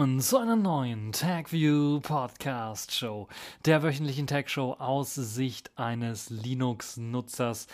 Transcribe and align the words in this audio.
Willkommen 0.00 0.20
zu 0.20 0.38
einer 0.38 0.56
neuen 0.56 1.12
TagView 1.12 2.00
Podcast 2.00 2.94
Show, 2.94 3.28
der 3.66 3.82
wöchentlichen 3.82 4.26
Tag 4.26 4.48
Show 4.48 4.72
aus 4.78 5.14
Sicht 5.14 5.72
eines 5.76 6.30
Linux-Nutzers. 6.30 7.66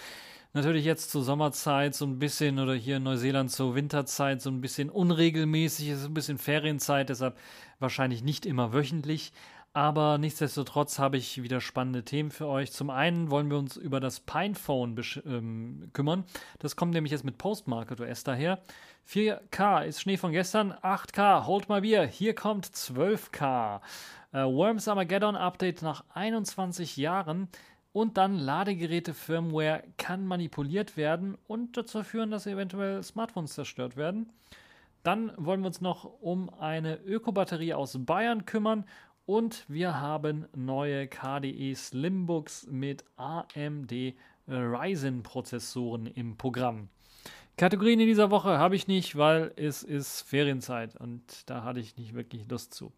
Natürlich 0.52 0.84
jetzt 0.84 1.12
zur 1.12 1.22
Sommerzeit 1.22 1.94
so 1.94 2.04
ein 2.04 2.18
bisschen 2.18 2.58
oder 2.58 2.74
hier 2.74 2.96
in 2.96 3.04
Neuseeland 3.04 3.52
zur 3.52 3.76
Winterzeit 3.76 4.42
so 4.42 4.50
ein 4.50 4.60
bisschen 4.60 4.90
unregelmäßig, 4.90 5.88
es 5.88 6.00
ist 6.00 6.06
ein 6.06 6.14
bisschen 6.14 6.38
Ferienzeit, 6.38 7.10
deshalb 7.10 7.38
wahrscheinlich 7.78 8.24
nicht 8.24 8.44
immer 8.44 8.72
wöchentlich. 8.72 9.32
Aber 9.72 10.18
nichtsdestotrotz 10.18 10.98
habe 10.98 11.18
ich 11.18 11.42
wieder 11.44 11.60
spannende 11.60 12.02
Themen 12.02 12.32
für 12.32 12.48
euch. 12.48 12.72
Zum 12.72 12.90
einen 12.90 13.30
wollen 13.30 13.50
wir 13.50 13.58
uns 13.58 13.76
über 13.76 14.00
das 14.00 14.18
Pinephone 14.18 15.00
ähm, 15.26 15.90
kümmern. 15.92 16.24
Das 16.58 16.74
kommt 16.74 16.92
nämlich 16.94 17.12
jetzt 17.12 17.24
mit 17.24 17.38
Postmarket 17.38 18.00
OS 18.00 18.24
daher. 18.24 18.62
4K 19.08 19.84
ist 19.84 20.00
Schnee 20.00 20.16
von 20.16 20.32
gestern. 20.32 20.72
8K, 20.72 21.46
hold 21.46 21.68
my 21.68 21.80
beer. 21.80 22.06
Hier 22.06 22.34
kommt 22.34 22.66
12K. 22.66 23.80
Äh, 24.32 24.38
Worms 24.38 24.88
Armageddon 24.88 25.36
Update 25.36 25.82
nach 25.82 26.04
21 26.14 26.96
Jahren. 26.96 27.48
Und 27.92 28.16
dann 28.16 28.36
Ladegeräte-Firmware 28.36 29.84
kann 29.96 30.26
manipuliert 30.26 30.96
werden 30.96 31.38
und 31.46 31.76
dazu 31.76 32.02
führen, 32.02 32.30
dass 32.30 32.46
eventuell 32.46 33.02
Smartphones 33.02 33.54
zerstört 33.54 33.96
werden. 33.96 34.32
Dann 35.02 35.32
wollen 35.36 35.60
wir 35.60 35.68
uns 35.68 35.80
noch 35.80 36.04
um 36.20 36.52
eine 36.52 36.96
Ökobatterie 36.96 37.74
aus 37.74 37.96
Bayern 38.04 38.44
kümmern 38.44 38.84
und 39.24 39.64
wir 39.68 40.00
haben 40.00 40.46
neue 40.54 41.06
KDE 41.06 41.74
Slimbooks 41.74 42.66
mit 42.66 43.04
AMD 43.16 44.14
Ryzen 44.48 45.22
Prozessoren 45.22 46.06
im 46.06 46.36
Programm. 46.36 46.88
Kategorien 47.56 48.00
in 48.00 48.06
dieser 48.06 48.30
Woche 48.30 48.58
habe 48.58 48.76
ich 48.76 48.86
nicht, 48.86 49.16
weil 49.16 49.52
es 49.56 49.82
ist 49.82 50.22
Ferienzeit 50.22 50.94
und 50.96 51.22
da 51.48 51.64
hatte 51.64 51.80
ich 51.80 51.96
nicht 51.96 52.14
wirklich 52.14 52.48
Lust 52.48 52.74
zu. 52.74 52.92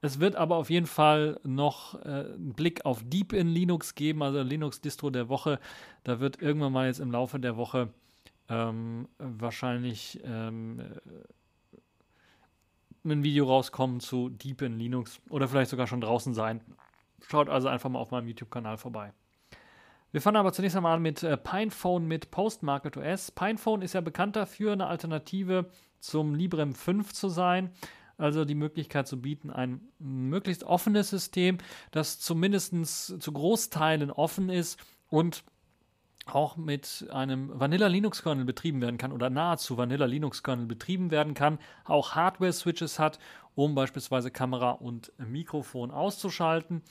Es 0.00 0.18
wird 0.18 0.36
aber 0.36 0.56
auf 0.56 0.70
jeden 0.70 0.86
Fall 0.86 1.38
noch 1.44 1.94
äh, 2.06 2.08
einen 2.08 2.54
Blick 2.54 2.86
auf 2.86 3.02
Deep 3.04 3.34
in 3.34 3.48
Linux 3.48 3.94
geben, 3.94 4.22
also 4.22 4.40
Linux-Distro 4.40 5.10
der 5.10 5.28
Woche. 5.28 5.60
Da 6.04 6.20
wird 6.20 6.40
irgendwann 6.40 6.72
mal 6.72 6.86
jetzt 6.86 7.00
im 7.00 7.10
Laufe 7.10 7.38
der 7.38 7.58
Woche 7.58 7.92
ähm, 8.48 9.06
wahrscheinlich 9.18 10.18
ähm, 10.24 10.82
ein 13.04 13.22
Video 13.22 13.44
rauskommen 13.46 14.00
zu 14.00 14.30
Deep 14.30 14.62
in 14.62 14.78
Linux 14.78 15.20
oder 15.28 15.46
vielleicht 15.46 15.70
sogar 15.70 15.86
schon 15.86 16.00
draußen 16.00 16.32
sein. 16.32 16.62
Schaut 17.28 17.50
also 17.50 17.68
einfach 17.68 17.90
mal 17.90 17.98
auf 17.98 18.10
meinem 18.10 18.28
YouTube-Kanal 18.28 18.78
vorbei. 18.78 19.12
Wir 20.12 20.20
fangen 20.20 20.36
aber 20.36 20.52
zunächst 20.52 20.76
einmal 20.76 20.96
an 20.96 21.02
mit 21.02 21.22
äh, 21.22 21.36
Pinephone 21.36 22.06
mit 22.06 22.30
Postmarket 22.32 22.96
OS. 22.96 23.30
Pinephone 23.30 23.82
ist 23.82 23.92
ja 23.92 24.00
bekannt 24.00 24.34
dafür, 24.34 24.72
eine 24.72 24.86
Alternative 24.86 25.66
zum 26.00 26.34
Librem 26.34 26.74
5 26.74 27.12
zu 27.12 27.28
sein. 27.28 27.70
Also 28.18 28.44
die 28.44 28.54
Möglichkeit 28.54 29.06
zu 29.06 29.22
bieten, 29.22 29.50
ein 29.50 29.80
möglichst 29.98 30.64
offenes 30.64 31.08
System, 31.08 31.58
das 31.90 32.18
zumindest 32.18 33.22
zu 33.22 33.32
Großteilen 33.32 34.10
offen 34.10 34.50
ist 34.50 34.78
und 35.08 35.42
auch 36.26 36.56
mit 36.56 37.06
einem 37.10 37.58
Vanilla 37.58 37.86
Linux 37.86 38.22
Kernel 38.22 38.44
betrieben 38.44 38.82
werden 38.82 38.98
kann 38.98 39.12
oder 39.12 39.30
nahezu 39.30 39.78
Vanilla 39.78 40.04
Linux 40.04 40.42
Kernel 40.42 40.66
betrieben 40.66 41.10
werden 41.10 41.32
kann, 41.32 41.58
auch 41.84 42.14
Hardware 42.14 42.52
Switches 42.52 42.98
hat, 42.98 43.18
um 43.54 43.74
beispielsweise 43.74 44.30
Kamera 44.30 44.72
und 44.72 45.12
Mikrofon 45.18 45.90
auszuschalten 45.90 46.82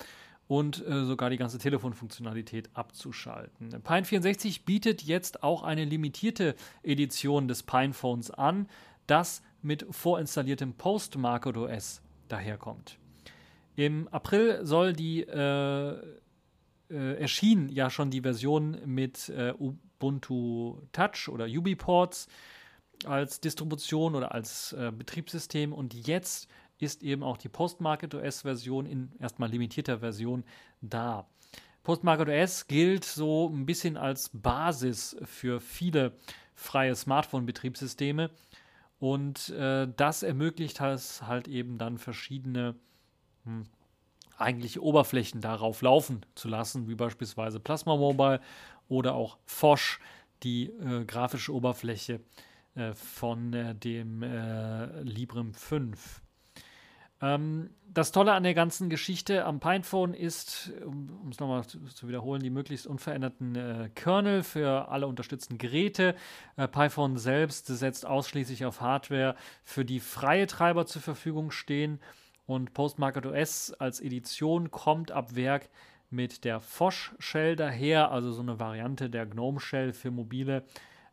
und 0.49 0.83
äh, 0.87 1.05
sogar 1.05 1.29
die 1.29 1.37
ganze 1.37 1.59
Telefonfunktionalität 1.59 2.71
abzuschalten. 2.73 3.69
Pine64 3.69 4.65
bietet 4.65 5.03
jetzt 5.03 5.43
auch 5.43 5.61
eine 5.61 5.85
limitierte 5.85 6.55
Edition 6.81 7.47
des 7.47 7.61
Pinephones 7.61 8.31
an, 8.31 8.67
das 9.05 9.43
mit 9.61 9.85
vorinstalliertem 9.91 10.73
Postmarket 10.73 11.55
OS 11.55 12.01
daherkommt. 12.29 12.97
Im 13.75 14.07
April 14.07 14.65
soll 14.65 14.93
die 14.93 15.21
äh, 15.21 15.91
äh, 16.89 17.21
erschien 17.21 17.69
ja 17.69 17.91
schon 17.91 18.09
die 18.09 18.21
Version 18.21 18.79
mit 18.85 19.29
äh, 19.29 19.53
Ubuntu 19.53 20.81
Touch 20.91 21.29
oder 21.29 21.45
UbiPorts 21.45 22.27
als 23.05 23.39
Distribution 23.39 24.15
oder 24.15 24.33
als 24.33 24.73
äh, 24.73 24.91
Betriebssystem 24.91 25.73
und 25.73 25.93
jetzt 25.93 26.49
ist 26.79 27.03
eben 27.03 27.23
auch 27.23 27.37
die 27.37 27.49
Postmarket 27.49 28.15
OS 28.15 28.41
Version 28.41 28.85
in 28.85 29.11
erstmal 29.19 29.49
limitierter 29.49 29.99
Version 29.99 30.43
da. 30.81 31.27
Postmarket 31.83 32.29
OS 32.29 32.67
gilt 32.67 33.05
so 33.05 33.49
ein 33.49 33.65
bisschen 33.65 33.97
als 33.97 34.29
Basis 34.33 35.15
für 35.23 35.59
viele 35.59 36.13
freie 36.55 36.95
Smartphone-Betriebssysteme 36.95 38.29
und 38.99 39.49
äh, 39.49 39.87
das 39.95 40.23
ermöglicht 40.23 40.81
es 40.81 41.21
halt 41.23 41.47
eben 41.47 41.77
dann 41.77 41.97
verschiedene 41.97 42.75
hm, 43.45 43.65
eigentliche 44.37 44.83
Oberflächen 44.83 45.41
darauf 45.41 45.81
laufen 45.81 46.25
zu 46.35 46.47
lassen, 46.47 46.87
wie 46.87 46.95
beispielsweise 46.95 47.59
Plasma 47.59 47.95
Mobile 47.95 48.41
oder 48.87 49.15
auch 49.15 49.37
Fosch, 49.45 49.99
die 50.43 50.67
äh, 50.67 51.05
grafische 51.05 51.53
Oberfläche 51.53 52.21
äh, 52.75 52.93
von 52.93 53.53
äh, 53.53 53.75
dem 53.75 54.23
äh, 54.23 55.01
Librem 55.01 55.53
5. 55.53 56.21
Ähm, 57.21 57.69
das 57.91 58.11
Tolle 58.11 58.33
an 58.33 58.43
der 58.43 58.53
ganzen 58.53 58.89
Geschichte 58.89 59.45
am 59.45 59.59
Pinephone 59.59 60.13
ist, 60.13 60.71
um 60.85 61.29
es 61.31 61.39
nochmal 61.39 61.65
zu, 61.65 61.79
zu, 61.85 62.07
wiederholen, 62.07 62.41
die 62.41 62.49
möglichst 62.49 62.85
unveränderten 62.85 63.55
äh, 63.55 63.89
Kernel 63.95 64.43
für 64.43 64.89
alle 64.89 65.07
unterstützten 65.07 65.57
Geräte. 65.57 66.15
Äh, 66.55 66.67
Python 66.67 67.17
selbst 67.17 67.67
setzt 67.67 68.05
ausschließlich 68.05 68.65
auf 68.65 68.81
Hardware, 68.81 69.35
für 69.63 69.85
die 69.85 69.99
freie 69.99 70.47
Treiber 70.47 70.85
zur 70.85 71.01
Verfügung 71.01 71.51
stehen 71.51 71.99
und 72.45 72.73
Postmarket 72.73 73.25
OS 73.25 73.73
als 73.73 73.99
Edition 73.99 74.71
kommt 74.71 75.11
ab 75.11 75.35
Werk 75.35 75.69
mit 76.09 76.43
der 76.43 76.59
Fosch 76.59 77.13
Shell 77.19 77.55
daher, 77.55 78.11
also 78.11 78.31
so 78.31 78.41
eine 78.41 78.59
Variante 78.59 79.09
der 79.09 79.25
GNOME 79.25 79.59
Shell 79.59 79.93
für 79.93 80.11
mobile 80.11 80.63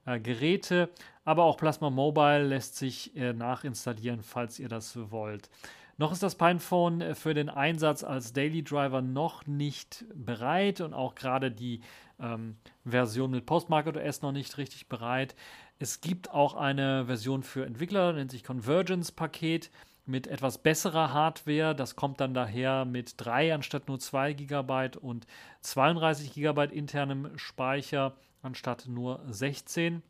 äh, 0.07 0.21
Geräte. 0.21 0.89
Aber 1.25 1.45
auch 1.45 1.57
Plasma 1.57 1.91
Mobile 1.91 2.47
lässt 2.47 2.77
sich 2.77 3.15
äh, 3.17 3.33
nachinstallieren, 3.33 4.23
falls 4.23 4.59
ihr 4.59 4.69
das 4.69 4.97
wollt. 5.11 5.51
Noch 5.99 6.13
ist 6.13 6.23
das 6.23 6.35
Pinephone 6.35 7.01
äh, 7.01 7.15
für 7.15 7.35
den 7.35 7.49
Einsatz 7.49 8.05
als 8.05 8.33
Daily 8.33 8.63
Driver 8.63 9.01
noch 9.01 9.47
nicht 9.47 10.05
bereit 10.15 10.81
und 10.81 10.95
auch 10.95 11.15
gerade 11.15 11.51
die 11.51 11.81
ähm, 12.21 12.57
Version 12.85 13.31
mit 13.31 13.47
Postmarket 13.47 13.97
OS 13.97 14.23
noch 14.23 14.33
nicht 14.33 14.59
richtig 14.59 14.89
bereit. 14.89 15.35
Es 15.79 16.01
gibt 16.01 16.31
auch 16.31 16.55
eine 16.55 17.07
Version 17.07 17.43
für 17.43 17.65
Entwickler, 17.65 18.13
nennt 18.13 18.31
sich 18.31 18.45
Convergence 18.45 19.13
Paket 19.13 19.71
mit 20.07 20.27
etwas 20.27 20.59
besserer 20.59 21.13
Hardware. 21.13 21.75
Das 21.75 21.97
kommt 21.97 22.21
dann 22.21 22.33
daher 22.33 22.85
mit 22.85 23.15
3 23.19 23.55
anstatt 23.55 23.89
nur 23.89 23.99
2 23.99 24.35
GB 24.35 24.99
und 25.01 25.27
32 25.63 26.33
GB 26.33 26.65
internem 26.73 27.37
Speicher 27.37 28.15
anstatt 28.43 28.87
nur 28.87 29.21
16 29.29 30.03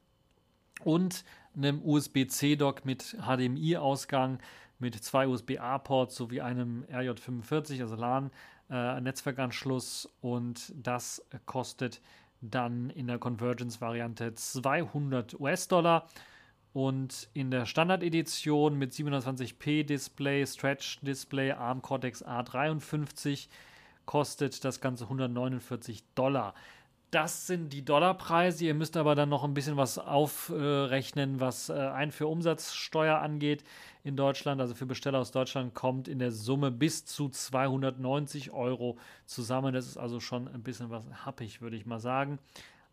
und 0.84 1.24
einem 1.56 1.80
USB-C-Dock 1.82 2.84
mit 2.84 3.16
HDMI-Ausgang 3.20 4.38
mit 4.78 4.94
zwei 5.02 5.26
USB-A-Ports 5.26 6.16
sowie 6.16 6.42
einem 6.42 6.84
RJ45, 6.92 7.80
also 7.80 7.96
LAN-Netzwerkanschluss 7.96 10.04
äh, 10.04 10.08
und 10.26 10.74
das 10.76 11.24
kostet 11.46 12.02
dann 12.40 12.90
in 12.90 13.06
der 13.06 13.18
Convergence-Variante 13.18 14.34
200 14.34 15.40
US-Dollar. 15.40 16.06
Und 16.74 17.30
in 17.32 17.50
der 17.50 17.64
Standard-Edition 17.64 18.76
mit 18.76 18.92
720p 18.92 19.84
Display, 19.84 20.46
Stretch 20.46 21.00
Display, 21.00 21.52
ARM 21.52 21.80
Cortex 21.80 22.22
A53 22.22 23.48
kostet 24.04 24.62
das 24.62 24.82
Ganze 24.82 25.04
149 25.04 26.04
Dollar. 26.14 26.52
Das 27.10 27.46
sind 27.46 27.72
die 27.72 27.84
Dollarpreise. 27.84 28.64
Ihr 28.64 28.74
müsst 28.74 28.96
aber 28.96 29.14
dann 29.14 29.28
noch 29.28 29.44
ein 29.44 29.54
bisschen 29.54 29.76
was 29.76 29.98
aufrechnen, 29.98 31.40
was 31.40 31.68
äh, 31.68 31.74
Einfuhr-Umsatzsteuer 31.74 33.18
angeht 33.18 33.64
in 34.02 34.16
Deutschland. 34.16 34.60
Also 34.60 34.74
für 34.74 34.86
Besteller 34.86 35.20
aus 35.20 35.30
Deutschland 35.30 35.74
kommt 35.74 36.08
in 36.08 36.18
der 36.18 36.32
Summe 36.32 36.70
bis 36.70 37.04
zu 37.04 37.28
290 37.28 38.50
Euro 38.50 38.98
zusammen. 39.24 39.72
Das 39.72 39.86
ist 39.86 39.96
also 39.96 40.20
schon 40.20 40.48
ein 40.48 40.62
bisschen 40.62 40.90
was 40.90 41.04
happig, 41.24 41.60
würde 41.60 41.76
ich 41.76 41.86
mal 41.86 42.00
sagen 42.00 42.38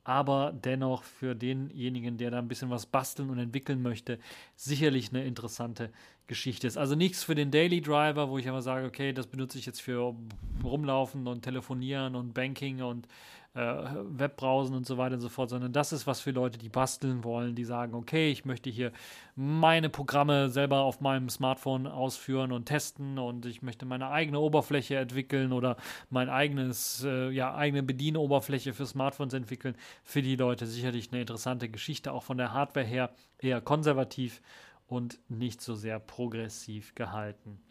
aber 0.03 0.53
dennoch 0.53 1.03
für 1.03 1.35
denjenigen, 1.35 2.17
der 2.17 2.31
da 2.31 2.39
ein 2.39 2.47
bisschen 2.47 2.69
was 2.69 2.85
basteln 2.85 3.29
und 3.29 3.39
entwickeln 3.39 3.81
möchte, 3.81 4.19
sicherlich 4.55 5.09
eine 5.09 5.23
interessante 5.23 5.91
Geschichte 6.27 6.67
ist. 6.67 6.77
Also 6.77 6.95
nichts 6.95 7.23
für 7.23 7.35
den 7.35 7.51
Daily 7.51 7.81
Driver, 7.81 8.29
wo 8.29 8.37
ich 8.37 8.47
aber 8.49 8.61
sage, 8.61 8.85
okay, 8.85 9.13
das 9.13 9.27
benutze 9.27 9.57
ich 9.57 9.65
jetzt 9.65 9.81
für 9.81 10.15
Rumlaufen 10.63 11.27
und 11.27 11.41
Telefonieren 11.41 12.15
und 12.15 12.33
Banking 12.33 12.81
und 12.81 13.07
äh, 13.55 13.59
Webbrowsen 13.59 14.75
und 14.75 14.85
so 14.85 14.97
weiter 14.97 15.15
und 15.15 15.21
so 15.21 15.29
fort, 15.29 15.49
sondern 15.49 15.71
das 15.73 15.93
ist 15.93 16.07
was 16.07 16.21
für 16.21 16.31
Leute, 16.31 16.57
die 16.57 16.69
basteln 16.69 17.23
wollen, 17.23 17.55
die 17.55 17.65
sagen, 17.65 17.93
okay, 17.93 18.31
ich 18.31 18.45
möchte 18.45 18.69
hier 18.69 18.91
meine 19.35 19.89
Programme 19.89 20.49
selber 20.49 20.79
auf 20.79 21.01
meinem 21.01 21.29
Smartphone 21.29 21.87
ausführen 21.87 22.51
und 22.51 22.65
testen 22.65 23.19
und 23.19 23.45
ich 23.45 23.61
möchte 23.61 23.85
meine 23.85 24.09
eigene 24.09 24.39
Oberfläche 24.39 24.97
entwickeln 24.97 25.53
oder 25.53 25.77
mein 26.09 26.29
eigenes, 26.29 27.03
äh, 27.03 27.29
ja, 27.29 27.53
eigene 27.55 27.83
Bedienoberfläche 27.83 28.73
für 28.73 28.85
Smartphones 28.85 29.33
entwickeln. 29.33 29.75
Für 30.03 30.21
die 30.21 30.35
Leute 30.35 30.65
sicherlich 30.65 31.11
eine 31.11 31.21
interessante 31.21 31.69
Geschichte, 31.69 32.11
auch 32.11 32.23
von 32.23 32.37
der 32.37 32.53
Hardware 32.53 32.85
her 32.85 33.11
eher 33.39 33.61
konservativ 33.61 34.41
und 34.87 35.19
nicht 35.29 35.61
so 35.61 35.75
sehr 35.75 35.99
progressiv 35.99 36.95
gehalten. 36.95 37.62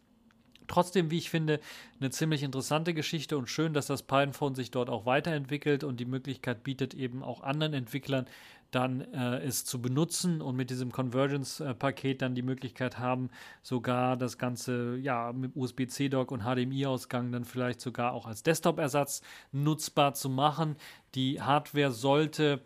Trotzdem, 0.73 1.11
wie 1.11 1.19
ich 1.19 1.29
finde, 1.29 1.61
eine 2.01 2.09
ziemlich 2.09 2.43
interessante 2.43 2.95
Geschichte 2.95 3.37
und 3.37 3.51
schön, 3.51 3.75
dass 3.75 3.89
das 3.89 4.03
Pinephone 4.03 4.55
sich 4.55 4.71
dort 4.71 4.89
auch 4.89 5.05
weiterentwickelt 5.05 5.85
und 5.85 6.01
die 6.01 6.07
Möglichkeit 6.07 6.65
bietet, 6.65 6.95
eben 6.95 7.23
auch 7.23 7.43
anderen 7.43 7.75
Entwicklern 7.75 8.27
dann 8.71 9.03
äh, 9.13 9.41
es 9.41 9.67
zu 9.67 9.83
benutzen 9.83 10.41
und 10.41 10.57
mit 10.57 10.71
diesem 10.71 10.91
Convergence-Paket 10.91 12.23
dann 12.23 12.35
die 12.35 12.41
Möglichkeit 12.41 12.99
haben, 12.99 13.29
sogar 13.63 14.17
das 14.17 14.39
Ganze 14.39 14.97
ja 14.97 15.35
mit 15.35 15.55
USB-C-Dock 15.55 16.31
und 16.31 16.45
HDMI-Ausgang 16.45 17.33
dann 17.33 17.45
vielleicht 17.45 17.83
sogar 17.83 18.15
auch 18.15 18.25
als 18.25 18.43
Desktop-Ersatz 18.43 19.21
nutzbar 19.53 20.15
zu 20.15 20.31
machen. 20.31 20.77
Die 21.15 21.43
Hardware 21.43 21.93
sollte 21.93 22.63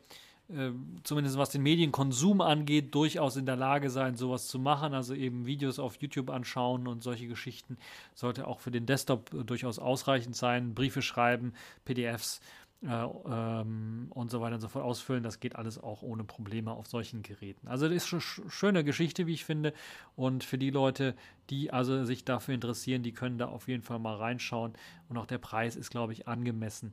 äh, 0.48 0.70
zumindest 1.02 1.38
was 1.38 1.50
den 1.50 1.62
Medienkonsum 1.62 2.40
angeht, 2.40 2.94
durchaus 2.94 3.37
in 3.37 3.46
der 3.46 3.56
Lage 3.56 3.90
sein, 3.90 4.16
sowas 4.16 4.46
zu 4.46 4.58
machen. 4.58 4.94
Also 4.94 5.14
eben 5.14 5.46
Videos 5.46 5.78
auf 5.78 5.96
YouTube 5.96 6.31
anschauen 6.31 6.87
und 6.87 7.02
solche 7.02 7.26
Geschichten 7.26 7.78
sollte 8.14 8.46
auch 8.46 8.60
für 8.60 8.70
den 8.70 8.87
Desktop 8.87 9.34
äh, 9.34 9.44
durchaus 9.44 9.78
ausreichend 9.78 10.37
sein. 10.37 10.75
Briefe 10.75 11.02
schreiben, 11.02 11.52
PDFs 11.84 12.40
äh, 12.82 12.88
ähm, 12.88 14.06
und 14.10 14.31
so 14.31 14.40
weiter 14.40 14.54
und 14.54 14.60
so 14.60 14.69
fort 14.69 14.84
ausfüllen. 14.84 15.25
Das 15.25 15.40
geht 15.40 15.56
alles 15.56 15.82
auch 15.82 16.02
ohne 16.02 16.22
Probleme 16.22 16.70
auf 16.70 16.87
solchen 16.87 17.22
Geräten. 17.22 17.66
Also 17.66 17.88
das 17.88 18.04
ist 18.04 18.12
eine 18.12 18.50
schöne 18.50 18.84
Geschichte, 18.84 19.26
wie 19.26 19.34
ich 19.34 19.44
finde. 19.44 19.72
Und 20.14 20.44
für 20.44 20.58
die 20.58 20.70
Leute, 20.70 21.16
die 21.50 21.72
also 21.72 22.04
sich 22.04 22.25
dafür 22.25 22.54
interessieren, 22.54 23.02
die 23.02 23.12
können 23.12 23.38
da 23.38 23.46
auf 23.46 23.66
jeden 23.66 23.82
Fall 23.82 23.98
mal 23.98 24.14
reinschauen. 24.14 24.75
Und 25.08 25.16
auch 25.16 25.26
der 25.26 25.38
Preis 25.38 25.75
ist, 25.75 25.90
glaube 25.90 26.12
ich, 26.12 26.28
angemessen, 26.28 26.93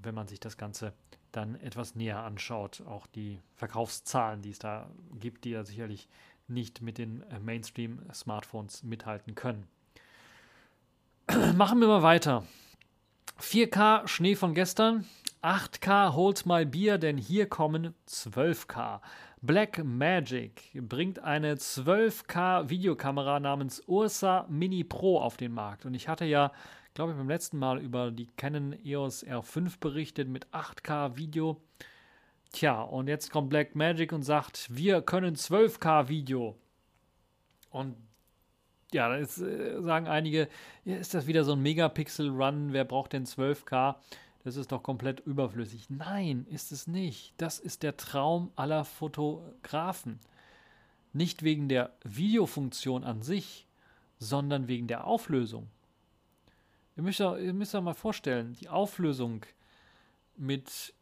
wenn 0.00 0.14
man 0.14 0.28
sich 0.28 0.38
das 0.38 0.56
Ganze 0.56 0.92
dann 1.32 1.56
etwas 1.56 1.94
näher 1.94 2.22
anschaut. 2.22 2.82
Auch 2.86 3.06
die 3.06 3.40
Verkaufszahlen, 3.56 4.42
die 4.42 4.50
es 4.50 4.58
da 4.58 4.90
gibt, 5.18 5.44
die 5.44 5.50
ja 5.50 5.64
sicherlich 5.64 6.08
nicht 6.48 6.82
mit 6.82 6.98
den 6.98 7.22
äh, 7.30 7.38
Mainstream-Smartphones 7.38 8.82
mithalten 8.82 9.34
können. 9.34 9.66
Machen 11.56 11.80
wir 11.80 11.88
mal 11.88 12.02
weiter. 12.02 12.44
4K 13.40 14.06
Schnee 14.06 14.36
von 14.36 14.54
gestern, 14.54 15.06
8K 15.42 16.12
Hold 16.12 16.46
My 16.46 16.64
Beer, 16.64 16.98
denn 16.98 17.16
hier 17.16 17.48
kommen 17.48 17.94
12K. 18.08 19.00
Black 19.42 19.82
Magic 19.84 20.70
bringt 20.74 21.18
eine 21.18 21.56
12K 21.56 22.68
Videokamera 22.68 23.40
namens 23.40 23.82
Ursa 23.86 24.46
Mini 24.48 24.84
Pro 24.84 25.18
auf 25.18 25.36
den 25.36 25.52
Markt. 25.52 25.84
Und 25.84 25.94
ich 25.94 26.08
hatte 26.08 26.24
ja 26.24 26.52
glaube 26.94 27.12
ich, 27.12 27.18
beim 27.18 27.28
letzten 27.28 27.58
Mal 27.58 27.80
über 27.80 28.10
die 28.10 28.28
Canon 28.36 28.76
EOS 28.84 29.26
R5 29.26 29.78
berichtet 29.80 30.28
mit 30.28 30.46
8K 30.48 31.16
Video. 31.16 31.60
Tja, 32.52 32.82
und 32.82 33.08
jetzt 33.08 33.30
kommt 33.30 33.48
Black 33.48 33.74
Magic 33.74 34.12
und 34.12 34.22
sagt, 34.22 34.68
wir 34.70 35.00
können 35.00 35.34
12K 35.34 36.08
Video. 36.08 36.58
Und 37.70 37.96
ja, 38.92 39.08
da 39.08 39.16
äh, 39.16 39.26
sagen 39.80 40.06
einige, 40.06 40.48
ist 40.84 41.14
das 41.14 41.26
wieder 41.26 41.44
so 41.44 41.52
ein 41.52 41.62
Megapixel-Run? 41.62 42.74
Wer 42.74 42.84
braucht 42.84 43.14
denn 43.14 43.24
12K? 43.24 43.96
Das 44.44 44.56
ist 44.56 44.72
doch 44.72 44.82
komplett 44.82 45.20
überflüssig. 45.20 45.88
Nein, 45.88 46.46
ist 46.50 46.72
es 46.72 46.86
nicht. 46.86 47.32
Das 47.36 47.58
ist 47.58 47.82
der 47.82 47.96
Traum 47.96 48.50
aller 48.56 48.84
Fotografen. 48.84 50.18
Nicht 51.12 51.42
wegen 51.42 51.68
der 51.68 51.92
Videofunktion 52.02 53.04
an 53.04 53.22
sich, 53.22 53.66
sondern 54.18 54.66
wegen 54.66 54.88
der 54.88 55.06
Auflösung. 55.06 55.68
Ihr 56.96 57.02
müsst, 57.02 57.20
ihr 57.20 57.54
müsst 57.54 57.74
euch 57.74 57.82
mal 57.82 57.94
vorstellen, 57.94 58.54
die 58.54 58.68
Auflösung 58.68 59.46
mit 60.36 60.94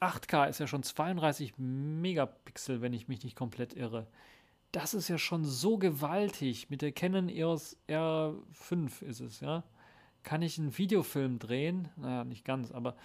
8K 0.00 0.48
ist 0.48 0.58
ja 0.58 0.66
schon 0.66 0.82
32 0.82 1.54
Megapixel, 1.58 2.80
wenn 2.80 2.92
ich 2.92 3.08
mich 3.08 3.22
nicht 3.22 3.36
komplett 3.36 3.74
irre. 3.74 4.06
Das 4.72 4.94
ist 4.94 5.08
ja 5.08 5.18
schon 5.18 5.44
so 5.44 5.78
gewaltig. 5.78 6.70
Mit 6.70 6.82
der 6.82 6.92
Canon 6.92 7.28
EOS 7.28 7.76
R5 7.88 9.02
ist 9.02 9.20
es, 9.20 9.40
ja. 9.40 9.62
Kann 10.22 10.42
ich 10.42 10.58
einen 10.58 10.76
Videofilm 10.76 11.38
drehen? 11.38 11.88
Naja, 11.96 12.24
nicht 12.24 12.44
ganz, 12.44 12.70
aber 12.70 12.96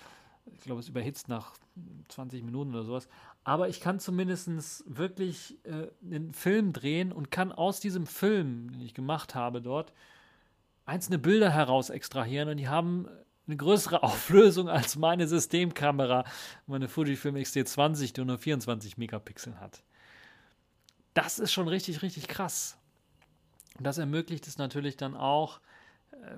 ich 0.54 0.62
glaube, 0.62 0.80
es 0.80 0.90
überhitzt 0.90 1.28
nach 1.30 1.54
20 2.10 2.44
Minuten 2.44 2.74
oder 2.74 2.84
sowas. 2.84 3.08
Aber 3.44 3.70
ich 3.70 3.80
kann 3.80 4.00
zumindest 4.00 4.84
wirklich 4.88 5.58
äh, 5.66 5.88
einen 6.04 6.34
Film 6.34 6.74
drehen 6.74 7.12
und 7.12 7.32
kann 7.32 7.52
aus 7.52 7.80
diesem 7.80 8.06
Film, 8.06 8.72
den 8.72 8.82
ich 8.82 8.94
gemacht 8.94 9.36
habe 9.36 9.62
dort, 9.62 9.94
einzelne 10.86 11.20
Bilder 11.20 11.52
heraus 11.52 11.90
extrahieren 11.90 12.50
und 12.50 12.58
die 12.58 12.70
haben 12.70 13.08
eine 13.46 13.58
größere 13.58 14.04
Auflösung 14.04 14.70
als 14.70 14.96
meine 14.96 15.28
Systemkamera, 15.28 16.26
meine 16.66 16.88
Fujifilm 16.88 17.36
X-T20, 17.38 18.14
die 18.14 18.26
nur 18.26 18.38
24 18.38 18.98
Megapixel 18.98 19.60
hat. 19.60 19.84
Das 21.14 21.40
ist 21.40 21.52
schon 21.52 21.68
richtig, 21.68 22.02
richtig 22.02 22.28
krass. 22.28 22.78
Und 23.78 23.86
das 23.86 23.98
ermöglicht 23.98 24.48
es 24.48 24.58
natürlich 24.58 24.98
dann 24.98 25.16
auch, 25.16 25.60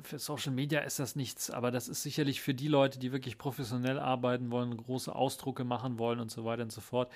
für 0.04 0.20
Social 0.20 0.52
Media 0.52 0.82
ist 0.82 1.00
das 1.00 1.16
nichts, 1.16 1.50
aber 1.50 1.72
das 1.72 1.88
ist 1.88 2.04
sicherlich 2.04 2.42
für 2.42 2.54
die 2.54 2.68
Leute, 2.68 3.00
die 3.00 3.12
wirklich 3.12 3.38
professionell 3.38 4.00
arbeiten 4.00 4.52
wollen, 4.52 4.76
große 4.76 5.14
Ausdrucke 5.14 5.64
machen 5.64 6.00
wollen 6.00 6.20
und 6.20 6.32
so 6.32 6.46
weiter 6.46 6.64
und 6.64 6.72
so 6.72 6.82
fort, 6.82 7.12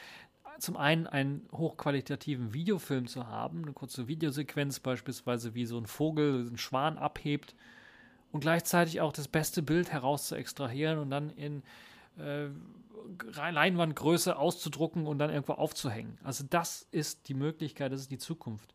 zum 0.60 0.78
einen 0.78 1.08
einen 1.08 1.48
hochqualitativen 1.52 2.54
Videofilm 2.54 3.08
zu 3.08 3.28
haben, 3.28 3.64
eine 3.64 3.74
kurze 3.74 4.08
Videosequenz 4.08 4.80
beispielsweise, 4.80 5.56
wie 5.56 5.66
so 5.66 5.78
ein 5.78 5.88
Vogel, 5.88 6.48
ein 6.48 6.58
Schwan 6.58 6.98
abhebt 6.98 7.56
und 8.32 8.42
gleichzeitig 8.42 9.02
auch 9.02 9.14
das 9.14 9.28
beste 9.28 9.62
Bild 9.62 9.92
heraus 9.92 10.28
zu 10.28 10.36
extrahieren 10.36 11.00
und 11.00 11.10
dann 11.10 11.30
in 11.32 11.64
äh, 12.18 12.48
Leinwandgröße 13.52 14.38
auszudrucken 14.38 15.08
und 15.08 15.20
dann 15.20 15.30
irgendwo 15.30 15.54
aufzuhängen. 15.54 16.18
Also 16.24 16.46
das 16.50 16.88
ist 16.92 17.28
die 17.28 17.34
Möglichkeit, 17.34 17.92
das 17.92 18.02
ist 18.02 18.12
die 18.12 18.18
Zukunft. 18.18 18.74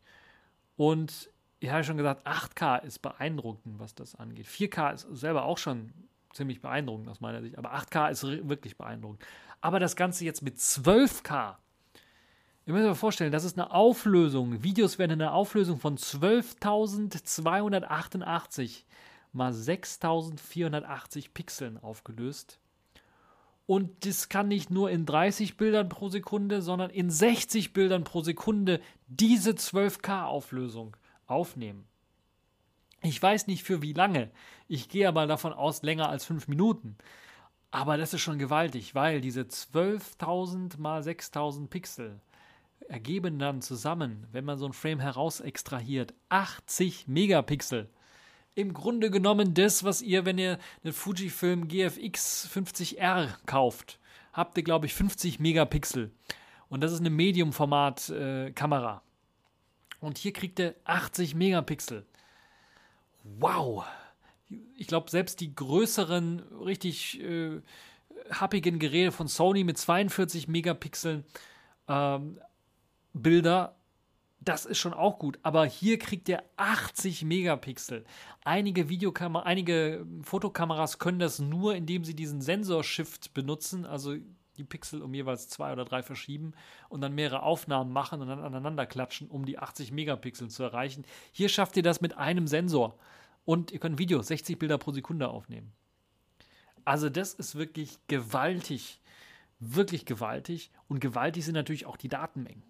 Und 0.77 1.29
ich 1.59 1.69
habe 1.69 1.83
schon 1.83 1.97
gesagt, 1.97 2.25
8K 2.25 2.83
ist 2.83 2.99
beeindruckend, 2.99 3.79
was 3.79 3.95
das 3.95 4.15
angeht. 4.15 4.47
4K 4.47 4.93
ist 4.93 5.07
selber 5.11 5.43
auch 5.43 5.57
schon 5.57 5.93
ziemlich 6.33 6.61
beeindruckend 6.61 7.09
aus 7.09 7.21
meiner 7.21 7.41
Sicht, 7.41 7.57
aber 7.57 7.73
8K 7.73 8.11
ist 8.11 8.23
wirklich 8.23 8.77
beeindruckend. 8.77 9.23
Aber 9.61 9.79
das 9.79 9.95
Ganze 9.95 10.25
jetzt 10.25 10.41
mit 10.41 10.57
12K 10.57 11.55
Ihr 12.69 12.73
müsst 12.73 12.87
euch 12.87 12.97
vorstellen, 12.99 13.31
das 13.31 13.45
ist 13.45 13.57
eine 13.57 13.71
Auflösung. 13.71 14.61
Videos 14.61 14.99
werden 14.99 15.13
in 15.13 15.23
einer 15.23 15.33
Auflösung 15.33 15.79
von 15.79 15.97
12.288 15.97 18.83
mal 19.33 19.53
6.480 19.53 21.29
Pixeln 21.33 21.79
aufgelöst. 21.79 22.59
Und 23.65 24.05
das 24.05 24.29
kann 24.29 24.49
nicht 24.49 24.69
nur 24.69 24.91
in 24.91 25.07
30 25.07 25.57
Bildern 25.57 25.89
pro 25.89 26.09
Sekunde, 26.09 26.61
sondern 26.61 26.91
in 26.91 27.09
60 27.09 27.73
Bildern 27.73 28.03
pro 28.03 28.21
Sekunde 28.21 28.81
diese 29.07 29.53
12K-Auflösung 29.53 30.95
aufnehmen. 31.29 31.85
Ich 33.01 33.21
weiß 33.21 33.47
nicht 33.47 33.63
für 33.63 33.81
wie 33.81 33.93
lange. 33.93 34.29
Ich 34.67 34.89
gehe 34.89 35.07
aber 35.07 35.25
davon 35.25 35.53
aus, 35.53 35.83
länger 35.83 36.09
als 36.09 36.25
5 36.25 36.47
Minuten. 36.47 36.97
Aber 37.71 37.97
das 37.97 38.13
ist 38.13 38.21
schon 38.21 38.39
gewaltig, 38.39 38.95
weil 38.95 39.21
diese 39.21 39.41
12.000 39.41 40.79
mal 40.79 41.01
6.000 41.01 41.67
Pixel 41.67 42.19
ergeben 42.87 43.37
dann 43.37 43.61
zusammen, 43.61 44.25
wenn 44.31 44.45
man 44.45 44.57
so 44.57 44.65
ein 44.65 44.73
Frame 44.73 44.99
heraus 44.99 45.39
extrahiert, 45.39 46.13
80 46.29 47.07
Megapixel. 47.07 47.87
Im 48.55 48.73
Grunde 48.73 49.11
genommen 49.11 49.53
das, 49.53 49.83
was 49.83 50.01
ihr, 50.01 50.25
wenn 50.25 50.39
ihr 50.39 50.57
einen 50.83 50.93
Fujifilm 50.93 51.67
GFX 51.67 52.49
50R 52.51 53.29
kauft, 53.45 53.99
habt 54.33 54.57
ihr, 54.57 54.63
glaube 54.63 54.87
ich, 54.87 54.93
50 54.95 55.39
Megapixel. 55.39 56.11
Und 56.67 56.81
das 56.81 56.91
ist 56.91 56.99
eine 56.99 57.11
Medium-Format-Kamera. 57.11 59.03
Und 59.99 60.17
hier 60.17 60.33
kriegt 60.33 60.59
ihr 60.59 60.75
80 60.85 61.35
Megapixel. 61.35 62.05
Wow! 63.23 63.85
Ich 64.75 64.87
glaube, 64.87 65.11
selbst 65.11 65.41
die 65.41 65.53
größeren, 65.53 66.39
richtig 66.65 67.21
äh, 67.21 67.61
happigen 68.31 68.79
Geräte 68.79 69.11
von 69.11 69.27
Sony 69.27 69.63
mit 69.63 69.77
42 69.77 70.47
Megapixeln 70.47 71.23
ähm, 71.87 72.39
Bilder, 73.13 73.75
das 74.41 74.65
ist 74.65 74.77
schon 74.77 74.93
auch 74.93 75.19
gut. 75.19 75.37
Aber 75.43 75.65
hier 75.65 75.99
kriegt 75.99 76.29
ihr 76.29 76.43
80 76.55 77.25
Megapixel. 77.25 78.05
Einige 78.43 78.89
Videokamera, 78.89 79.43
einige 79.43 80.05
Fotokameras 80.23 80.97
können 80.97 81.19
das 81.19 81.39
nur, 81.39 81.75
indem 81.75 82.05
sie 82.05 82.15
diesen 82.15 82.41
Sensor-Shift 82.41 83.33
benutzen, 83.33 83.85
also 83.85 84.15
die 84.59 84.63
Pixel 84.63 85.01
um 85.01 85.13
jeweils 85.13 85.47
zwei 85.49 85.71
oder 85.73 85.85
drei 85.85 86.03
verschieben 86.03 86.53
und 86.89 87.01
dann 87.01 87.15
mehrere 87.15 87.41
Aufnahmen 87.43 87.91
machen 87.91 88.21
und 88.21 88.27
dann 88.27 88.43
aneinander 88.43 88.85
klatschen, 88.85 89.29
um 89.29 89.45
die 89.45 89.57
80 89.57 89.91
Megapixel 89.91 90.49
zu 90.49 90.63
erreichen. 90.63 91.05
Hier 91.31 91.49
schafft 91.49 91.77
ihr 91.77 91.83
das 91.83 92.01
mit 92.01 92.17
einem 92.17 92.47
Sensor 92.47 92.97
und 93.45 93.71
ihr 93.71 93.79
könnt 93.79 93.97
Video 93.97 94.21
60 94.21 94.59
Bilder 94.59 94.77
pro 94.77 94.91
Sekunde 94.91 95.29
aufnehmen. 95.29 95.71
Also 96.85 97.09
das 97.09 97.33
ist 97.33 97.55
wirklich 97.55 97.97
gewaltig, 98.07 99.01
wirklich 99.59 100.05
gewaltig 100.05 100.71
und 100.87 100.99
gewaltig 100.99 101.45
sind 101.45 101.55
natürlich 101.55 101.85
auch 101.85 101.97
die 101.97 102.09
Datenmengen 102.09 102.63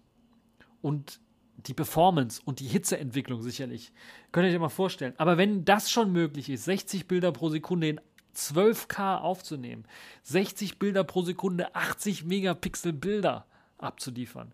und 0.82 1.20
die 1.66 1.74
Performance 1.74 2.40
und 2.44 2.60
die 2.60 2.66
Hitzeentwicklung 2.66 3.42
sicherlich. 3.42 3.92
Könnt 4.32 4.46
ihr 4.46 4.54
euch 4.54 4.60
mal 4.60 4.68
vorstellen. 4.68 5.14
Aber 5.18 5.36
wenn 5.36 5.64
das 5.64 5.90
schon 5.90 6.12
möglich 6.12 6.48
ist, 6.48 6.64
60 6.64 7.06
Bilder 7.06 7.32
pro 7.32 7.48
Sekunde 7.50 7.88
in 7.88 8.00
12K 8.34 9.18
aufzunehmen, 9.18 9.84
60 10.22 10.78
Bilder 10.78 11.04
pro 11.04 11.22
Sekunde, 11.22 11.74
80 11.74 12.24
Megapixel 12.24 12.92
Bilder 12.92 13.46
abzuliefern, 13.78 14.52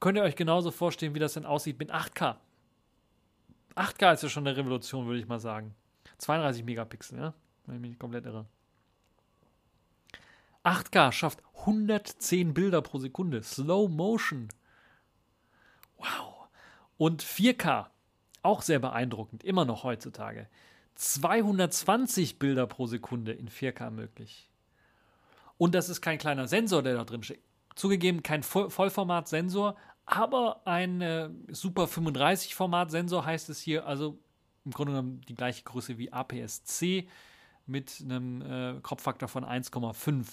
könnt 0.00 0.18
ihr 0.18 0.24
euch 0.24 0.36
genauso 0.36 0.70
vorstellen, 0.70 1.14
wie 1.14 1.18
das 1.18 1.34
denn 1.34 1.46
aussieht 1.46 1.78
mit 1.78 1.92
8K. 1.92 2.36
8K 3.76 4.12
ist 4.12 4.22
ja 4.22 4.28
schon 4.28 4.46
eine 4.46 4.56
Revolution, 4.56 5.06
würde 5.06 5.20
ich 5.20 5.28
mal 5.28 5.40
sagen. 5.40 5.74
32 6.18 6.64
Megapixel, 6.64 7.18
ja? 7.18 7.34
Wenn 7.66 7.76
ich 7.76 7.80
mich 7.80 7.90
nicht 7.90 8.00
komplett 8.00 8.26
irre. 8.26 8.46
8K 10.64 11.12
schafft 11.12 11.42
110 11.60 12.52
Bilder 12.52 12.82
pro 12.82 12.98
Sekunde. 12.98 13.42
Slow 13.42 13.88
Motion. 13.88 14.48
Wow. 15.96 16.48
Und 16.98 17.22
4K, 17.22 17.86
auch 18.42 18.62
sehr 18.62 18.78
beeindruckend, 18.78 19.44
immer 19.44 19.64
noch 19.64 19.84
heutzutage. 19.84 20.48
220 20.94 22.38
Bilder 22.38 22.66
pro 22.66 22.86
Sekunde 22.86 23.32
in 23.32 23.48
4K 23.48 23.90
möglich. 23.90 24.50
Und 25.56 25.74
das 25.74 25.88
ist 25.88 26.00
kein 26.00 26.18
kleiner 26.18 26.48
Sensor, 26.48 26.82
der 26.82 26.94
da 26.94 27.04
drin 27.04 27.22
steht. 27.22 27.40
Zugegeben, 27.74 28.22
kein 28.22 28.42
Vollformat-Sensor, 28.42 29.76
aber 30.06 30.66
ein 30.66 31.00
äh, 31.00 31.30
Super 31.48 31.84
35-Format-Sensor 31.84 33.24
heißt 33.24 33.48
es 33.48 33.60
hier, 33.60 33.86
also 33.86 34.18
im 34.64 34.72
Grunde 34.72 34.92
genommen 34.92 35.20
die 35.28 35.34
gleiche 35.34 35.62
Größe 35.62 35.98
wie 35.98 36.12
APS-C 36.12 37.08
mit 37.66 38.00
einem 38.02 38.42
äh, 38.42 38.80
Kropffaktor 38.82 39.28
von 39.28 39.44
1,5. 39.44 40.26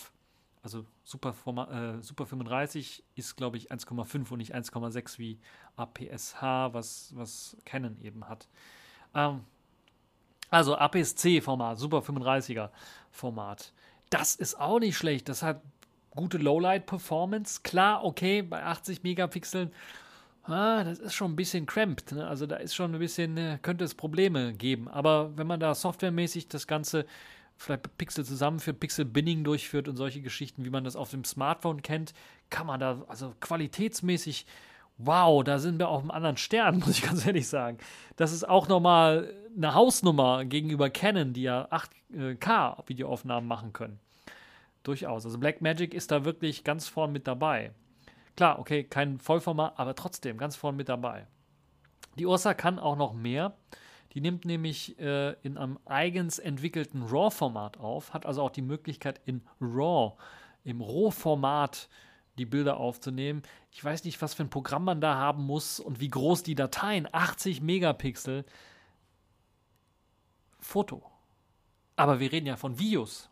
Also 0.63 0.85
Super, 1.03 1.33
Format, 1.33 1.71
äh, 1.71 2.01
Super 2.01 2.25
35 2.25 3.03
ist, 3.15 3.35
glaube 3.37 3.57
ich, 3.57 3.71
1,5 3.71 4.31
und 4.31 4.39
nicht 4.39 4.55
1,6 4.55 5.19
wie 5.19 5.39
APS-H, 5.75 6.73
was, 6.73 7.15
was 7.15 7.55
Canon 7.63 8.01
eben 8.01 8.27
hat. 8.27 8.47
Ähm, 9.13 9.41
also 10.49 10.77
APS-C-Format, 10.77 11.77
Super 11.77 11.99
35er 11.99 12.69
Format. 13.11 13.73
Das 14.09 14.35
ist 14.35 14.59
auch 14.59 14.79
nicht 14.79 14.97
schlecht. 14.97 15.27
Das 15.29 15.43
hat 15.43 15.61
gute 16.15 16.37
Lowlight-Performance. 16.37 17.61
Klar, 17.63 18.03
okay, 18.03 18.41
bei 18.41 18.63
80 18.63 19.03
Megapixeln, 19.03 19.71
ah, 20.43 20.83
das 20.83 20.99
ist 20.99 21.13
schon 21.13 21.31
ein 21.33 21.35
bisschen 21.35 21.65
cramped. 21.65 22.13
Ne? 22.13 22.27
Also 22.27 22.45
da 22.45 22.57
ist 22.57 22.75
schon 22.75 22.93
ein 22.93 22.99
bisschen, 22.99 23.37
äh, 23.37 23.59
könnte 23.61 23.83
es 23.83 23.95
Probleme 23.95 24.53
geben. 24.53 24.87
Aber 24.87 25.37
wenn 25.37 25.47
man 25.47 25.59
da 25.59 25.75
softwaremäßig 25.75 26.47
das 26.47 26.67
Ganze 26.67 27.05
vielleicht 27.57 27.97
Pixel 27.97 28.23
zusammenführt, 28.23 28.79
Pixel-Binning 28.79 29.43
durchführt 29.43 29.87
und 29.87 29.97
solche 29.97 30.21
Geschichten, 30.21 30.63
wie 30.63 30.69
man 30.69 30.83
das 30.83 30.95
auf 30.95 31.11
dem 31.11 31.23
Smartphone 31.23 31.81
kennt, 31.81 32.13
kann 32.49 32.67
man 32.67 32.79
da 32.79 33.03
also 33.07 33.33
qualitätsmäßig, 33.39 34.45
wow, 34.97 35.43
da 35.43 35.59
sind 35.59 35.79
wir 35.79 35.89
auf 35.89 36.01
einem 36.01 36.11
anderen 36.11 36.37
Stern, 36.37 36.79
muss 36.85 36.97
ich 36.97 37.03
ganz 37.03 37.25
ehrlich 37.25 37.47
sagen. 37.47 37.77
Das 38.15 38.31
ist 38.31 38.47
auch 38.47 38.67
nochmal 38.67 39.33
eine 39.55 39.73
Hausnummer 39.73 40.45
gegenüber 40.45 40.89
Canon, 40.89 41.33
die 41.33 41.43
ja 41.43 41.67
8K 41.71 42.79
äh, 42.79 42.89
Videoaufnahmen 42.89 43.47
machen 43.47 43.73
können. 43.73 43.99
Durchaus. 44.83 45.25
Also 45.25 45.37
Blackmagic 45.37 45.93
ist 45.93 46.11
da 46.11 46.23
wirklich 46.23 46.63
ganz 46.63 46.87
vorn 46.87 47.11
mit 47.11 47.27
dabei. 47.27 47.71
Klar, 48.35 48.59
okay, 48.59 48.83
kein 48.83 49.19
Vollformat, 49.19 49.73
aber 49.77 49.95
trotzdem 49.95 50.37
ganz 50.37 50.55
vorn 50.55 50.75
mit 50.75 50.89
dabei. 50.89 51.25
Die 52.17 52.25
Ursa 52.25 52.53
kann 52.53 52.79
auch 52.79 52.95
noch 52.95 53.13
mehr. 53.13 53.53
Die 54.13 54.21
nimmt 54.21 54.45
nämlich 54.45 54.97
äh, 54.99 55.33
in 55.43 55.57
einem 55.57 55.77
eigens 55.85 56.39
entwickelten 56.39 57.03
RAW-Format 57.03 57.77
auf, 57.77 58.13
hat 58.13 58.25
also 58.25 58.43
auch 58.43 58.49
die 58.49 58.61
Möglichkeit 58.61 59.19
in 59.25 59.41
RAW, 59.59 60.13
im 60.63 60.81
Rohformat 60.81 61.89
die 62.37 62.45
Bilder 62.45 62.77
aufzunehmen. 62.77 63.43
Ich 63.71 63.83
weiß 63.83 64.03
nicht, 64.03 64.21
was 64.21 64.33
für 64.33 64.43
ein 64.43 64.49
Programm 64.49 64.85
man 64.85 65.01
da 65.01 65.15
haben 65.15 65.43
muss 65.43 65.79
und 65.79 65.99
wie 65.99 66.09
groß 66.09 66.43
die 66.43 66.55
Dateien, 66.55 67.07
80 67.11 67.61
Megapixel. 67.61 68.45
Foto. 70.59 71.03
Aber 71.95 72.19
wir 72.19 72.31
reden 72.31 72.47
ja 72.47 72.55
von 72.55 72.79
Videos. 72.79 73.29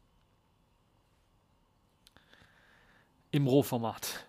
im 3.36 3.48
Rohformat. 3.48 4.28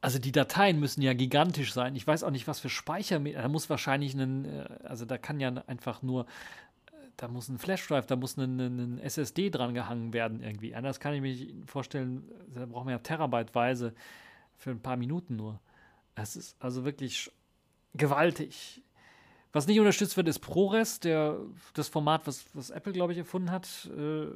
Also 0.00 0.18
die 0.18 0.32
Dateien 0.32 0.80
müssen 0.80 1.00
ja 1.00 1.14
gigantisch 1.14 1.72
sein. 1.72 1.94
Ich 1.94 2.06
weiß 2.06 2.24
auch 2.24 2.30
nicht, 2.30 2.48
was 2.48 2.58
für 2.58 2.68
Speicher. 2.68 3.20
Da 3.20 3.48
muss 3.48 3.70
wahrscheinlich 3.70 4.14
ein, 4.14 4.44
äh, 4.44 4.66
also 4.84 5.04
da 5.04 5.16
kann 5.16 5.38
ja 5.38 5.52
einfach 5.68 6.02
nur, 6.02 6.26
da 7.16 7.28
muss 7.28 7.48
ein 7.48 7.58
Flashdrive, 7.58 8.06
da 8.06 8.16
muss 8.16 8.36
ein, 8.36 8.58
ein 8.58 8.98
SSD 8.98 9.50
dran 9.50 9.74
gehangen 9.74 10.12
werden 10.12 10.42
irgendwie. 10.42 10.74
Anders 10.74 11.00
kann 11.00 11.14
ich 11.14 11.20
mir 11.20 11.66
vorstellen, 11.66 12.30
da 12.54 12.66
brauchen 12.66 12.88
wir 12.88 12.92
ja 12.92 12.98
Terabyteweise 12.98 13.94
für 14.56 14.70
ein 14.70 14.80
paar 14.80 14.96
Minuten 14.96 15.36
nur. 15.36 15.60
Das 16.14 16.36
ist 16.36 16.56
also 16.60 16.84
wirklich 16.84 17.30
gewaltig. 17.94 18.82
Was 19.52 19.66
nicht 19.66 19.78
unterstützt 19.78 20.16
wird, 20.16 20.28
ist 20.28 20.40
ProRes, 20.40 21.00
der, 21.00 21.38
das 21.74 21.88
Format, 21.88 22.26
was, 22.26 22.44
was 22.52 22.70
Apple, 22.70 22.92
glaube 22.92 23.12
ich, 23.12 23.18
erfunden 23.18 23.50
hat. 23.50 23.90
Äh, 23.96 24.26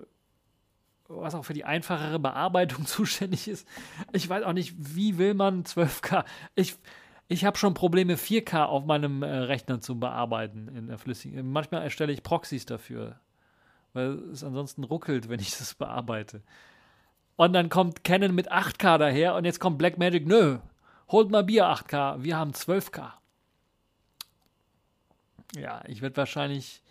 was 1.10 1.34
auch 1.34 1.44
für 1.44 1.54
die 1.54 1.64
einfachere 1.64 2.18
Bearbeitung 2.18 2.86
zuständig 2.86 3.48
ist. 3.48 3.66
Ich 4.12 4.28
weiß 4.28 4.44
auch 4.44 4.52
nicht, 4.52 4.74
wie 4.78 5.18
will 5.18 5.34
man 5.34 5.64
12K. 5.64 6.24
Ich, 6.54 6.76
ich 7.30 7.44
habe 7.44 7.56
schon 7.56 7.74
Probleme, 7.74 8.16
4K 8.16 8.64
auf 8.64 8.84
meinem 8.86 9.22
äh, 9.22 9.28
Rechner 9.28 9.80
zu 9.80 9.98
bearbeiten 10.00 10.66
in 10.74 10.88
der 10.88 10.98
flüssigen. 10.98 11.52
Manchmal 11.52 11.82
erstelle 11.82 12.12
ich 12.12 12.24
Proxys 12.24 12.66
dafür, 12.66 13.20
weil 13.92 14.18
es 14.32 14.42
ansonsten 14.42 14.82
ruckelt, 14.82 15.28
wenn 15.28 15.38
ich 15.38 15.50
das 15.58 15.74
bearbeite. 15.74 16.42
Und 17.36 17.52
dann 17.52 17.68
kommt 17.68 18.02
Canon 18.02 18.34
mit 18.34 18.50
8K 18.50 18.98
daher 18.98 19.36
und 19.36 19.44
jetzt 19.44 19.60
kommt 19.60 19.78
Blackmagic, 19.78 20.26
nö, 20.26 20.58
holt 21.08 21.30
mal 21.30 21.44
Bier 21.44 21.66
8K, 21.66 22.24
wir 22.24 22.36
haben 22.36 22.50
12K. 22.50 23.12
Ja, 25.56 25.82
ich 25.86 26.02
werde 26.02 26.16
wahrscheinlich 26.16 26.82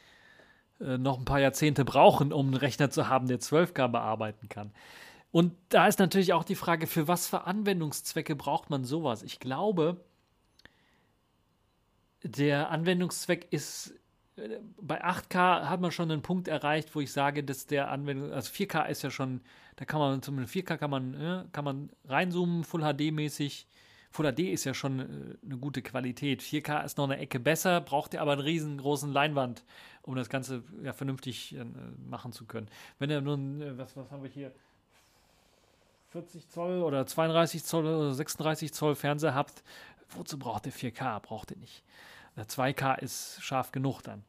äh, 0.79 0.97
noch 0.97 1.19
ein 1.19 1.25
paar 1.25 1.41
Jahrzehnte 1.41 1.83
brauchen, 1.83 2.31
um 2.31 2.47
einen 2.47 2.55
Rechner 2.55 2.89
zu 2.89 3.09
haben, 3.09 3.27
der 3.27 3.41
12K 3.41 3.89
bearbeiten 3.89 4.47
kann. 4.47 4.71
Und 5.31 5.53
da 5.67 5.87
ist 5.87 5.99
natürlich 5.99 6.31
auch 6.31 6.45
die 6.45 6.55
Frage, 6.55 6.87
für 6.87 7.09
was 7.09 7.27
für 7.27 7.43
Anwendungszwecke 7.43 8.37
braucht 8.37 8.69
man 8.69 8.85
sowas? 8.85 9.21
Ich 9.21 9.41
glaube, 9.41 9.97
der 12.23 12.69
Anwendungszweck 12.69 13.47
ist 13.51 13.93
äh, 14.39 14.59
bei 14.81 15.03
8K 15.03 15.65
hat 15.69 15.81
man 15.81 15.91
schon 15.91 16.11
einen 16.11 16.21
Punkt 16.21 16.47
erreicht, 16.47 16.95
wo 16.95 17.01
ich 17.01 17.11
sage, 17.11 17.43
dass 17.43 17.67
der 17.67 17.91
Anwendung, 17.91 18.31
also 18.31 18.51
4K 18.51 18.87
ist 18.87 19.01
ja 19.03 19.11
schon, 19.11 19.41
da 19.75 19.85
kann 19.85 19.99
man 19.99 20.21
zumindest 20.21 20.55
4K 20.55 20.77
kann 20.77 20.89
man, 20.89 21.19
ja, 21.19 21.45
kann 21.51 21.65
man 21.65 21.89
reinzoomen, 22.05 22.63
Full 22.63 22.81
HD 22.81 23.11
mäßig. 23.11 23.67
Full 24.11 24.33
HD 24.33 24.39
ist 24.39 24.63
ja 24.63 24.73
schon 24.73 24.99
äh, 24.99 25.03
eine 25.45 25.57
gute 25.57 25.81
Qualität. 25.81 26.41
4K 26.41 26.83
ist 26.83 26.97
noch 26.97 27.05
eine 27.05 27.17
Ecke 27.17 27.39
besser, 27.39 27.81
braucht 27.81 28.13
ihr 28.13 28.21
aber 28.21 28.33
einen 28.33 28.41
riesengroßen 28.41 29.11
Leinwand, 29.11 29.63
um 30.01 30.15
das 30.15 30.29
Ganze 30.29 30.63
ja 30.83 30.93
vernünftig 30.93 31.55
äh, 31.55 31.65
machen 32.09 32.31
zu 32.31 32.45
können. 32.45 32.67
Wenn 32.97 33.09
ihr 33.09 33.21
nun, 33.21 33.61
äh, 33.61 33.77
was, 33.77 33.95
was 33.95 34.09
haben 34.11 34.23
wir 34.23 34.29
hier? 34.29 34.51
40 36.11 36.49
Zoll 36.49 36.81
oder 36.81 37.05
32 37.05 37.63
Zoll 37.63 37.85
oder 37.85 38.13
36 38.13 38.73
Zoll 38.73 38.95
Fernseher 38.95 39.35
habt, 39.35 39.63
wozu 40.11 40.37
braucht 40.37 40.65
ihr 40.65 40.73
4K? 40.73 41.19
Braucht 41.19 41.51
ihr 41.51 41.57
nicht. 41.57 41.83
2K 42.37 42.99
äh, 42.99 43.03
ist 43.03 43.41
scharf 43.41 43.71
genug 43.71 44.01
dann. 44.01 44.23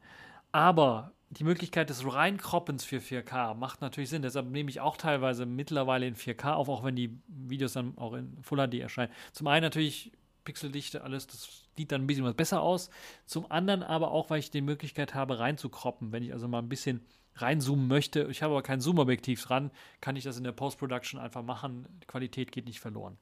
Aber 0.51 1.13
die 1.29 1.45
Möglichkeit 1.45 1.89
des 1.89 2.05
Reinkroppens 2.05 2.83
für 2.83 2.97
4K 2.97 3.53
macht 3.53 3.81
natürlich 3.81 4.09
Sinn. 4.09 4.21
Deshalb 4.21 4.49
nehme 4.49 4.69
ich 4.69 4.81
auch 4.81 4.97
teilweise 4.97 5.45
mittlerweile 5.45 6.05
in 6.05 6.15
4K 6.15 6.53
auf, 6.53 6.67
auch 6.67 6.83
wenn 6.83 6.95
die 6.95 7.17
Videos 7.27 7.73
dann 7.73 7.97
auch 7.97 8.13
in 8.13 8.37
Full 8.41 8.67
HD 8.67 8.75
erscheinen. 8.75 9.13
Zum 9.31 9.47
einen 9.47 9.63
natürlich 9.63 10.11
Pixeldichte, 10.43 11.03
alles, 11.03 11.27
das 11.27 11.69
sieht 11.77 11.91
dann 11.91 12.01
ein 12.01 12.07
bisschen 12.07 12.25
was 12.25 12.33
besser 12.33 12.61
aus. 12.61 12.89
Zum 13.25 13.49
anderen 13.49 13.83
aber 13.83 14.11
auch, 14.11 14.29
weil 14.29 14.39
ich 14.39 14.51
die 14.51 14.61
Möglichkeit 14.61 15.13
habe, 15.13 15.39
reinzukroppen. 15.39 16.11
Wenn 16.11 16.23
ich 16.23 16.33
also 16.33 16.47
mal 16.47 16.59
ein 16.59 16.69
bisschen 16.69 17.01
reinzoomen 17.35 17.87
möchte, 17.87 18.27
ich 18.29 18.43
habe 18.43 18.53
aber 18.53 18.63
kein 18.63 18.81
Zoom-Objektiv 18.81 19.41
dran, 19.41 19.71
kann 20.01 20.17
ich 20.17 20.25
das 20.25 20.37
in 20.37 20.43
der 20.43 20.51
Post-Production 20.51 21.19
einfach 21.19 21.43
machen. 21.43 21.87
Die 22.01 22.07
Qualität 22.07 22.51
geht 22.51 22.65
nicht 22.65 22.81
verloren. 22.81 23.17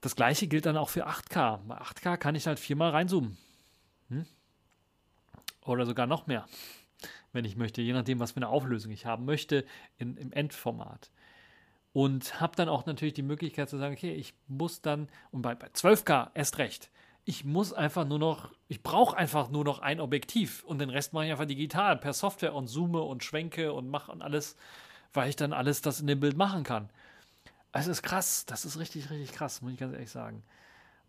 Das 0.00 0.14
gleiche 0.14 0.46
gilt 0.46 0.66
dann 0.66 0.76
auch 0.76 0.88
für 0.88 1.08
8K. 1.08 1.58
Bei 1.66 1.80
8K 1.80 2.16
kann 2.16 2.34
ich 2.34 2.46
halt 2.46 2.58
viermal 2.58 2.90
reinzoomen. 2.90 3.36
Hm? 4.08 4.26
Oder 5.64 5.86
sogar 5.86 6.06
noch 6.06 6.26
mehr, 6.26 6.46
wenn 7.32 7.44
ich 7.44 7.56
möchte, 7.56 7.82
je 7.82 7.92
nachdem, 7.92 8.20
was 8.20 8.32
für 8.32 8.38
eine 8.38 8.48
Auflösung 8.48 8.92
ich 8.92 9.06
haben 9.06 9.24
möchte 9.24 9.64
in, 9.98 10.16
im 10.16 10.32
Endformat. 10.32 11.10
Und 11.92 12.40
habe 12.40 12.54
dann 12.54 12.68
auch 12.68 12.86
natürlich 12.86 13.14
die 13.14 13.22
Möglichkeit 13.22 13.68
zu 13.68 13.78
sagen, 13.78 13.94
okay, 13.94 14.14
ich 14.14 14.34
muss 14.46 14.82
dann, 14.82 15.08
und 15.32 15.42
bei, 15.42 15.54
bei 15.54 15.66
12K 15.68 16.30
erst 16.34 16.58
recht, 16.58 16.90
ich 17.24 17.44
muss 17.44 17.74
einfach 17.74 18.06
nur 18.06 18.18
noch, 18.18 18.52
ich 18.68 18.82
brauche 18.82 19.14
einfach 19.16 19.50
nur 19.50 19.62
noch 19.62 19.80
ein 19.80 20.00
Objektiv 20.00 20.64
und 20.64 20.80
den 20.80 20.88
Rest 20.88 21.12
mache 21.12 21.26
ich 21.26 21.30
einfach 21.30 21.44
digital 21.44 21.98
per 21.98 22.14
Software 22.14 22.54
und 22.54 22.68
zoome 22.68 23.02
und 23.02 23.22
schwenke 23.22 23.72
und 23.74 23.90
mache 23.90 24.12
und 24.12 24.22
alles, 24.22 24.56
weil 25.12 25.28
ich 25.28 25.36
dann 25.36 25.52
alles 25.52 25.82
das 25.82 26.00
in 26.00 26.06
dem 26.06 26.20
Bild 26.20 26.38
machen 26.38 26.62
kann. 26.62 26.88
Es 27.72 27.86
ist 27.86 28.02
krass, 28.02 28.46
das 28.46 28.64
ist 28.64 28.78
richtig, 28.78 29.10
richtig 29.10 29.32
krass, 29.32 29.62
muss 29.62 29.72
ich 29.72 29.78
ganz 29.78 29.92
ehrlich 29.92 30.10
sagen. 30.10 30.42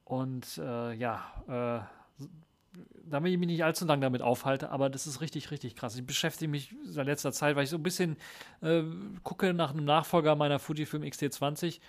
Und 0.04 0.58
äh, 0.58 0.94
ja, 0.94 1.24
äh, 1.48 2.80
damit 3.06 3.32
ich 3.32 3.40
mich 3.40 3.48
nicht 3.48 3.64
allzu 3.64 3.86
lange 3.86 4.02
damit 4.02 4.22
aufhalte, 4.22 4.70
aber 4.70 4.90
das 4.90 5.08
ist 5.08 5.22
richtig, 5.22 5.52
richtig 5.52 5.76
krass. 5.76 5.96
Ich 5.96 6.06
beschäftige 6.06 6.50
mich 6.50 6.76
seit 6.86 7.06
letzter 7.06 7.32
Zeit, 7.32 7.56
weil 7.56 7.64
ich 7.64 7.70
so 7.70 7.78
ein 7.78 7.84
bisschen 7.84 8.18
äh, 8.62 8.84
gucke 9.24 9.54
nach 9.54 9.72
einem 9.72 9.86
Nachfolger 9.86 10.36
meiner 10.36 10.60
Fujifilm 10.60 11.04
X-T20, 11.04 11.80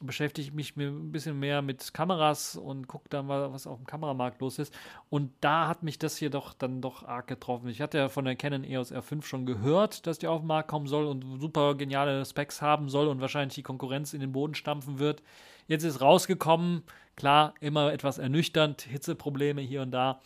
beschäftige 0.00 0.48
ich 0.48 0.54
mich 0.54 0.76
ein 0.76 1.12
bisschen 1.12 1.38
mehr 1.38 1.62
mit 1.62 1.94
Kameras 1.94 2.56
und 2.56 2.88
gucke 2.88 3.08
dann 3.08 3.26
mal, 3.26 3.52
was 3.52 3.66
auf 3.66 3.78
dem 3.78 3.86
Kameramarkt 3.86 4.40
los 4.40 4.58
ist. 4.58 4.74
Und 5.08 5.32
da 5.40 5.68
hat 5.68 5.82
mich 5.82 5.98
das 5.98 6.16
hier 6.16 6.30
doch 6.30 6.54
dann 6.54 6.80
doch 6.80 7.04
arg 7.04 7.26
getroffen. 7.26 7.68
Ich 7.68 7.80
hatte 7.80 7.98
ja 7.98 8.08
von 8.08 8.24
der 8.24 8.36
Canon 8.36 8.64
EOS 8.64 8.92
R5 8.92 9.22
schon 9.22 9.46
gehört, 9.46 10.06
dass 10.06 10.18
die 10.18 10.26
auf 10.26 10.40
den 10.40 10.46
Markt 10.46 10.68
kommen 10.68 10.86
soll 10.86 11.06
und 11.06 11.40
super 11.40 11.74
geniale 11.74 12.24
Specs 12.24 12.62
haben 12.62 12.88
soll 12.88 13.08
und 13.08 13.20
wahrscheinlich 13.20 13.54
die 13.54 13.62
Konkurrenz 13.62 14.14
in 14.14 14.20
den 14.20 14.32
Boden 14.32 14.54
stampfen 14.54 14.98
wird 14.98 15.22
Jetzt 15.70 15.84
ist 15.84 16.00
rausgekommen, 16.00 16.82
klar, 17.14 17.54
immer 17.60 17.92
etwas 17.92 18.18
ernüchternd, 18.18 18.82
Hitzeprobleme 18.82 19.60
hier 19.60 19.82
und 19.82 19.92
da. 19.92 20.20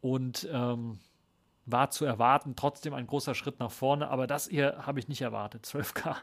Und 0.00 0.48
ähm, 0.52 0.98
war 1.66 1.90
zu 1.90 2.04
erwarten, 2.04 2.56
trotzdem 2.56 2.92
ein 2.92 3.06
großer 3.06 3.36
Schritt 3.36 3.60
nach 3.60 3.70
vorne, 3.70 4.08
aber 4.08 4.26
das 4.26 4.48
hier 4.48 4.84
habe 4.84 4.98
ich 4.98 5.06
nicht 5.06 5.22
erwartet, 5.22 5.64
12K. 5.66 6.16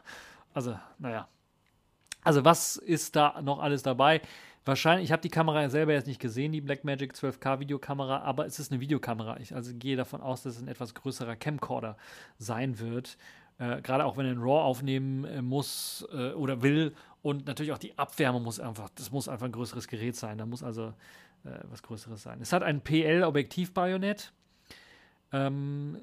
Also, 0.52 0.78
naja. 0.98 1.26
Also, 2.22 2.44
was 2.44 2.76
ist 2.76 3.16
da 3.16 3.40
noch 3.42 3.58
alles 3.58 3.82
dabei? 3.82 4.20
Wahrscheinlich, 4.64 5.06
ich 5.06 5.12
habe 5.12 5.22
die 5.22 5.30
Kamera 5.30 5.68
selber 5.70 5.94
jetzt 5.94 6.06
nicht 6.06 6.20
gesehen, 6.20 6.52
die 6.52 6.60
Blackmagic 6.60 7.14
12K 7.14 7.60
Videokamera, 7.60 8.20
aber 8.20 8.44
es 8.46 8.58
ist 8.58 8.70
eine 8.70 8.80
Videokamera. 8.80 9.40
Ich 9.40 9.54
also 9.54 9.72
gehe 9.74 9.96
davon 9.96 10.20
aus, 10.20 10.42
dass 10.42 10.56
es 10.56 10.62
ein 10.62 10.68
etwas 10.68 10.94
größerer 10.94 11.34
Camcorder 11.36 11.96
sein 12.38 12.78
wird. 12.78 13.16
Äh, 13.58 13.80
Gerade 13.80 14.04
auch 14.04 14.18
wenn 14.18 14.26
er 14.26 14.32
einen 14.32 14.42
RAW 14.42 14.60
aufnehmen 14.60 15.24
äh, 15.24 15.40
muss 15.40 16.06
äh, 16.12 16.32
oder 16.32 16.62
will. 16.62 16.94
Und 17.22 17.46
natürlich 17.46 17.72
auch 17.72 17.78
die 17.78 17.96
Abwärme 17.98 18.38
muss 18.38 18.60
einfach, 18.60 18.90
das 18.94 19.10
muss 19.10 19.28
einfach 19.28 19.46
ein 19.46 19.52
größeres 19.52 19.88
Gerät 19.88 20.16
sein. 20.16 20.36
Da 20.36 20.44
muss 20.44 20.62
also 20.62 20.94
äh, 21.44 21.50
was 21.70 21.82
Größeres 21.82 22.22
sein. 22.22 22.38
Es 22.42 22.52
hat 22.52 22.62
ein 22.62 22.82
PL-Objektiv-Bajonett. 22.82 24.32
Ähm, 25.32 25.98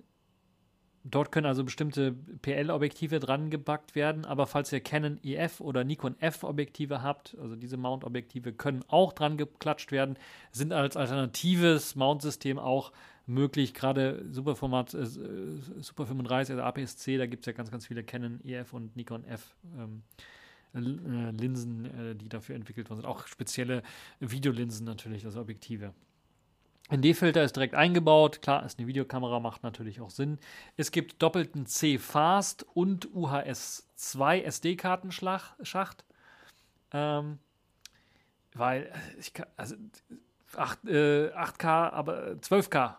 Dort 1.09 1.31
können 1.31 1.45
also 1.45 1.63
bestimmte 1.63 2.13
PL-Objektive 2.41 3.19
dran 3.19 3.49
gebackt 3.49 3.95
werden, 3.95 4.25
aber 4.25 4.45
falls 4.45 4.73
ihr 4.73 4.81
Canon 4.81 5.19
EF 5.23 5.61
oder 5.61 5.85
Nikon 5.85 6.15
F-Objektive 6.19 7.01
habt, 7.01 7.37
also 7.41 7.55
diese 7.55 7.77
Mount-Objektive 7.77 8.51
können 8.51 8.83
auch 8.89 9.13
dran 9.13 9.37
geklatscht 9.37 9.93
werden, 9.93 10.17
sind 10.51 10.73
als 10.73 10.97
alternatives 10.97 11.95
Mount-System 11.95 12.59
auch 12.59 12.91
möglich, 13.25 13.73
gerade 13.73 14.25
Superformat 14.29 14.93
äh, 14.95 15.05
Super 15.05 16.07
35, 16.07 16.55
also 16.55 16.63
APS-C, 16.63 17.17
da 17.17 17.25
gibt 17.25 17.43
es 17.43 17.45
ja 17.45 17.53
ganz, 17.53 17.71
ganz 17.71 17.87
viele 17.87 18.03
Canon 18.03 18.41
EF 18.43 18.73
und 18.73 18.97
Nikon 18.97 19.23
F 19.23 19.55
ähm, 19.77 20.03
äh, 20.73 20.79
Linsen, 21.31 21.85
äh, 21.85 22.15
die 22.15 22.27
dafür 22.27 22.55
entwickelt 22.55 22.89
worden 22.89 23.01
sind. 23.01 23.09
Auch 23.09 23.27
spezielle 23.27 23.81
Videolinsen 24.19 24.85
natürlich, 24.85 25.23
also 25.23 25.39
Objektive. 25.39 25.93
ND-Filter 26.93 27.43
ist 27.43 27.55
direkt 27.55 27.75
eingebaut. 27.75 28.41
Klar, 28.41 28.65
ist 28.65 28.79
eine 28.79 28.87
Videokamera, 28.87 29.39
macht 29.39 29.63
natürlich 29.63 29.99
auch 29.99 30.09
Sinn. 30.09 30.39
Es 30.77 30.91
gibt 30.91 31.21
doppelten 31.21 31.65
C-Fast 31.65 32.65
und 32.73 33.09
UHS-2 33.13 34.43
SD-Kartenschacht. 34.43 36.05
Ähm, 36.93 37.39
weil 38.53 38.83
äh, 38.83 39.19
ich 39.19 39.33
kann, 39.33 39.47
also 39.57 39.75
8, 40.55 40.85
äh, 40.85 41.31
8K, 41.33 41.91
aber 41.91 42.31
12K 42.35 42.95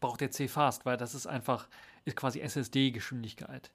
braucht 0.00 0.20
der 0.20 0.30
C-Fast, 0.30 0.84
weil 0.84 0.96
das 0.96 1.14
ist 1.14 1.26
einfach, 1.26 1.68
ist 2.04 2.16
quasi 2.16 2.40
SSD-Geschwindigkeit, 2.40 3.70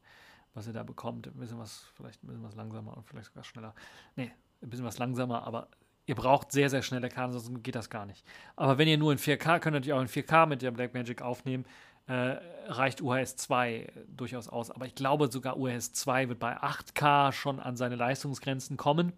was 0.53 0.67
ihr 0.67 0.73
da 0.73 0.83
bekommt. 0.83 1.27
Ein 1.27 1.33
bisschen 1.33 1.59
was, 1.59 1.85
vielleicht 1.95 2.23
ein 2.23 2.27
bisschen 2.27 2.43
was 2.43 2.55
langsamer 2.55 2.97
und 2.97 3.07
vielleicht 3.07 3.27
sogar 3.27 3.43
schneller. 3.43 3.73
Nee, 4.15 4.31
ein 4.61 4.69
bisschen 4.69 4.85
was 4.85 4.97
langsamer, 4.97 5.47
aber 5.47 5.69
ihr 6.05 6.15
braucht 6.15 6.51
sehr, 6.51 6.69
sehr 6.69 6.81
schnelle 6.81 7.09
Karten, 7.09 7.33
sonst 7.33 7.63
geht 7.63 7.75
das 7.75 7.89
gar 7.89 8.05
nicht. 8.05 8.25
Aber 8.55 8.77
wenn 8.77 8.87
ihr 8.87 8.97
nur 8.97 9.11
in 9.11 9.17
4K, 9.17 9.59
könnt 9.59 9.75
ihr 9.75 9.79
natürlich 9.79 9.93
auch 9.93 10.01
in 10.01 10.07
4K 10.07 10.45
mit 10.45 10.61
der 10.61 10.71
Blackmagic 10.71 11.21
aufnehmen, 11.21 11.65
äh, 12.07 12.37
reicht 12.67 13.01
UHS 13.01 13.37
2 13.37 13.87
durchaus 14.07 14.49
aus. 14.49 14.71
Aber 14.71 14.85
ich 14.85 14.95
glaube 14.95 15.31
sogar 15.31 15.57
UHS 15.57 15.93
2 15.93 16.29
wird 16.29 16.39
bei 16.39 16.57
8K 16.57 17.31
schon 17.31 17.59
an 17.59 17.77
seine 17.77 17.95
Leistungsgrenzen 17.95 18.77
kommen. 18.77 19.13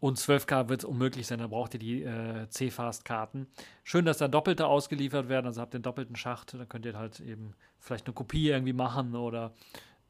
Und 0.00 0.18
12K 0.18 0.68
wird 0.68 0.80
es 0.80 0.84
unmöglich 0.84 1.26
sein, 1.26 1.38
da 1.38 1.46
braucht 1.46 1.72
ihr 1.74 1.80
die 1.80 2.02
äh, 2.02 2.46
C-Fast-Karten. 2.50 3.46
Schön, 3.84 4.04
dass 4.04 4.18
da 4.18 4.28
Doppelte 4.28 4.66
ausgeliefert 4.66 5.30
werden, 5.30 5.46
also 5.46 5.62
habt 5.62 5.72
ihr 5.72 5.78
den 5.78 5.84
doppelten 5.84 6.14
Schacht, 6.14 6.52
dann 6.52 6.68
könnt 6.68 6.84
ihr 6.84 6.98
halt 6.98 7.20
eben 7.20 7.54
vielleicht 7.78 8.06
eine 8.06 8.12
Kopie 8.12 8.50
irgendwie 8.50 8.74
machen 8.74 9.14
oder 9.14 9.54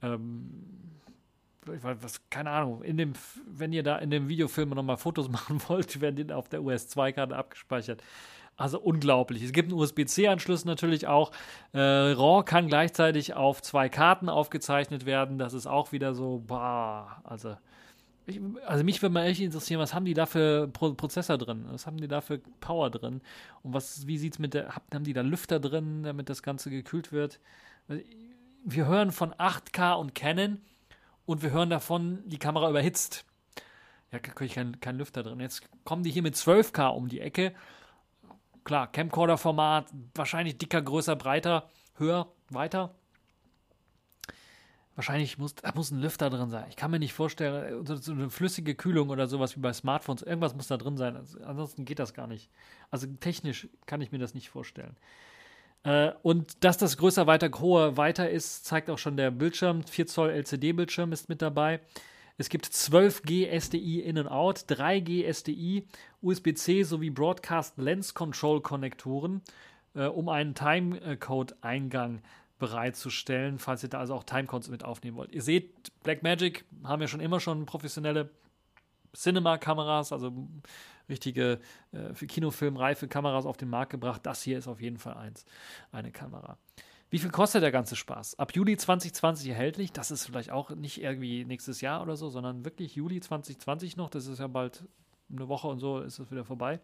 ähm, 0.02 0.98
was, 1.66 2.20
keine 2.30 2.50
Ahnung, 2.50 2.82
in 2.82 2.96
dem, 2.96 3.12
wenn 3.46 3.72
ihr 3.72 3.82
da 3.82 3.98
in 3.98 4.10
dem 4.10 4.28
Videofilm 4.28 4.70
nochmal 4.70 4.96
Fotos 4.96 5.28
machen 5.30 5.60
wollt, 5.68 6.00
werden 6.00 6.16
die 6.16 6.32
auf 6.32 6.48
der 6.48 6.62
US-2-Karte 6.62 7.36
abgespeichert. 7.36 8.02
Also 8.56 8.80
unglaublich. 8.80 9.42
Es 9.42 9.52
gibt 9.52 9.70
einen 9.70 9.80
USB-C-Anschluss 9.80 10.64
natürlich 10.64 11.08
auch. 11.08 11.32
Äh, 11.72 11.80
RAW 11.80 12.44
kann 12.44 12.68
gleichzeitig 12.68 13.34
auf 13.34 13.60
zwei 13.62 13.88
Karten 13.88 14.28
aufgezeichnet 14.28 15.06
werden. 15.06 15.38
Das 15.38 15.54
ist 15.54 15.66
auch 15.66 15.90
wieder 15.90 16.14
so, 16.14 16.42
bah, 16.46 17.20
also. 17.24 17.56
Ich, 18.26 18.40
also 18.64 18.84
mich 18.84 19.02
würde 19.02 19.12
mal 19.12 19.26
echt 19.26 19.40
interessieren, 19.40 19.80
was 19.80 19.92
haben 19.92 20.06
die 20.06 20.14
da 20.14 20.24
für 20.24 20.68
Pro 20.68 20.94
Prozessor 20.94 21.36
drin? 21.36 21.66
Was 21.68 21.86
haben 21.86 21.98
die 21.98 22.08
da 22.08 22.20
für 22.20 22.38
Power 22.60 22.90
drin? 22.90 23.20
Und 23.62 23.74
was, 23.74 24.06
wie 24.06 24.16
sieht 24.16 24.34
es 24.34 24.38
mit 24.38 24.54
der, 24.54 24.74
haben 24.92 25.04
die 25.04 25.12
da 25.12 25.20
Lüfter 25.20 25.60
drin, 25.60 26.04
damit 26.04 26.30
das 26.30 26.42
Ganze 26.42 26.70
gekühlt 26.70 27.12
wird? 27.12 27.40
Wir 28.64 28.86
hören 28.86 29.10
von 29.10 29.34
8K 29.34 29.94
und 29.94 30.14
Canon 30.14 30.60
und 31.26 31.42
wir 31.42 31.50
hören 31.50 31.70
davon, 31.70 32.22
die 32.26 32.38
Kamera 32.38 32.68
überhitzt. 32.70 33.24
Ja, 34.12 34.18
da 34.18 34.44
ich 34.44 34.54
keinen 34.54 34.80
kein 34.80 34.96
Lüfter 34.96 35.22
drin. 35.22 35.40
Jetzt 35.40 35.62
kommen 35.84 36.04
die 36.04 36.10
hier 36.10 36.22
mit 36.22 36.36
12K 36.36 36.88
um 36.88 37.08
die 37.08 37.20
Ecke. 37.20 37.54
Klar, 38.62 38.90
Camcorder-Format, 38.90 39.86
wahrscheinlich 40.14 40.56
dicker, 40.56 40.80
größer, 40.80 41.16
breiter, 41.16 41.68
höher, 41.96 42.28
weiter. 42.50 42.94
Wahrscheinlich 44.94 45.38
muss, 45.38 45.56
da 45.56 45.72
muss 45.74 45.90
ein 45.90 46.00
Lüfter 46.00 46.30
drin 46.30 46.50
sein. 46.50 46.66
Ich 46.68 46.76
kann 46.76 46.92
mir 46.92 47.00
nicht 47.00 47.14
vorstellen, 47.14 47.84
so, 47.84 48.12
eine 48.12 48.30
flüssige 48.30 48.76
Kühlung 48.76 49.10
oder 49.10 49.26
sowas 49.26 49.56
wie 49.56 49.60
bei 49.60 49.72
Smartphones, 49.72 50.22
irgendwas 50.22 50.54
muss 50.54 50.68
da 50.68 50.76
drin 50.76 50.96
sein. 50.96 51.16
Also, 51.16 51.42
ansonsten 51.42 51.84
geht 51.84 51.98
das 51.98 52.14
gar 52.14 52.28
nicht. 52.28 52.48
Also 52.90 53.08
technisch 53.08 53.68
kann 53.86 54.00
ich 54.00 54.12
mir 54.12 54.18
das 54.18 54.34
nicht 54.34 54.50
vorstellen. 54.50 54.96
Äh, 55.84 56.12
und 56.22 56.64
dass 56.64 56.78
das 56.78 56.96
größer, 56.96 57.26
weiter, 57.26 57.50
hoher, 57.60 57.96
weiter 57.96 58.28
ist, 58.28 58.64
zeigt 58.64 58.90
auch 58.90 58.98
schon 58.98 59.16
der 59.16 59.30
Bildschirm. 59.30 59.84
4 59.84 60.06
Zoll 60.06 60.30
LCD-Bildschirm 60.30 61.12
ist 61.12 61.28
mit 61.28 61.40
dabei. 61.40 61.80
Es 62.36 62.48
gibt 62.48 62.66
12G 62.66 63.48
SDI 63.48 64.00
In 64.00 64.18
und 64.18 64.26
Out, 64.26 64.64
3G 64.68 65.24
SDI, 65.24 65.86
USB-C 66.20 66.82
sowie 66.82 67.10
Broadcast 67.10 67.78
Lens 67.78 68.12
Control 68.12 68.60
Konnektoren, 68.60 69.40
äh, 69.94 70.06
um 70.06 70.28
einen 70.28 70.54
Timecode-Eingang 70.54 72.22
bereitzustellen, 72.58 73.58
falls 73.58 73.84
ihr 73.84 73.88
da 73.88 74.00
also 74.00 74.14
auch 74.14 74.24
Timecodes 74.24 74.68
mit 74.68 74.84
aufnehmen 74.84 75.16
wollt. 75.16 75.32
Ihr 75.32 75.42
seht, 75.42 75.92
Blackmagic 76.02 76.64
haben 76.82 77.02
ja 77.02 77.08
schon 77.08 77.20
immer 77.20 77.38
schon 77.38 77.66
professionelle 77.66 78.30
Cinema-Kameras, 79.14 80.12
also 80.12 80.32
richtige 81.08 81.60
äh, 81.92 82.14
für 82.14 82.26
Kinofilm 82.26 82.76
reife 82.76 83.08
Kameras 83.08 83.46
auf 83.46 83.56
den 83.56 83.68
Markt 83.68 83.90
gebracht. 83.90 84.24
Das 84.24 84.42
hier 84.42 84.58
ist 84.58 84.68
auf 84.68 84.80
jeden 84.80 84.98
Fall 84.98 85.14
eins, 85.14 85.44
eine 85.92 86.10
Kamera. 86.10 86.58
Wie 87.10 87.18
viel 87.18 87.30
kostet 87.30 87.62
der 87.62 87.70
ganze 87.70 87.96
Spaß? 87.96 88.38
Ab 88.38 88.54
Juli 88.54 88.76
2020 88.76 89.48
erhältlich. 89.48 89.92
Das 89.92 90.10
ist 90.10 90.26
vielleicht 90.26 90.50
auch 90.50 90.70
nicht 90.70 91.00
irgendwie 91.00 91.44
nächstes 91.44 91.80
Jahr 91.80 92.02
oder 92.02 92.16
so, 92.16 92.28
sondern 92.28 92.64
wirklich 92.64 92.96
Juli 92.96 93.20
2020 93.20 93.96
noch. 93.96 94.10
Das 94.10 94.26
ist 94.26 94.40
ja 94.40 94.48
bald 94.48 94.84
eine 95.30 95.48
Woche 95.48 95.68
und 95.68 95.78
so 95.78 96.00
ist 96.00 96.18
es 96.18 96.30
wieder 96.30 96.44
vorbei. 96.44 96.80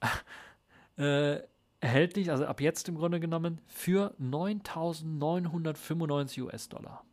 äh, 0.96 1.40
erhältlich, 1.80 2.30
also 2.30 2.46
ab 2.46 2.60
jetzt 2.60 2.88
im 2.88 2.94
Grunde 2.96 3.20
genommen, 3.20 3.60
für 3.66 4.14
9.995 4.20 6.42
US-Dollar. 6.42 7.04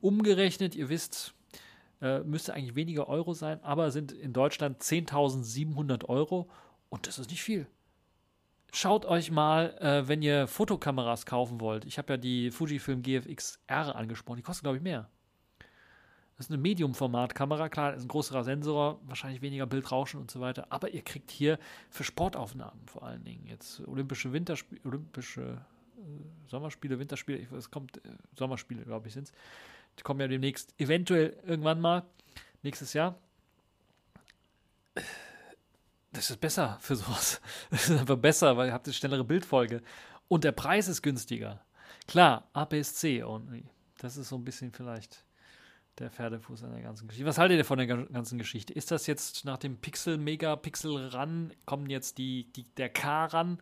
Umgerechnet, 0.00 0.74
ihr 0.74 0.88
wisst, 0.88 1.34
äh, 2.00 2.20
müsste 2.20 2.54
eigentlich 2.54 2.74
weniger 2.74 3.08
Euro 3.08 3.34
sein, 3.34 3.62
aber 3.62 3.90
sind 3.90 4.12
in 4.12 4.32
Deutschland 4.32 4.82
10.700 4.82 6.04
Euro 6.06 6.48
und 6.88 7.06
das 7.06 7.18
ist 7.18 7.30
nicht 7.30 7.42
viel. 7.42 7.66
Schaut 8.72 9.06
euch 9.06 9.30
mal, 9.30 9.76
äh, 9.80 10.08
wenn 10.08 10.20
ihr 10.20 10.46
Fotokameras 10.46 11.24
kaufen 11.24 11.60
wollt. 11.60 11.86
Ich 11.86 11.98
habe 11.98 12.12
ja 12.12 12.16
die 12.18 12.50
Fujifilm 12.50 13.02
GFX 13.02 13.60
R 13.66 13.96
angesprochen. 13.96 14.36
Die 14.36 14.42
kostet, 14.42 14.64
glaube 14.64 14.76
ich, 14.76 14.82
mehr. 14.82 15.08
Das 16.36 16.46
ist 16.46 16.52
eine 16.52 16.62
Medium-Format-Kamera. 16.62 17.68
Klar, 17.68 17.94
ist 17.94 18.04
ein 18.04 18.08
größerer 18.08 18.44
Sensor, 18.44 19.00
wahrscheinlich 19.06 19.42
weniger 19.42 19.66
Bildrauschen 19.66 20.20
und 20.20 20.30
so 20.30 20.40
weiter. 20.40 20.66
Aber 20.70 20.90
ihr 20.90 21.02
kriegt 21.02 21.30
hier 21.30 21.58
für 21.90 22.04
Sportaufnahmen 22.04 22.86
vor 22.86 23.02
allen 23.02 23.24
Dingen 23.24 23.46
jetzt 23.46 23.80
olympische 23.88 24.32
Winterspiele, 24.32 24.80
olympische 24.84 25.60
äh, 25.96 26.48
Sommerspiele, 26.48 26.98
Winterspiele, 26.98 27.48
es 27.56 27.70
kommt 27.70 27.96
äh, 28.04 28.10
Sommerspiele, 28.36 28.84
glaube 28.84 29.08
ich, 29.08 29.14
sind 29.14 29.24
es 29.24 29.32
die 29.98 30.02
kommen 30.02 30.20
ja 30.20 30.28
demnächst, 30.28 30.74
eventuell 30.80 31.36
irgendwann 31.46 31.80
mal, 31.80 32.04
nächstes 32.62 32.92
Jahr. 32.92 33.18
Das 36.12 36.30
ist 36.30 36.40
besser 36.40 36.78
für 36.80 36.96
sowas. 36.96 37.40
Das 37.70 37.88
ist 37.88 37.98
einfach 37.98 38.16
besser, 38.16 38.56
weil 38.56 38.68
ihr 38.68 38.72
habt 38.72 38.86
eine 38.86 38.94
schnellere 38.94 39.24
Bildfolge. 39.24 39.82
Und 40.28 40.44
der 40.44 40.52
Preis 40.52 40.88
ist 40.88 41.02
günstiger. 41.02 41.64
Klar, 42.06 42.48
APS-C 42.52 43.22
only. 43.22 43.64
Das 43.98 44.16
ist 44.16 44.28
so 44.28 44.36
ein 44.36 44.44
bisschen 44.44 44.72
vielleicht 44.72 45.24
der 45.98 46.10
Pferdefuß 46.10 46.64
an 46.64 46.72
der 46.72 46.82
ganzen 46.82 47.08
Geschichte. 47.08 47.26
Was 47.26 47.38
haltet 47.38 47.58
ihr 47.58 47.64
von 47.64 47.78
der 47.78 47.86
ganzen 47.86 48.38
Geschichte? 48.38 48.72
Ist 48.72 48.90
das 48.90 49.06
jetzt 49.06 49.44
nach 49.44 49.58
dem 49.58 49.78
Pixel, 49.78 50.16
Megapixel 50.16 51.08
ran, 51.08 51.52
kommen 51.66 51.90
jetzt 51.90 52.18
die, 52.18 52.52
die, 52.52 52.64
der 52.76 52.88
K 52.88 53.26
ran? 53.26 53.60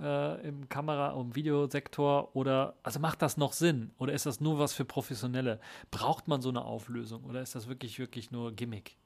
Äh, 0.00 0.46
im 0.46 0.68
Kamera- 0.68 1.10
und 1.10 1.34
Videosektor 1.34 2.34
oder 2.36 2.76
also 2.82 3.00
macht 3.00 3.22
das 3.22 3.36
noch 3.36 3.52
Sinn 3.52 3.92
oder 3.98 4.12
ist 4.12 4.26
das 4.26 4.40
nur 4.40 4.58
was 4.58 4.72
für 4.72 4.84
Professionelle? 4.84 5.60
Braucht 5.90 6.28
man 6.28 6.40
so 6.42 6.48
eine 6.48 6.64
Auflösung 6.64 7.24
oder 7.24 7.42
ist 7.42 7.54
das 7.54 7.68
wirklich 7.68 7.98
wirklich 7.98 8.30
nur 8.30 8.52
Gimmick? 8.52 8.96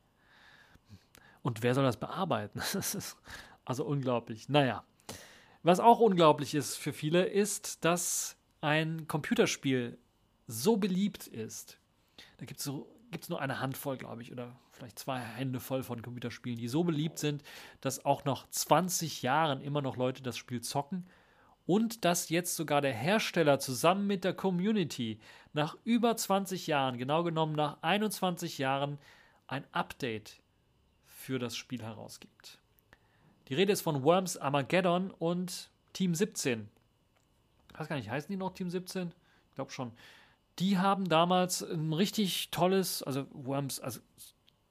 Und 1.43 1.63
wer 1.63 1.75
soll 1.75 1.85
das 1.85 1.97
bearbeiten? 1.97 2.61
Das 2.73 2.95
ist 2.95 3.17
also 3.65 3.85
unglaublich. 3.85 4.49
Naja, 4.49 4.85
was 5.63 5.81
auch 5.81 6.01
unglaublich 6.01 6.55
ist 6.55 6.77
für 6.77 6.93
viele, 6.93 7.25
ist, 7.25 7.85
dass 7.85 8.37
ein 8.61 9.07
Computerspiel 9.07 9.99
so 10.47 10.77
beliebt 10.77 11.27
ist. 11.27 11.79
Da 12.39 12.47
gibt 12.47 12.59
es 12.59 12.65
so 12.65 12.92
gibt 13.13 13.25
es 13.25 13.31
nur 13.31 13.41
eine 13.41 13.61
Handvoll, 13.61 13.97
glaube 13.97 14.23
ich, 14.23 14.33
oder 14.33 14.57
vielleicht 14.73 14.99
zwei 14.99 15.21
Hände 15.21 15.61
voll 15.61 15.83
von 15.83 16.03
Computerspielen, 16.03 16.59
die 16.59 16.69
so 16.69 16.83
beliebt 16.83 17.19
sind, 17.19 17.43
dass 17.81 18.05
auch 18.05 18.25
nach 18.25 18.49
20 18.49 19.23
Jahren 19.23 19.61
immer 19.61 19.83
noch 19.83 19.97
Leute 19.97 20.23
das 20.23 20.37
Spiel 20.37 20.63
zocken 20.63 21.07
und 21.67 22.05
dass 22.05 22.29
jetzt 22.31 22.57
sogar 22.57 22.81
der 22.81 22.93
Hersteller 22.93 23.59
zusammen 23.61 24.07
mit 24.07 24.25
der 24.25 24.35
Community 24.35 25.21
nach 25.53 25.77
über 25.85 26.17
20 26.17 26.67
Jahren, 26.67 26.99
genau 26.99 27.23
genommen 27.23 27.55
nach 27.55 27.79
21 27.83 28.59
Jahren, 28.59 28.99
ein 29.47 29.65
Update 29.73 30.41
für 31.05 31.39
das 31.39 31.57
Spiel 31.57 31.83
herausgibt. 31.83 32.59
Die 33.49 33.55
Rede 33.55 33.73
ist 33.73 33.83
von 33.83 34.03
Worms 34.03 34.37
Armageddon 34.37 35.11
und 35.11 35.71
Team 35.93 36.15
17. 36.15 36.69
Ich 37.73 37.79
weiß 37.79 37.89
gar 37.89 37.97
nicht, 37.97 38.11
heißen 38.11 38.31
die 38.31 38.37
noch 38.37 38.55
Team 38.55 38.71
17? 38.71 39.13
Ich 39.51 39.55
glaube 39.55 39.71
schon. 39.71 39.93
Die 40.59 40.79
haben 40.79 41.09
damals 41.09 41.63
ein 41.63 41.93
richtig 41.93 42.51
tolles, 42.51 43.03
also 43.03 43.27
Worms, 43.31 43.81
also 43.81 44.01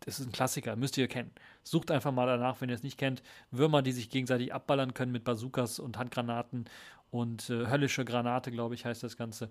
das 0.02 0.20
ist 0.20 0.28
ein 0.28 0.32
Klassiker, 0.32 0.76
müsst 0.76 0.98
ihr 0.98 1.08
kennen. 1.08 1.32
Sucht 1.64 1.92
einfach 1.92 2.12
mal 2.12 2.26
danach, 2.26 2.60
wenn 2.60 2.70
ihr 2.70 2.76
es 2.76 2.84
nicht 2.84 2.98
kennt. 2.98 3.22
Würmer, 3.52 3.82
die 3.82 3.92
sich 3.92 4.10
gegenseitig 4.10 4.54
abballern 4.54 4.94
können 4.94 5.12
mit 5.12 5.24
Bazookas 5.24 5.80
und 5.80 5.98
Handgranaten 5.98 6.66
und 7.12 7.50
äh, 7.50 7.68
höllische 7.68 8.04
Granate, 8.04 8.52
glaube 8.52 8.76
ich, 8.76 8.86
heißt 8.86 9.04
das 9.04 9.16
Ganze. 9.18 9.50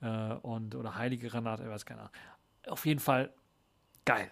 Äh, 0.00 0.34
und, 0.34 0.74
oder 0.74 0.96
heilige 0.96 1.28
Granate, 1.28 1.64
ich 1.64 1.68
weiß 1.68 1.84
keine 1.84 2.00
Ahnung. 2.00 2.12
Auf 2.68 2.86
jeden 2.86 3.00
Fall 3.00 3.30
geil. 4.04 4.30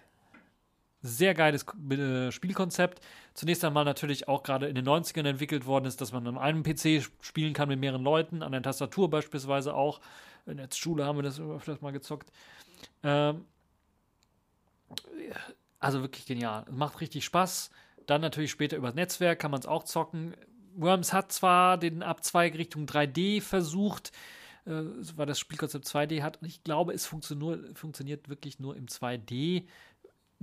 Sehr 1.07 1.35
geiles 1.35 1.67
äh, 1.91 2.33
Spielkonzept. 2.33 3.05
Zunächst 3.35 3.63
einmal 3.63 3.85
natürlich 3.85 4.27
auch 4.27 4.43
gerade 4.43 4.69
in 4.69 4.75
den 4.75 4.89
90ern 4.89 5.29
entwickelt 5.29 5.67
worden 5.67 5.85
ist, 5.85 6.01
dass 6.01 6.13
man 6.13 6.27
an 6.27 6.39
einem 6.39 6.63
PC 6.63 7.07
spielen 7.21 7.53
kann 7.53 7.69
mit 7.69 7.79
mehreren 7.79 8.03
Leuten, 8.03 8.43
an 8.43 8.53
der 8.53 8.63
Tastatur 8.63 9.11
beispielsweise 9.11 9.75
auch. 9.75 10.01
In 10.47 10.57
der 10.57 10.69
Schule 10.73 11.05
haben 11.05 11.19
wir 11.19 11.23
das 11.23 11.39
öfters 11.39 11.83
mal 11.83 11.93
gezockt. 11.93 12.33
Ähm, 13.03 13.45
also 15.79 16.01
wirklich 16.01 16.25
genial. 16.25 16.65
Macht 16.71 17.03
richtig 17.03 17.27
Spaß. 17.27 17.71
Dann 18.07 18.23
natürlich 18.23 18.51
später 18.51 18.79
über 18.79 18.87
das 18.89 18.97
Netzwerk 18.97 19.39
kann 19.39 19.51
man 19.51 19.61
es 19.61 19.67
auch 19.67 19.85
zocken. 19.85 20.35
Worms 20.75 21.13
hat 21.13 21.33
zwar 21.33 21.77
den 21.77 22.03
Abzweig 22.03 22.57
Richtung 22.57 22.87
3D 22.87 23.43
versucht, 23.43 24.11
äh, 24.65 24.71
weil 25.17 25.27
das 25.27 25.39
Spielkonzept 25.39 25.85
2D 25.85 26.23
hat. 26.23 26.41
Und 26.41 26.49
ich 26.49 26.65
glaube, 26.65 26.95
es 26.95 27.05
funktioniert, 27.05 27.77
funktioniert 27.77 28.31
wirklich 28.31 28.59
nur 28.59 28.75
im 28.75 28.87
2D. 28.87 29.67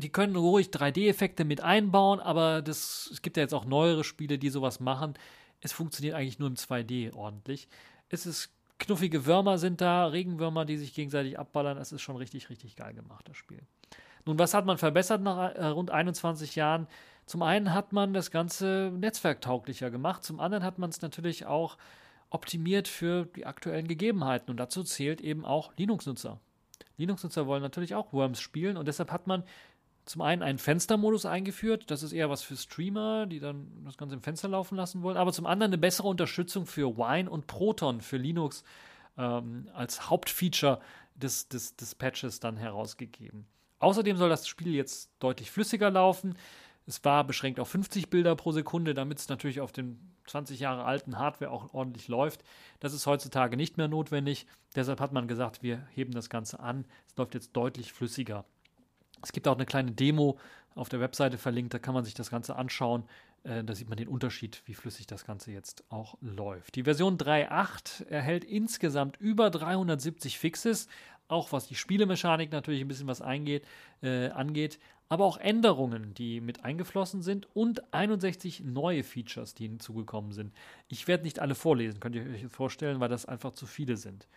Die 0.01 0.09
können 0.09 0.35
ruhig 0.35 0.67
3D-Effekte 0.67 1.45
mit 1.45 1.61
einbauen, 1.61 2.19
aber 2.19 2.61
das, 2.61 3.09
es 3.11 3.21
gibt 3.21 3.37
ja 3.37 3.43
jetzt 3.43 3.53
auch 3.53 3.65
neuere 3.65 4.03
Spiele, 4.03 4.37
die 4.37 4.49
sowas 4.49 4.79
machen. 4.79 5.13
Es 5.59 5.71
funktioniert 5.71 6.15
eigentlich 6.15 6.39
nur 6.39 6.49
im 6.49 6.55
2D 6.55 7.13
ordentlich. 7.13 7.67
Es 8.09 8.25
ist 8.25 8.51
knuffige 8.79 9.25
Würmer 9.25 9.57
sind 9.57 9.79
da, 9.79 10.07
Regenwürmer, 10.07 10.65
die 10.65 10.77
sich 10.77 10.93
gegenseitig 10.93 11.37
abballern. 11.37 11.77
Es 11.77 11.91
ist 11.91 12.01
schon 12.01 12.17
richtig, 12.17 12.49
richtig 12.49 12.75
geil 12.75 12.93
gemacht, 12.93 13.29
das 13.29 13.37
Spiel. 13.37 13.61
Nun, 14.25 14.39
was 14.39 14.53
hat 14.53 14.65
man 14.65 14.77
verbessert 14.77 15.21
nach 15.21 15.53
äh, 15.53 15.65
rund 15.67 15.91
21 15.91 16.55
Jahren? 16.55 16.87
Zum 17.25 17.43
einen 17.43 17.73
hat 17.73 17.93
man 17.93 18.13
das 18.13 18.31
Ganze 18.31 18.91
netzwerktauglicher 18.97 19.89
gemacht, 19.91 20.23
zum 20.23 20.39
anderen 20.39 20.63
hat 20.63 20.79
man 20.79 20.89
es 20.89 21.01
natürlich 21.01 21.45
auch 21.45 21.77
optimiert 22.29 22.87
für 22.87 23.25
die 23.25 23.45
aktuellen 23.45 23.87
Gegebenheiten 23.87 24.49
und 24.51 24.57
dazu 24.57 24.83
zählt 24.83 25.21
eben 25.21 25.45
auch 25.45 25.71
Linux-Nutzer. 25.77 26.39
Linux-Nutzer 26.97 27.47
wollen 27.47 27.61
natürlich 27.61 27.95
auch 27.95 28.13
Worms 28.13 28.41
spielen 28.41 28.77
und 28.77 28.87
deshalb 28.87 29.11
hat 29.11 29.27
man 29.27 29.43
zum 30.05 30.21
einen 30.21 30.43
einen 30.43 30.57
Fenstermodus 30.57 31.25
eingeführt, 31.25 31.91
das 31.91 32.03
ist 32.03 32.11
eher 32.11 32.29
was 32.29 32.41
für 32.41 32.57
Streamer, 32.57 33.25
die 33.27 33.39
dann 33.39 33.67
das 33.85 33.97
Ganze 33.97 34.15
im 34.15 34.21
Fenster 34.21 34.47
laufen 34.47 34.75
lassen 34.75 35.03
wollen, 35.03 35.17
aber 35.17 35.31
zum 35.31 35.45
anderen 35.45 35.71
eine 35.71 35.77
bessere 35.77 36.07
Unterstützung 36.07 36.65
für 36.65 36.97
Wine 36.97 37.29
und 37.29 37.47
Proton 37.47 38.01
für 38.01 38.17
Linux 38.17 38.63
ähm, 39.17 39.69
als 39.73 40.09
Hauptfeature 40.09 40.79
des, 41.15 41.47
des, 41.47 41.75
des 41.75 41.95
Patches 41.95 42.39
dann 42.39 42.57
herausgegeben. 42.57 43.45
Außerdem 43.79 44.17
soll 44.17 44.29
das 44.29 44.47
Spiel 44.47 44.75
jetzt 44.75 45.11
deutlich 45.19 45.51
flüssiger 45.51 45.89
laufen. 45.89 46.35
Es 46.85 47.03
war 47.03 47.23
beschränkt 47.23 47.59
auf 47.59 47.69
50 47.69 48.09
Bilder 48.09 48.35
pro 48.35 48.51
Sekunde, 48.51 48.93
damit 48.93 49.19
es 49.19 49.29
natürlich 49.29 49.61
auf 49.61 49.71
den 49.71 50.13
20 50.27 50.59
Jahre 50.59 50.83
alten 50.83 51.17
Hardware 51.17 51.51
auch 51.51 51.73
ordentlich 51.73 52.07
läuft. 52.07 52.43
Das 52.79 52.93
ist 52.93 53.05
heutzutage 53.05 53.57
nicht 53.57 53.77
mehr 53.77 53.87
notwendig. 53.87 54.47
Deshalb 54.75 54.99
hat 54.99 55.13
man 55.13 55.27
gesagt, 55.27 55.63
wir 55.63 55.87
heben 55.93 56.11
das 56.11 56.29
Ganze 56.29 56.59
an. 56.59 56.85
Es 57.07 57.15
läuft 57.17 57.33
jetzt 57.33 57.53
deutlich 57.53 57.93
flüssiger. 57.93 58.45
Es 59.21 59.31
gibt 59.31 59.47
auch 59.47 59.55
eine 59.55 59.65
kleine 59.65 59.91
Demo 59.91 60.37
auf 60.75 60.89
der 60.89 60.99
Webseite 60.99 61.37
verlinkt, 61.37 61.73
da 61.73 61.79
kann 61.79 61.93
man 61.93 62.05
sich 62.05 62.13
das 62.13 62.29
Ganze 62.29 62.55
anschauen. 62.55 63.03
Äh, 63.43 63.63
da 63.63 63.75
sieht 63.75 63.89
man 63.89 63.97
den 63.97 64.07
Unterschied, 64.07 64.61
wie 64.65 64.73
flüssig 64.73 65.07
das 65.07 65.25
Ganze 65.25 65.51
jetzt 65.51 65.83
auch 65.89 66.17
läuft. 66.21 66.75
Die 66.75 66.83
Version 66.83 67.17
3.8 67.17 68.07
erhält 68.07 68.43
insgesamt 68.43 69.17
über 69.17 69.49
370 69.49 70.39
Fixes, 70.39 70.87
auch 71.27 71.51
was 71.51 71.67
die 71.67 71.75
Spielemechanik 71.75 72.51
natürlich 72.51 72.81
ein 72.81 72.87
bisschen 72.87 73.07
was 73.07 73.21
eingeht, 73.21 73.65
äh, 74.01 74.29
angeht, 74.29 74.79
aber 75.09 75.25
auch 75.25 75.37
Änderungen, 75.37 76.13
die 76.13 76.39
mit 76.39 76.63
eingeflossen 76.63 77.21
sind 77.21 77.47
und 77.53 77.93
61 77.93 78.61
neue 78.63 79.03
Features, 79.03 79.53
die 79.53 79.67
hinzugekommen 79.67 80.31
sind. 80.31 80.53
Ich 80.87 81.07
werde 81.07 81.23
nicht 81.23 81.39
alle 81.39 81.55
vorlesen, 81.55 81.99
könnt 81.99 82.15
ihr 82.15 82.25
euch 82.25 82.47
vorstellen, 82.47 82.99
weil 82.99 83.09
das 83.09 83.25
einfach 83.25 83.51
zu 83.51 83.65
viele 83.65 83.97
sind. 83.97 84.27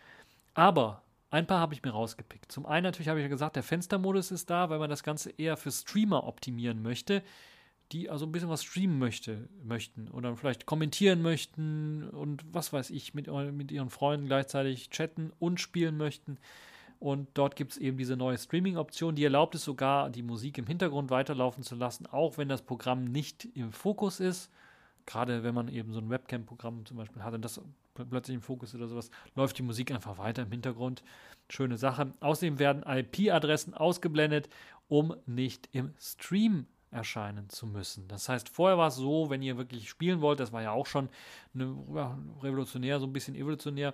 Aber 0.53 1.01
ein 1.35 1.47
paar 1.47 1.59
habe 1.59 1.73
ich 1.73 1.83
mir 1.83 1.91
rausgepickt. 1.91 2.49
Zum 2.49 2.65
einen 2.65 2.85
natürlich 2.85 3.09
habe 3.09 3.19
ich 3.19 3.25
ja 3.25 3.29
gesagt, 3.29 3.57
der 3.57 3.63
Fenstermodus 3.63 4.31
ist 4.31 4.49
da, 4.49 4.69
weil 4.69 4.79
man 4.79 4.89
das 4.89 5.03
Ganze 5.03 5.31
eher 5.31 5.57
für 5.57 5.69
Streamer 5.69 6.25
optimieren 6.25 6.81
möchte, 6.81 7.23
die 7.91 8.09
also 8.09 8.25
ein 8.25 8.31
bisschen 8.31 8.49
was 8.49 8.63
streamen 8.63 8.97
möchte, 8.97 9.49
möchten 9.61 10.07
oder 10.07 10.37
vielleicht 10.37 10.65
kommentieren 10.65 11.21
möchten 11.21 12.07
und 12.09 12.45
was 12.53 12.71
weiß 12.71 12.89
ich, 12.89 13.13
mit, 13.13 13.27
mit 13.51 13.73
ihren 13.73 13.89
Freunden 13.89 14.27
gleichzeitig 14.27 14.89
chatten 14.91 15.33
und 15.37 15.59
spielen 15.59 15.97
möchten. 15.97 16.37
Und 16.99 17.27
dort 17.33 17.57
gibt 17.57 17.73
es 17.73 17.77
eben 17.79 17.97
diese 17.97 18.15
neue 18.15 18.37
Streaming-Option, 18.37 19.15
die 19.15 19.25
erlaubt 19.25 19.55
es 19.55 19.65
sogar, 19.65 20.09
die 20.09 20.23
Musik 20.23 20.57
im 20.57 20.67
Hintergrund 20.67 21.09
weiterlaufen 21.09 21.63
zu 21.63 21.75
lassen, 21.75 22.05
auch 22.05 22.37
wenn 22.37 22.47
das 22.47 22.61
Programm 22.61 23.03
nicht 23.03 23.49
im 23.55 23.73
Fokus 23.73 24.21
ist. 24.21 24.49
Gerade 25.05 25.43
wenn 25.43 25.53
man 25.53 25.67
eben 25.67 25.91
so 25.91 25.99
ein 25.99 26.09
Webcam-Programm 26.09 26.85
zum 26.85 26.95
Beispiel 26.95 27.23
hat 27.23 27.33
und 27.33 27.43
das 27.43 27.59
plötzlich 28.03 28.35
im 28.35 28.41
Fokus 28.41 28.75
oder 28.75 28.87
sowas, 28.87 29.09
läuft 29.35 29.57
die 29.57 29.63
Musik 29.63 29.91
einfach 29.91 30.17
weiter 30.17 30.43
im 30.43 30.51
Hintergrund. 30.51 31.03
Schöne 31.49 31.77
Sache. 31.77 32.13
Außerdem 32.19 32.59
werden 32.59 32.83
IP-Adressen 32.83 33.73
ausgeblendet, 33.73 34.49
um 34.87 35.15
nicht 35.25 35.69
im 35.71 35.93
Stream 35.99 36.67
erscheinen 36.91 37.49
zu 37.49 37.67
müssen. 37.67 38.07
Das 38.07 38.29
heißt, 38.29 38.49
vorher 38.49 38.77
war 38.77 38.87
es 38.87 38.95
so, 38.95 39.29
wenn 39.29 39.41
ihr 39.41 39.57
wirklich 39.57 39.89
spielen 39.89 40.21
wollt, 40.21 40.39
das 40.39 40.51
war 40.51 40.61
ja 40.61 40.71
auch 40.71 40.85
schon 40.85 41.09
eine, 41.53 41.75
ja, 41.93 42.17
revolutionär, 42.41 42.99
so 42.99 43.05
ein 43.05 43.13
bisschen 43.13 43.35
evolutionär, 43.35 43.93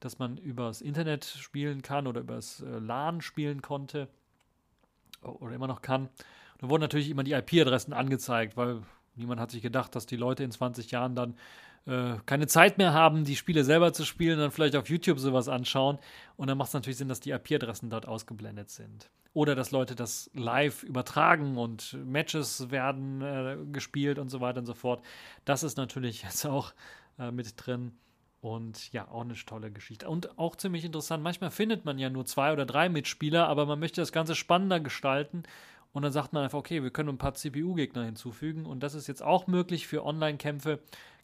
dass 0.00 0.18
man 0.18 0.36
übers 0.36 0.80
Internet 0.80 1.24
spielen 1.24 1.82
kann 1.82 2.06
oder 2.06 2.20
übers 2.20 2.60
äh, 2.60 2.78
LAN 2.78 3.20
spielen 3.20 3.62
konnte 3.62 4.08
oder 5.22 5.54
immer 5.54 5.66
noch 5.66 5.82
kann. 5.82 6.08
Da 6.58 6.68
wurden 6.68 6.82
natürlich 6.82 7.10
immer 7.10 7.24
die 7.24 7.32
IP-Adressen 7.32 7.92
angezeigt, 7.92 8.56
weil 8.56 8.82
niemand 9.14 9.40
hat 9.40 9.50
sich 9.50 9.62
gedacht, 9.62 9.94
dass 9.94 10.06
die 10.06 10.16
Leute 10.16 10.42
in 10.42 10.50
20 10.50 10.90
Jahren 10.90 11.14
dann 11.14 11.36
äh, 11.86 12.16
keine 12.26 12.46
Zeit 12.46 12.78
mehr 12.78 12.92
haben, 12.92 13.24
die 13.24 13.36
Spiele 13.36 13.64
selber 13.64 13.92
zu 13.92 14.04
spielen, 14.04 14.38
dann 14.38 14.50
vielleicht 14.50 14.76
auf 14.76 14.88
YouTube 14.88 15.18
sowas 15.18 15.48
anschauen. 15.48 15.98
Und 16.36 16.48
dann 16.48 16.58
macht 16.58 16.68
es 16.68 16.74
natürlich 16.74 16.98
Sinn, 16.98 17.08
dass 17.08 17.20
die 17.20 17.30
IP-Adressen 17.30 17.90
dort 17.90 18.06
ausgeblendet 18.06 18.70
sind. 18.70 19.10
Oder 19.32 19.54
dass 19.54 19.70
Leute 19.70 19.94
das 19.94 20.30
live 20.34 20.82
übertragen 20.82 21.56
und 21.56 21.96
Matches 22.04 22.70
werden 22.70 23.22
äh, 23.22 23.56
gespielt 23.72 24.18
und 24.18 24.28
so 24.28 24.40
weiter 24.40 24.58
und 24.58 24.66
so 24.66 24.74
fort. 24.74 25.04
Das 25.44 25.62
ist 25.62 25.76
natürlich 25.76 26.22
jetzt 26.24 26.44
auch 26.46 26.72
äh, 27.18 27.30
mit 27.30 27.54
drin. 27.56 27.92
Und 28.42 28.90
ja, 28.92 29.06
auch 29.08 29.20
eine 29.20 29.34
tolle 29.34 29.70
Geschichte. 29.70 30.08
Und 30.08 30.38
auch 30.38 30.56
ziemlich 30.56 30.84
interessant. 30.84 31.22
Manchmal 31.22 31.50
findet 31.50 31.84
man 31.84 31.98
ja 31.98 32.08
nur 32.08 32.24
zwei 32.24 32.54
oder 32.54 32.64
drei 32.64 32.88
Mitspieler, 32.88 33.46
aber 33.48 33.66
man 33.66 33.78
möchte 33.78 34.00
das 34.00 34.12
Ganze 34.12 34.34
spannender 34.34 34.80
gestalten. 34.80 35.42
Und 35.92 36.02
dann 36.02 36.12
sagt 36.12 36.32
man 36.32 36.44
einfach, 36.44 36.58
okay, 36.58 36.82
wir 36.82 36.90
können 36.90 37.10
ein 37.10 37.18
paar 37.18 37.34
CPU-Gegner 37.34 38.04
hinzufügen. 38.04 38.64
Und 38.64 38.82
das 38.82 38.94
ist 38.94 39.08
jetzt 39.08 39.22
auch 39.22 39.46
möglich 39.46 39.86
für 39.86 40.04
Online-Kämpfe. 40.04 40.80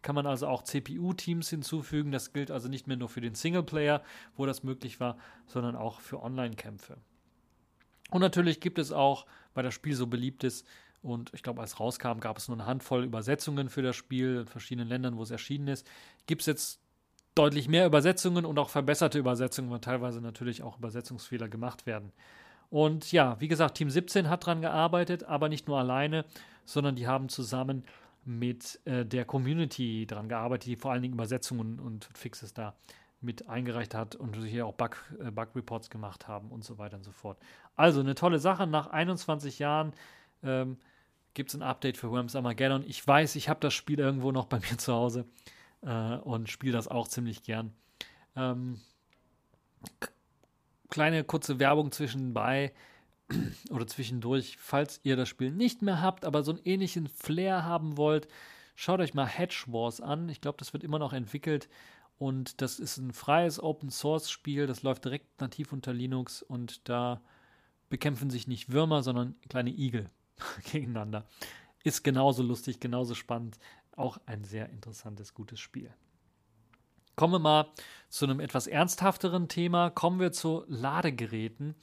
Kann 0.07 0.14
man 0.14 0.27
also 0.29 0.47
auch 0.47 0.62
CPU-Teams 0.62 1.51
hinzufügen. 1.51 2.12
Das 2.12 2.33
gilt 2.33 2.53
also 2.53 2.69
nicht 2.69 2.87
mehr 2.87 2.97
nur 2.97 3.09
für 3.09 3.21
den 3.21 3.35
Singleplayer, 3.35 4.05
wo 4.37 4.47
das 4.47 4.62
möglich 4.62 5.01
war, 5.01 5.19
sondern 5.49 5.75
auch 5.75 5.99
für 5.99 6.23
Online-Kämpfe. 6.23 6.97
Und 8.12 8.21
natürlich 8.21 8.61
gibt 8.61 8.79
es 8.79 8.92
auch, 8.92 9.27
weil 9.53 9.64
das 9.64 9.75
Spiel 9.75 9.97
so 9.97 10.07
beliebt 10.07 10.45
ist, 10.45 10.64
und 11.03 11.35
ich 11.35 11.42
glaube, 11.42 11.61
als 11.61 11.81
rauskam, 11.81 12.21
gab 12.21 12.38
es 12.38 12.47
nur 12.47 12.57
eine 12.57 12.66
Handvoll 12.66 13.03
Übersetzungen 13.03 13.69
für 13.69 13.83
das 13.83 13.97
Spiel 13.97 14.42
in 14.42 14.47
verschiedenen 14.47 14.88
Ländern, 14.88 15.16
wo 15.16 15.25
es 15.25 15.33
erschienen 15.33 15.66
ist. 15.66 15.85
Gibt 16.27 16.42
es 16.42 16.47
jetzt 16.47 16.81
deutlich 17.35 17.66
mehr 17.66 17.85
Übersetzungen 17.85 18.45
und 18.45 18.61
auch 18.61 18.69
verbesserte 18.69 19.19
Übersetzungen, 19.19 19.73
weil 19.73 19.81
teilweise 19.81 20.21
natürlich 20.21 20.62
auch 20.62 20.79
Übersetzungsfehler 20.79 21.49
gemacht 21.49 21.85
werden. 21.85 22.12
Und 22.71 23.11
ja, 23.11 23.40
wie 23.40 23.49
gesagt, 23.49 23.77
Team 23.77 23.90
17 23.90 24.29
hat 24.29 24.45
daran 24.45 24.61
gearbeitet, 24.61 25.25
aber 25.25 25.49
nicht 25.49 25.66
nur 25.66 25.81
alleine, 25.81 26.25
sondern 26.64 26.95
die 26.95 27.09
haben 27.09 27.29
zusammen 27.29 27.83
mit 28.26 28.80
äh, 28.84 29.06
der 29.06 29.24
Community 29.24 30.06
daran 30.06 30.28
gearbeitet, 30.28 30.66
die 30.66 30.76
vor 30.76 30.92
allen 30.92 31.02
Dingen 31.02 31.14
Übersetzungen 31.14 31.78
und 31.78 32.08
Fixes 32.14 32.52
da 32.52 32.74
mit 33.20 33.48
eingereicht 33.48 33.94
hat 33.94 34.14
und 34.14 34.36
hier 34.44 34.66
auch 34.66 34.74
Bug, 34.74 34.96
äh, 35.20 35.30
Bug 35.30 35.52
gemacht 35.90 36.28
haben 36.28 36.50
und 36.50 36.64
so 36.64 36.76
weiter 36.78 36.96
und 36.96 37.04
so 37.04 37.12
fort. 37.12 37.38
Also 37.76 38.00
eine 38.00 38.14
tolle 38.14 38.38
Sache. 38.38 38.66
Nach 38.66 38.88
21 38.88 39.58
Jahren 39.58 39.92
ähm, 40.42 40.76
gibt 41.34 41.50
es 41.50 41.54
ein 41.54 41.62
Update 41.62 41.96
für 41.96 42.10
Worms 42.10 42.36
Armageddon. 42.36 42.84
Ich 42.86 43.06
weiß, 43.06 43.36
ich 43.36 43.48
habe 43.48 43.60
das 43.60 43.74
Spiel 43.74 43.98
irgendwo 43.98 44.32
noch 44.32 44.46
bei 44.46 44.58
mir 44.70 44.76
zu 44.76 44.92
Hause 44.92 45.24
äh, 45.82 46.16
und 46.16 46.48
spiele 46.50 46.72
das 46.72 46.88
auch 46.88 47.08
ziemlich 47.08 47.42
gern. 47.42 47.72
Ähm, 48.34 48.80
kleine 50.90 51.24
kurze 51.24 51.60
Werbung 51.60 51.92
zwischenbei. 51.92 52.72
Oder 53.70 53.86
zwischendurch, 53.86 54.56
falls 54.58 55.00
ihr 55.02 55.16
das 55.16 55.28
Spiel 55.28 55.50
nicht 55.50 55.82
mehr 55.82 56.00
habt, 56.00 56.24
aber 56.24 56.42
so 56.42 56.52
einen 56.52 56.60
ähnlichen 56.64 57.08
Flair 57.08 57.64
haben 57.64 57.96
wollt, 57.96 58.28
schaut 58.74 59.00
euch 59.00 59.14
mal 59.14 59.26
Hedge 59.26 59.64
Wars 59.66 60.00
an. 60.00 60.28
Ich 60.28 60.40
glaube, 60.40 60.58
das 60.58 60.72
wird 60.72 60.84
immer 60.84 60.98
noch 60.98 61.12
entwickelt 61.12 61.68
und 62.18 62.60
das 62.62 62.78
ist 62.78 62.96
ein 62.98 63.12
freies 63.12 63.62
Open 63.62 63.90
Source 63.90 64.30
Spiel, 64.30 64.66
das 64.66 64.82
läuft 64.82 65.04
direkt 65.04 65.40
nativ 65.40 65.72
unter 65.72 65.92
Linux 65.92 66.42
und 66.42 66.88
da 66.88 67.20
bekämpfen 67.88 68.30
sich 68.30 68.46
nicht 68.46 68.72
Würmer, 68.72 69.02
sondern 69.02 69.34
kleine 69.48 69.70
Igel 69.70 70.10
gegeneinander. 70.72 71.26
Ist 71.84 72.02
genauso 72.02 72.42
lustig, 72.42 72.80
genauso 72.80 73.14
spannend, 73.14 73.58
auch 73.96 74.18
ein 74.26 74.44
sehr 74.44 74.68
interessantes, 74.70 75.34
gutes 75.34 75.60
Spiel. 75.60 75.92
Kommen 77.16 77.32
wir 77.32 77.38
mal 77.38 77.68
zu 78.08 78.26
einem 78.26 78.40
etwas 78.40 78.66
ernsthafteren 78.66 79.48
Thema. 79.48 79.88
Kommen 79.90 80.20
wir 80.20 80.32
zu 80.32 80.64
Ladegeräten 80.68 81.74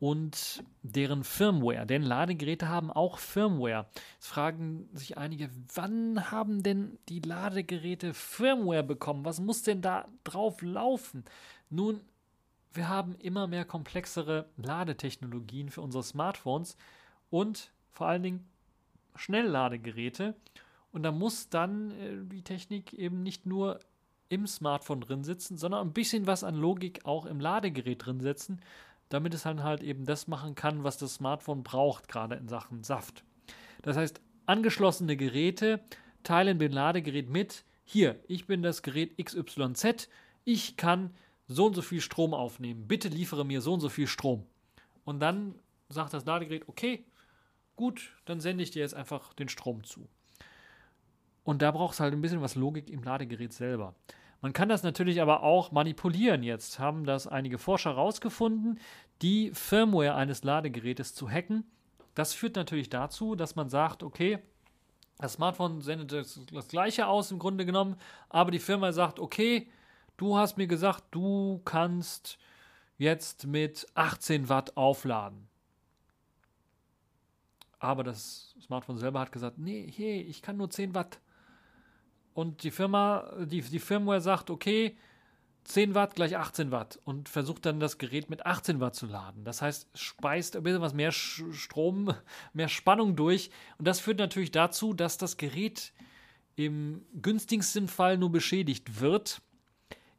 und 0.00 0.62
deren 0.82 1.24
Firmware. 1.24 1.86
Denn 1.86 2.02
Ladegeräte 2.02 2.68
haben 2.68 2.90
auch 2.90 3.18
Firmware. 3.18 3.86
Jetzt 4.14 4.28
fragen 4.28 4.88
sich 4.92 5.18
einige, 5.18 5.50
wann 5.74 6.30
haben 6.30 6.62
denn 6.62 6.98
die 7.08 7.20
Ladegeräte 7.20 8.14
Firmware 8.14 8.82
bekommen? 8.82 9.24
Was 9.24 9.40
muss 9.40 9.62
denn 9.62 9.82
da 9.82 10.08
drauf 10.24 10.62
laufen? 10.62 11.24
Nun, 11.70 12.00
wir 12.72 12.88
haben 12.88 13.14
immer 13.16 13.46
mehr 13.46 13.64
komplexere 13.64 14.46
Ladetechnologien 14.56 15.70
für 15.70 15.80
unsere 15.80 16.04
Smartphones 16.04 16.76
und 17.30 17.72
vor 17.92 18.08
allen 18.08 18.22
Dingen 18.22 18.46
Schnellladegeräte. 19.14 20.34
Und 20.92 21.02
da 21.02 21.12
muss 21.12 21.48
dann 21.48 21.90
äh, 21.92 22.24
die 22.24 22.42
Technik 22.42 22.92
eben 22.92 23.22
nicht 23.22 23.46
nur 23.46 23.80
im 24.28 24.46
Smartphone 24.46 25.00
drin 25.00 25.24
sitzen, 25.24 25.56
sondern 25.56 25.86
ein 25.86 25.92
bisschen 25.92 26.26
was 26.26 26.44
an 26.44 26.54
Logik 26.54 27.04
auch 27.04 27.26
im 27.26 27.40
Ladegerät 27.40 28.04
drin 28.04 28.20
setzen, 28.20 28.60
damit 29.08 29.34
es 29.34 29.42
dann 29.42 29.62
halt 29.62 29.82
eben 29.82 30.04
das 30.04 30.26
machen 30.26 30.54
kann, 30.54 30.84
was 30.84 30.98
das 30.98 31.14
Smartphone 31.14 31.62
braucht, 31.62 32.08
gerade 32.08 32.34
in 32.36 32.48
Sachen 32.48 32.82
Saft. 32.82 33.24
Das 33.82 33.96
heißt, 33.96 34.20
angeschlossene 34.46 35.16
Geräte 35.16 35.80
teilen 36.22 36.58
dem 36.58 36.72
Ladegerät 36.72 37.28
mit, 37.28 37.64
hier, 37.84 38.18
ich 38.26 38.46
bin 38.46 38.62
das 38.62 38.82
Gerät 38.82 39.16
XYZ, 39.16 40.08
ich 40.44 40.76
kann 40.76 41.14
so 41.46 41.66
und 41.66 41.74
so 41.74 41.82
viel 41.82 42.00
Strom 42.00 42.34
aufnehmen, 42.34 42.88
bitte 42.88 43.08
liefere 43.08 43.44
mir 43.44 43.60
so 43.60 43.74
und 43.74 43.80
so 43.80 43.88
viel 43.88 44.08
Strom. 44.08 44.44
Und 45.04 45.20
dann 45.20 45.54
sagt 45.88 46.12
das 46.12 46.24
Ladegerät, 46.24 46.68
okay, 46.68 47.04
gut, 47.76 48.16
dann 48.24 48.40
sende 48.40 48.64
ich 48.64 48.72
dir 48.72 48.80
jetzt 48.80 48.94
einfach 48.94 49.32
den 49.34 49.48
Strom 49.48 49.84
zu. 49.84 50.08
Und 51.44 51.62
da 51.62 51.70
braucht 51.70 51.94
es 51.94 52.00
halt 52.00 52.12
ein 52.12 52.20
bisschen 52.20 52.42
was 52.42 52.56
Logik 52.56 52.90
im 52.90 53.04
Ladegerät 53.04 53.52
selber. 53.52 53.94
Man 54.40 54.52
kann 54.52 54.68
das 54.68 54.82
natürlich 54.82 55.20
aber 55.22 55.42
auch 55.42 55.72
manipulieren. 55.72 56.42
Jetzt 56.42 56.78
haben 56.78 57.04
das 57.04 57.26
einige 57.26 57.58
Forscher 57.58 57.90
herausgefunden, 57.90 58.78
die 59.22 59.50
Firmware 59.52 60.14
eines 60.14 60.44
Ladegerätes 60.44 61.14
zu 61.14 61.28
hacken. 61.28 61.64
Das 62.14 62.34
führt 62.34 62.56
natürlich 62.56 62.90
dazu, 62.90 63.34
dass 63.34 63.56
man 63.56 63.68
sagt, 63.68 64.02
okay, 64.02 64.38
das 65.18 65.34
Smartphone 65.34 65.80
sendet 65.80 66.12
das, 66.12 66.40
das 66.52 66.68
gleiche 66.68 67.06
aus 67.06 67.30
im 67.30 67.38
Grunde 67.38 67.64
genommen, 67.64 67.96
aber 68.28 68.50
die 68.50 68.58
Firma 68.58 68.92
sagt, 68.92 69.18
okay, 69.18 69.70
du 70.16 70.36
hast 70.36 70.58
mir 70.58 70.66
gesagt, 70.66 71.04
du 71.10 71.60
kannst 71.64 72.38
jetzt 72.98 73.46
mit 73.46 73.86
18 73.94 74.48
Watt 74.48 74.76
aufladen. 74.76 75.48
Aber 77.78 78.04
das 78.04 78.54
Smartphone 78.60 78.98
selber 78.98 79.20
hat 79.20 79.32
gesagt, 79.32 79.58
nee, 79.58 79.90
hey, 79.94 80.20
ich 80.20 80.42
kann 80.42 80.56
nur 80.56 80.70
10 80.70 80.94
Watt 80.94 81.20
und 82.36 82.64
die 82.64 82.70
Firma, 82.70 83.32
die, 83.46 83.62
die 83.62 83.78
Firmware 83.78 84.20
sagt, 84.20 84.50
okay, 84.50 84.94
10 85.64 85.94
Watt 85.94 86.16
gleich 86.16 86.36
18 86.36 86.70
Watt 86.70 87.00
und 87.04 87.30
versucht 87.30 87.64
dann 87.64 87.80
das 87.80 87.96
Gerät 87.96 88.28
mit 88.28 88.44
18 88.44 88.78
Watt 88.78 88.94
zu 88.94 89.06
laden. 89.06 89.42
Das 89.44 89.62
heißt, 89.62 89.88
speist 89.94 90.54
ein 90.54 90.62
bisschen 90.62 90.82
was 90.82 90.92
mehr 90.92 91.12
Strom, 91.12 92.12
mehr 92.52 92.68
Spannung 92.68 93.16
durch. 93.16 93.50
Und 93.78 93.88
das 93.88 94.00
führt 94.00 94.18
natürlich 94.18 94.50
dazu, 94.50 94.92
dass 94.92 95.16
das 95.16 95.38
Gerät 95.38 95.94
im 96.56 97.06
günstigsten 97.22 97.88
Fall 97.88 98.18
nur 98.18 98.30
beschädigt 98.30 99.00
wird. 99.00 99.40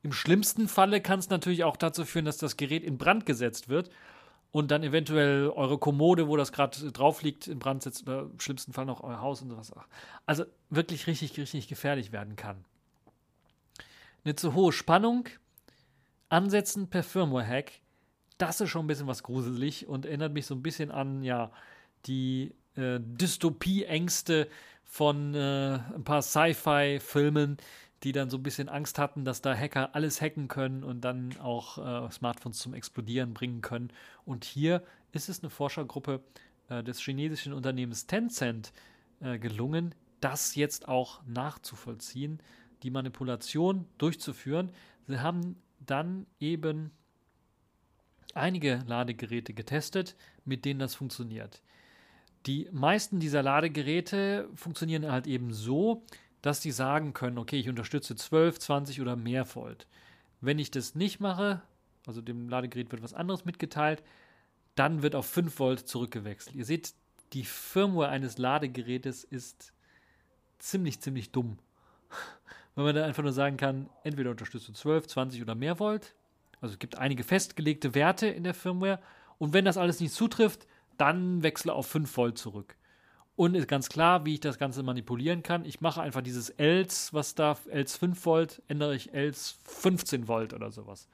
Im 0.02 0.12
schlimmsten 0.12 0.68
Falle 0.68 1.02
kann 1.02 1.20
es 1.20 1.30
natürlich 1.30 1.66
auch 1.66 1.78
dazu 1.78 2.04
führen, 2.04 2.26
dass 2.26 2.38
das 2.38 2.58
Gerät 2.58 2.84
in 2.84 2.98
Brand 2.98 3.28
gesetzt 3.28 3.70
wird 3.70 3.92
und 4.52 4.72
dann 4.72 4.84
eventuell 4.84 5.50
eure 5.50 5.78
Kommode, 5.78 6.28
wo 6.28 6.38
das 6.38 6.52
gerade 6.52 6.92
drauf 6.92 7.22
liegt, 7.22 7.48
in 7.48 7.60
Brand 7.60 7.84
setzt 7.84 8.04
oder 8.04 8.22
im 8.22 8.40
schlimmsten 8.40 8.74
Fall 8.74 8.86
noch 8.86 9.04
euer 9.04 9.22
Haus 9.22 9.42
und 9.42 9.50
sowas. 9.50 9.72
Also 10.26 10.46
wirklich 10.70 11.08
richtig, 11.08 11.38
richtig 11.38 11.68
gefährlich 11.68 12.12
werden 12.12 12.36
kann. 12.36 12.64
Eine 14.24 14.36
zu 14.36 14.54
hohe 14.54 14.72
Spannung 14.72 15.28
ansetzen 16.30 16.90
per 16.90 17.04
Firmware-Hack, 17.04 17.72
das 18.38 18.62
ist 18.62 18.70
schon 18.70 18.86
ein 18.86 18.88
bisschen 18.88 19.08
was 19.08 19.24
gruselig 19.24 19.88
und 19.88 20.06
erinnert 20.06 20.34
mich 20.34 20.46
so 20.46 20.56
ein 20.56 20.62
bisschen 20.62 20.92
an, 20.92 21.24
ja, 21.24 21.52
die 22.06 22.54
äh, 22.76 23.00
Dystopie-Ängste 23.00 24.48
von 24.84 25.34
äh, 25.34 25.80
ein 25.96 26.04
paar 26.04 26.22
Sci-Fi-Filmen, 26.22 27.58
die 28.04 28.12
dann 28.12 28.30
so 28.30 28.38
ein 28.38 28.44
bisschen 28.44 28.70
Angst 28.70 29.00
hatten, 29.00 29.26
dass 29.26 29.42
da 29.42 29.56
Hacker 29.56 29.96
alles 29.96 30.22
hacken 30.22 30.48
können 30.48 30.84
und 30.84 31.02
dann 31.02 31.38
auch 31.40 31.78
äh, 31.78 32.12
Smartphones 32.12 32.60
zum 32.60 32.74
Explodieren 32.74 33.34
bringen 33.34 33.62
können. 33.62 33.92
Und 34.26 34.46
hier 34.46 34.84
ist 35.12 35.30
es 35.30 35.42
eine 35.42 35.50
Forschergruppe 35.50 36.22
äh, 36.70 36.84
des 36.84 37.00
chinesischen 37.00 37.54
Unternehmens 37.54 38.06
Tencent 38.06 38.72
äh, 39.20 39.40
gelungen, 39.40 39.96
das 40.20 40.56
jetzt 40.56 40.88
auch 40.88 41.22
nachzuvollziehen, 41.26 42.40
die 42.84 42.92
Manipulation 42.92 43.88
durchzuführen. 43.98 44.72
Sie 45.08 45.20
haben 45.20 45.62
dann 45.80 46.28
eben 46.40 46.92
einige 48.34 48.84
Ladegeräte 48.86 49.54
getestet, 49.54 50.16
mit 50.46 50.66
denen 50.66 50.80
das 50.80 50.96
funktioniert. 50.96 51.62
Die 52.46 52.70
meisten 52.72 53.20
dieser 53.20 53.44
Ladegeräte 53.44 54.48
funktionieren 54.56 55.12
halt 55.12 55.28
eben 55.28 55.52
so, 55.52 56.04
dass 56.42 56.60
die 56.60 56.72
sagen 56.72 57.14
können, 57.14 57.38
okay, 57.38 57.60
ich 57.60 57.70
unterstütze 57.70 58.16
12, 58.16 58.60
20 58.60 59.02
oder 59.02 59.16
mehr 59.16 59.56
Volt. 59.56 59.88
Wenn 60.42 60.60
ich 60.60 60.72
das 60.72 60.96
nicht 60.96 61.20
mache, 61.20 61.62
also 62.06 62.22
dem 62.22 62.50
Ladegerät 62.50 62.92
wird 62.92 63.04
was 63.04 63.14
anderes 63.14 63.46
mitgeteilt, 63.46 64.04
dann 64.76 65.02
wird 65.02 65.16
auf 65.16 65.26
5 65.26 65.60
Volt 65.60 65.88
zurückgewechselt. 65.88 66.56
Ihr 66.56 66.66
seht, 66.66 66.94
die 67.34 67.44
Firmware 67.44 68.10
eines 68.10 68.38
Ladegerätes 68.38 69.24
ist 69.24 69.74
ziemlich, 70.60 71.02
ziemlich 71.02 71.32
dumm. 71.32 71.58
Wenn 72.76 72.86
man 72.86 72.96
dann 72.96 73.06
einfach 73.06 73.24
nur 73.24 73.34
sagen 73.34 73.58
kann, 73.58 73.90
entweder 74.04 74.30
unterstützt 74.30 74.68
du 74.68 74.74
12, 74.74 75.08
20 75.08 75.42
oder 75.42 75.56
mehr 75.56 75.80
Volt. 75.80 76.14
Also 76.62 76.74
es 76.74 76.80
gibt 76.80 76.98
einige 76.98 77.24
festgelegte 77.24 77.96
Werte 77.96 78.28
in 78.28 78.44
der 78.44 78.54
Firmware. 78.54 79.00
Und 79.40 79.54
wenn 79.54 79.66
das 79.66 79.78
alles 79.78 80.00
nicht 80.00 80.14
zutrifft, 80.14 80.68
dann 80.98 81.44
wechsle 81.44 81.74
auf 81.74 81.88
5 81.88 82.16
Volt 82.16 82.38
zurück. 82.38 82.76
Und 83.38 83.54
ist 83.54 83.68
ganz 83.68 83.88
klar, 83.88 84.26
wie 84.26 84.34
ich 84.34 84.40
das 84.40 84.58
Ganze 84.58 84.82
manipulieren 84.82 85.44
kann. 85.44 85.64
Ich 85.64 85.80
mache 85.80 86.02
einfach 86.02 86.24
dieses 86.24 86.50
Els, 86.50 87.14
was 87.14 87.36
da, 87.36 87.56
Els 87.70 87.96
5 87.96 88.26
Volt, 88.26 88.64
ändere 88.68 88.96
ich 88.96 89.14
Els 89.14 89.60
15 89.64 90.28
Volt 90.28 90.54
oder 90.56 90.72
sowas. 90.72 91.08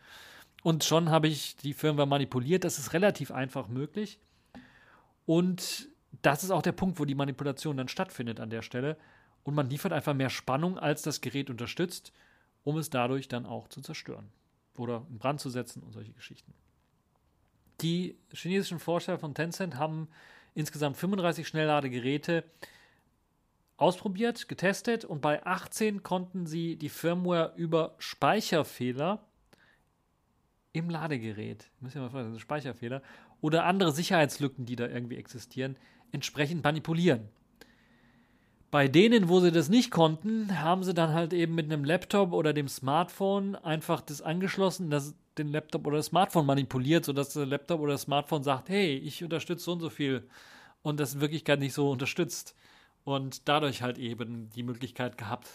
Und 0.64 0.86
schon 0.86 1.10
habe 1.10 1.28
ich 1.28 1.58
die 1.58 1.74
Firmware 1.74 2.08
manipuliert. 2.08 2.64
Das 2.64 2.80
ist 2.80 2.94
relativ 2.94 3.32
einfach 3.32 3.68
möglich. 3.68 4.20
Und 5.26 5.90
das 6.22 6.46
ist 6.46 6.52
auch 6.52 6.62
der 6.62 6.72
Punkt, 6.72 6.98
wo 6.98 7.04
die 7.04 7.14
Manipulation 7.14 7.76
dann 7.76 7.90
stattfindet 7.90 8.40
an 8.40 8.50
der 8.50 8.62
Stelle. 8.62 8.98
Und 9.44 9.54
man 9.54 9.70
liefert 9.70 9.92
einfach 9.92 10.14
mehr 10.14 10.30
Spannung, 10.30 10.80
als 10.80 11.02
das 11.02 11.20
Gerät 11.20 11.50
unterstützt, 11.50 12.14
um 12.64 12.78
es 12.78 12.90
dadurch 12.90 13.28
dann 13.28 13.46
auch 13.46 13.68
zu 13.68 13.82
zerstören 13.82 14.30
oder 14.78 15.06
in 15.10 15.18
Brand 15.18 15.42
zu 15.42 15.50
setzen 15.50 15.84
und 15.84 15.92
solche 15.92 16.14
Geschichten. 16.14 16.54
Die 17.82 18.18
chinesischen 18.32 18.80
Forscher 18.80 19.20
von 19.20 19.36
Tencent 19.36 19.76
haben 19.76 20.08
insgesamt 20.56 20.98
35 20.98 21.48
Schnellladegeräte 21.48 22.44
ausprobiert, 23.78 24.48
getestet 24.48 25.04
und 25.06 25.22
bei 25.22 25.46
18 25.46 26.04
konnten 26.04 26.46
sie 26.46 26.76
die 26.76 26.90
Firmware 26.90 27.54
über 27.56 27.96
Speicherfehler 27.98 29.26
im 30.72 30.90
Ladegerät, 30.90 31.70
müssen 31.80 31.96
wir 31.96 32.02
mal 32.04 32.10
fragen, 32.10 32.40
Speicherfehler 32.40 33.02
oder 33.42 33.66
andere 33.66 33.92
Sicherheitslücken, 33.92 34.66
die 34.66 34.76
da 34.76 34.88
irgendwie 34.88 35.18
existieren, 35.18 35.78
entsprechend 36.12 36.64
manipulieren. 36.64 37.30
Bei 38.74 38.88
denen, 38.88 39.30
wo 39.30 39.40
sie 39.40 39.52
das 39.52 39.70
nicht 39.70 39.92
konnten, 39.92 40.60
haben 40.60 40.84
sie 40.84 40.96
dann 40.96 41.14
halt 41.14 41.32
eben 41.32 41.54
mit 41.54 41.72
einem 41.72 41.86
Laptop 41.86 42.34
oder 42.34 42.54
dem 42.54 42.68
Smartphone 42.68 43.56
einfach 43.56 44.02
das 44.02 44.24
angeschlossen, 44.24 44.90
das, 44.90 45.14
den 45.38 45.50
Laptop 45.50 45.86
oder 45.86 45.98
das 45.98 46.08
Smartphone 46.08 46.48
manipuliert, 46.48 47.06
sodass 47.06 47.34
der 47.34 47.46
Laptop 47.46 47.82
oder 47.82 47.92
das 47.92 48.02
Smartphone 48.02 48.42
sagt, 48.42 48.70
hey, 48.70 48.96
ich 48.96 49.24
unterstütze 49.24 49.66
so 49.66 49.74
und 49.74 49.80
so 49.80 49.92
viel 49.92 50.28
und 50.82 51.00
das 51.00 51.14
in 51.14 51.22
Wirklichkeit 51.22 51.60
nicht 51.60 51.74
so 51.74 51.92
unterstützt. 51.92 52.56
Und 53.04 53.48
dadurch 53.48 53.84
halt 53.84 54.00
eben 54.00 54.50
die 54.56 54.64
Möglichkeit 54.64 55.20
gehabt, 55.20 55.52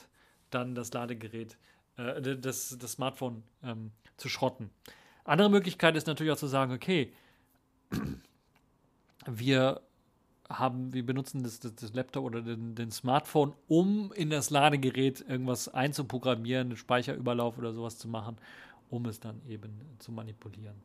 dann 0.51 0.77
das 0.77 0.93
Ladegerät, 0.93 1.59
äh, 1.97 2.37
das, 2.37 2.77
das 2.79 2.93
Smartphone 2.93 3.43
ähm, 3.65 3.91
zu 4.17 4.29
schrotten. 4.29 4.71
Andere 5.25 5.51
Möglichkeit 5.51 5.97
ist 5.97 6.07
natürlich 6.07 6.33
auch 6.33 6.39
zu 6.39 6.47
sagen, 6.47 6.73
okay, 6.73 7.13
wir 9.27 9.81
haben, 10.49 10.93
wir 10.95 11.05
benutzen 11.05 11.43
das, 11.43 11.61
das, 11.61 11.75
das 11.75 11.93
Laptop 11.93 12.25
oder 12.25 12.41
den, 12.41 12.75
den, 12.75 12.91
Smartphone, 12.91 13.55
um 13.67 14.13
in 14.13 14.31
das 14.31 14.51
Ladegerät 14.51 15.25
irgendwas 15.29 15.69
einzuprogrammieren, 15.69 16.69
einen 16.69 16.77
Speicherüberlauf 16.77 17.59
oder 17.59 17.73
sowas 17.73 17.99
zu 17.99 18.09
machen, 18.09 18.37
um 18.89 19.05
es 19.07 19.21
dann 19.21 19.43
eben 19.47 19.81
zu 19.99 20.11
manipulieren. 20.11 20.77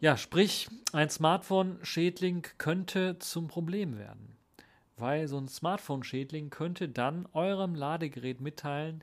Ja, 0.00 0.16
sprich, 0.16 0.68
ein 0.92 1.08
Smartphone-Schädling 1.08 2.46
könnte 2.58 3.18
zum 3.20 3.48
Problem 3.48 3.96
werden. 3.96 4.36
Weil 4.96 5.28
so 5.28 5.38
ein 5.38 5.48
Smartphone-Schädling 5.48 6.50
könnte 6.50 6.88
dann 6.88 7.26
eurem 7.32 7.74
Ladegerät 7.74 8.40
mitteilen, 8.40 9.02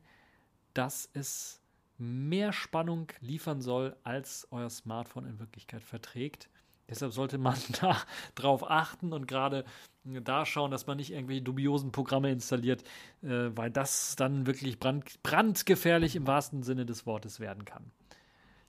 dass 0.73 1.09
es 1.13 1.61
mehr 1.97 2.53
Spannung 2.53 3.07
liefern 3.19 3.61
soll, 3.61 3.95
als 4.03 4.47
euer 4.51 4.69
Smartphone 4.69 5.25
in 5.25 5.39
Wirklichkeit 5.39 5.83
verträgt. 5.83 6.49
Deshalb 6.91 7.13
sollte 7.13 7.39
man 7.39 7.57
da 7.81 7.97
drauf 8.35 8.69
achten 8.69 9.13
und 9.13 9.27
gerade 9.27 9.65
da 10.03 10.45
schauen, 10.45 10.71
dass 10.71 10.87
man 10.87 10.97
nicht 10.97 11.11
irgendwelche 11.11 11.41
dubiosen 11.41 11.91
Programme 11.91 12.31
installiert, 12.31 12.83
äh, 13.23 13.49
weil 13.55 13.71
das 13.71 14.15
dann 14.15 14.45
wirklich 14.45 14.77
brand, 14.77 15.23
brandgefährlich 15.23 16.15
im 16.15 16.27
wahrsten 16.27 16.63
Sinne 16.63 16.85
des 16.85 17.05
Wortes 17.05 17.39
werden 17.39 17.65
kann. 17.65 17.91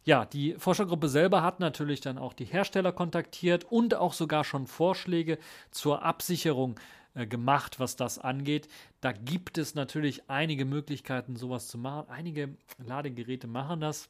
Ja, 0.05 0.25
die 0.25 0.55
Forschergruppe 0.55 1.09
selber 1.09 1.43
hat 1.43 1.61
natürlich 1.61 2.01
dann 2.01 2.19
auch 2.19 2.33
die 2.33 2.45
Hersteller 2.45 2.93
kontaktiert 2.93 3.65
und 3.65 3.95
auch 3.95 4.13
sogar 4.13 4.45
schon 4.45 4.67
Vorschläge 4.67 5.39
zur 5.71 6.03
Absicherung 6.03 6.79
äh, 7.15 7.27
gemacht, 7.27 7.81
was 7.81 7.97
das 7.97 8.19
angeht. 8.19 8.69
Da 9.01 9.13
gibt 9.13 9.59
es 9.59 9.75
natürlich 9.75 10.29
einige 10.29 10.65
Möglichkeiten, 10.65 11.37
sowas 11.37 11.69
zu 11.69 11.79
machen. 11.79 12.11
Einige 12.11 12.57
Ladegeräte 12.79 13.47
machen 13.47 13.81
das. 13.81 14.09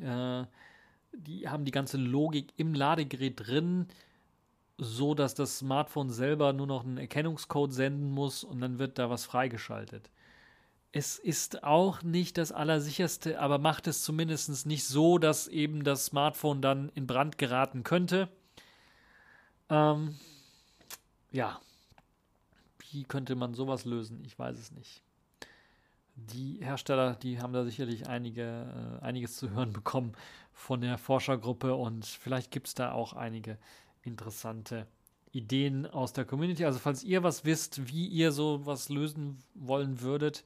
Äh, 0.00 0.44
die 1.12 1.48
haben 1.48 1.64
die 1.64 1.70
ganze 1.70 1.96
Logik 1.96 2.52
im 2.56 2.74
Ladegerät 2.74 3.34
drin, 3.46 3.86
so 4.78 5.14
dass 5.14 5.34
das 5.34 5.58
Smartphone 5.58 6.10
selber 6.10 6.52
nur 6.52 6.66
noch 6.66 6.84
einen 6.84 6.98
Erkennungscode 6.98 7.72
senden 7.72 8.10
muss 8.10 8.44
und 8.44 8.60
dann 8.60 8.78
wird 8.78 8.98
da 8.98 9.10
was 9.10 9.24
freigeschaltet. 9.24 10.10
Es 10.92 11.18
ist 11.18 11.62
auch 11.62 12.02
nicht 12.02 12.36
das 12.36 12.50
Allersicherste, 12.50 13.38
aber 13.38 13.58
macht 13.58 13.86
es 13.86 14.02
zumindest 14.02 14.66
nicht 14.66 14.84
so, 14.84 15.18
dass 15.18 15.46
eben 15.46 15.84
das 15.84 16.06
Smartphone 16.06 16.62
dann 16.62 16.90
in 16.94 17.06
Brand 17.06 17.38
geraten 17.38 17.84
könnte. 17.84 18.28
Ähm, 19.68 20.16
ja, 21.30 21.60
wie 22.90 23.04
könnte 23.04 23.36
man 23.36 23.54
sowas 23.54 23.84
lösen? 23.84 24.24
Ich 24.24 24.36
weiß 24.36 24.58
es 24.58 24.72
nicht. 24.72 25.02
Die 26.14 26.58
Hersteller, 26.60 27.14
die 27.14 27.40
haben 27.40 27.52
da 27.52 27.64
sicherlich 27.64 28.08
einige, 28.08 28.98
äh, 29.00 29.04
einiges 29.04 29.36
zu 29.36 29.50
hören 29.50 29.72
bekommen 29.72 30.12
von 30.52 30.80
der 30.80 30.98
Forschergruppe 30.98 31.74
und 31.74 32.04
vielleicht 32.04 32.50
gibt 32.50 32.68
es 32.68 32.74
da 32.74 32.92
auch 32.92 33.14
einige 33.14 33.58
interessante 34.02 34.86
Ideen 35.32 35.86
aus 35.86 36.12
der 36.12 36.24
Community. 36.24 36.64
Also 36.64 36.78
falls 36.78 37.04
ihr 37.04 37.22
was 37.22 37.44
wisst, 37.44 37.88
wie 37.88 38.06
ihr 38.06 38.32
sowas 38.32 38.88
lösen 38.88 39.38
wollen 39.54 40.00
würdet, 40.00 40.44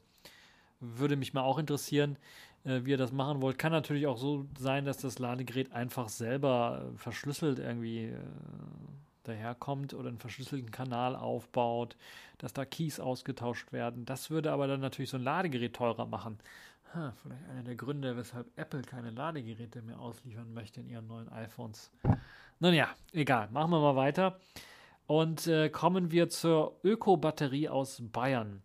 würde 0.80 1.16
mich 1.16 1.32
mal 1.32 1.42
auch 1.42 1.58
interessieren, 1.58 2.16
äh, 2.64 2.80
wie 2.84 2.90
ihr 2.90 2.98
das 2.98 3.12
machen 3.12 3.40
wollt. 3.40 3.58
Kann 3.58 3.72
natürlich 3.72 4.06
auch 4.06 4.18
so 4.18 4.46
sein, 4.58 4.84
dass 4.84 4.98
das 4.98 5.18
Ladegerät 5.18 5.72
einfach 5.72 6.08
selber 6.08 6.92
verschlüsselt 6.96 7.58
irgendwie 7.58 8.06
äh, 8.06 8.18
daherkommt 9.24 9.94
oder 9.94 10.08
einen 10.08 10.18
verschlüsselten 10.18 10.70
Kanal 10.70 11.16
aufbaut, 11.16 11.96
dass 12.38 12.52
da 12.52 12.64
Keys 12.64 13.00
ausgetauscht 13.00 13.72
werden. 13.72 14.04
Das 14.04 14.30
würde 14.30 14.52
aber 14.52 14.66
dann 14.66 14.80
natürlich 14.80 15.10
so 15.10 15.16
ein 15.16 15.24
Ladegerät 15.24 15.74
teurer 15.74 16.06
machen. 16.06 16.38
Ha, 16.94 17.12
vielleicht 17.22 17.48
einer 17.48 17.62
der 17.64 17.74
Gründe, 17.74 18.16
weshalb 18.16 18.46
Apple 18.56 18.82
keine 18.82 19.10
Ladegeräte 19.10 19.82
mehr 19.82 19.98
ausliefern 19.98 20.54
möchte 20.54 20.80
in 20.80 20.88
ihren 20.88 21.06
neuen 21.08 21.28
iPhones. 21.30 21.90
Nun 22.60 22.74
ja, 22.74 22.88
egal. 23.12 23.48
Machen 23.50 23.72
wir 23.72 23.80
mal 23.80 23.96
weiter. 23.96 24.38
Und 25.06 25.46
äh, 25.46 25.68
kommen 25.68 26.10
wir 26.12 26.28
zur 26.28 26.78
Öko-Batterie 26.84 27.68
aus 27.68 28.00
Bayern. 28.12 28.62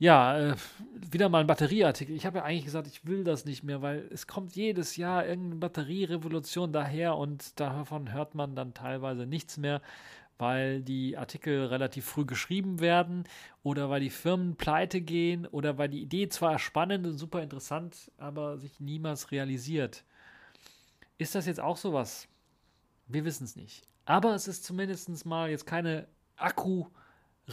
Ja, 0.00 0.38
äh, 0.52 0.56
wieder 0.94 1.28
mal 1.28 1.40
ein 1.40 1.46
Batterieartikel. 1.46 2.16
Ich 2.16 2.24
habe 2.24 2.38
ja 2.38 2.44
eigentlich 2.44 2.64
gesagt, 2.64 2.86
ich 2.86 3.04
will 3.04 3.22
das 3.22 3.44
nicht 3.44 3.62
mehr, 3.64 3.82
weil 3.82 4.08
es 4.10 4.26
kommt 4.26 4.56
jedes 4.56 4.96
Jahr 4.96 5.26
irgendeine 5.26 5.56
Batterierevolution 5.56 6.72
daher 6.72 7.16
und 7.16 7.60
davon 7.60 8.10
hört 8.10 8.34
man 8.34 8.56
dann 8.56 8.72
teilweise 8.72 9.26
nichts 9.26 9.58
mehr, 9.58 9.82
weil 10.38 10.80
die 10.80 11.18
Artikel 11.18 11.66
relativ 11.66 12.06
früh 12.06 12.24
geschrieben 12.24 12.80
werden 12.80 13.24
oder 13.62 13.90
weil 13.90 14.00
die 14.00 14.08
Firmen 14.08 14.56
pleite 14.56 15.02
gehen 15.02 15.46
oder 15.46 15.76
weil 15.76 15.90
die 15.90 16.00
Idee 16.00 16.30
zwar 16.30 16.58
spannend 16.58 17.06
und 17.06 17.18
super 17.18 17.42
interessant, 17.42 18.10
aber 18.16 18.56
sich 18.56 18.80
niemals 18.80 19.32
realisiert. 19.32 20.02
Ist 21.18 21.34
das 21.34 21.44
jetzt 21.44 21.60
auch 21.60 21.76
sowas? 21.76 22.26
Wir 23.06 23.26
wissen 23.26 23.44
es 23.44 23.54
nicht. 23.54 23.86
Aber 24.06 24.34
es 24.34 24.48
ist 24.48 24.64
zumindest 24.64 25.26
mal 25.26 25.50
jetzt 25.50 25.66
keine 25.66 26.06
Akku- 26.38 26.86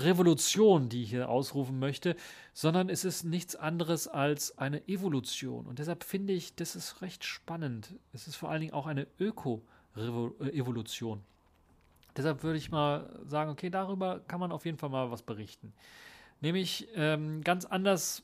Revolution, 0.04 0.90
die 0.90 1.04
ich 1.04 1.12
hier 1.12 1.30
ausrufen 1.30 1.80
möchte, 1.80 2.16
sondern 2.54 2.90
es 2.90 3.06
ist 3.06 3.24
nichts 3.24 3.56
anderes 3.56 4.08
als 4.08 4.58
eine 4.58 4.88
Evolution. 4.88 5.66
Und 5.66 5.80
deshalb 5.80 6.04
finde 6.04 6.34
ich, 6.34 6.56
das 6.56 6.76
ist 6.76 7.02
recht 7.02 7.24
spannend. 7.24 7.96
Es 8.14 8.28
ist 8.28 8.36
vor 8.36 8.50
allen 8.50 8.62
Dingen 8.62 8.74
auch 8.74 8.88
eine 8.88 9.08
Öko-Evolution. 9.20 11.22
Deshalb 12.16 12.44
würde 12.44 12.58
ich 12.58 12.72
mal 12.72 13.20
sagen, 13.26 13.52
okay, 13.52 13.70
darüber 13.70 14.20
kann 14.28 14.40
man 14.40 14.52
auf 14.52 14.66
jeden 14.66 14.78
Fall 14.78 14.90
mal 14.90 15.12
was 15.12 15.22
berichten. 15.22 15.74
Nämlich 16.42 16.88
ähm, 16.96 17.44
ganz 17.44 17.66
anders 17.66 18.24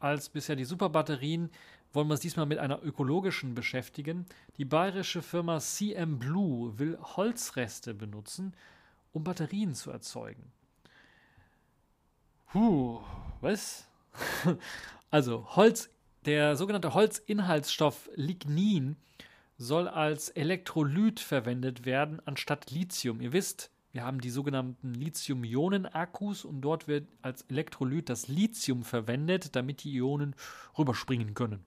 als 0.00 0.28
bisher 0.28 0.56
die 0.56 0.64
Superbatterien 0.64 1.50
wollen 1.92 2.08
wir 2.08 2.12
uns 2.12 2.20
diesmal 2.20 2.46
mit 2.46 2.58
einer 2.58 2.82
ökologischen 2.82 3.54
beschäftigen. 3.54 4.26
Die 4.56 4.64
bayerische 4.64 5.22
Firma 5.22 5.60
CM 5.60 6.18
Blue 6.18 6.78
will 6.78 6.98
Holzreste 7.00 7.94
benutzen, 7.94 8.54
um 9.12 9.22
Batterien 9.22 9.74
zu 9.74 9.90
erzeugen. 9.90 10.52
Puh, 12.54 13.00
was? 13.40 13.84
also 15.10 15.44
Holz, 15.56 15.90
der 16.24 16.54
sogenannte 16.54 16.94
Holzinhaltsstoff 16.94 18.08
Lignin 18.14 18.94
soll 19.58 19.88
als 19.88 20.28
Elektrolyt 20.28 21.18
verwendet 21.18 21.84
werden 21.84 22.22
anstatt 22.24 22.70
Lithium. 22.70 23.20
Ihr 23.20 23.32
wisst, 23.32 23.72
wir 23.90 24.04
haben 24.04 24.20
die 24.20 24.30
sogenannten 24.30 24.94
Lithium-Ionen-Akkus 24.94 26.44
und 26.44 26.60
dort 26.60 26.86
wird 26.86 27.08
als 27.22 27.42
Elektrolyt 27.48 28.08
das 28.08 28.28
Lithium 28.28 28.84
verwendet, 28.84 29.56
damit 29.56 29.82
die 29.82 29.92
Ionen 29.96 30.36
rüberspringen 30.78 31.34
können. 31.34 31.66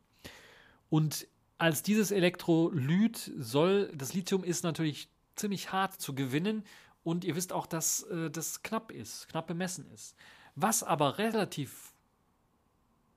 Und 0.89 1.27
als 1.57 1.83
dieses 1.83 2.11
Elektrolyt 2.11 3.29
soll, 3.37 3.91
das 3.93 4.13
Lithium 4.13 4.45
ist 4.45 4.63
natürlich 4.63 5.09
ziemlich 5.35 5.73
hart 5.73 5.99
zu 5.99 6.15
gewinnen 6.15 6.63
und 7.03 7.25
ihr 7.25 7.35
wisst 7.35 7.51
auch, 7.51 7.65
dass 7.65 8.03
äh, 8.03 8.31
das 8.31 8.63
knapp 8.63 8.89
ist, 8.89 9.27
knapp 9.27 9.47
bemessen 9.47 9.85
ist. 9.93 10.15
Was 10.59 10.81
aber 10.81 11.19
relativ 11.19 11.93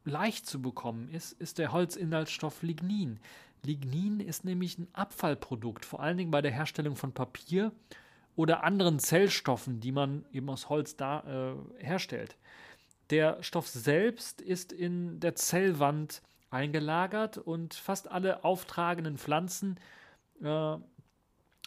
leicht 0.05 0.44
zu 0.46 0.61
bekommen 0.61 1.09
ist, 1.09 1.33
ist 1.33 1.57
der 1.57 1.72
Holzinhaltsstoff 1.72 2.62
Lignin. 2.62 3.18
Lignin 3.64 4.20
ist 4.20 4.44
nämlich 4.44 4.76
ein 4.76 4.88
Abfallprodukt, 4.92 5.87
vor 5.87 6.00
allen 6.00 6.18
Dingen 6.18 6.31
bei 6.31 6.42
der 6.42 6.50
Herstellung 6.50 6.96
von 6.96 7.12
Papier 7.12 7.72
oder 8.37 8.62
anderen 8.62 8.98
Zellstoffen, 8.98 9.81
die 9.81 9.90
man 9.90 10.26
eben 10.33 10.50
aus 10.50 10.68
Holz 10.68 10.96
da 10.96 11.55
äh, 11.81 11.83
herstellt. 11.83 12.37
Der 13.09 13.42
Stoff 13.42 13.68
selbst 13.68 14.42
ist 14.42 14.70
in 14.70 15.18
der 15.20 15.35
Zellwand 15.35 16.20
eingelagert 16.50 17.38
und 17.38 17.72
fast 17.72 18.11
alle 18.11 18.44
auftragenden 18.44 19.16
Pflanzen 19.16 19.81
äh, 20.42 20.76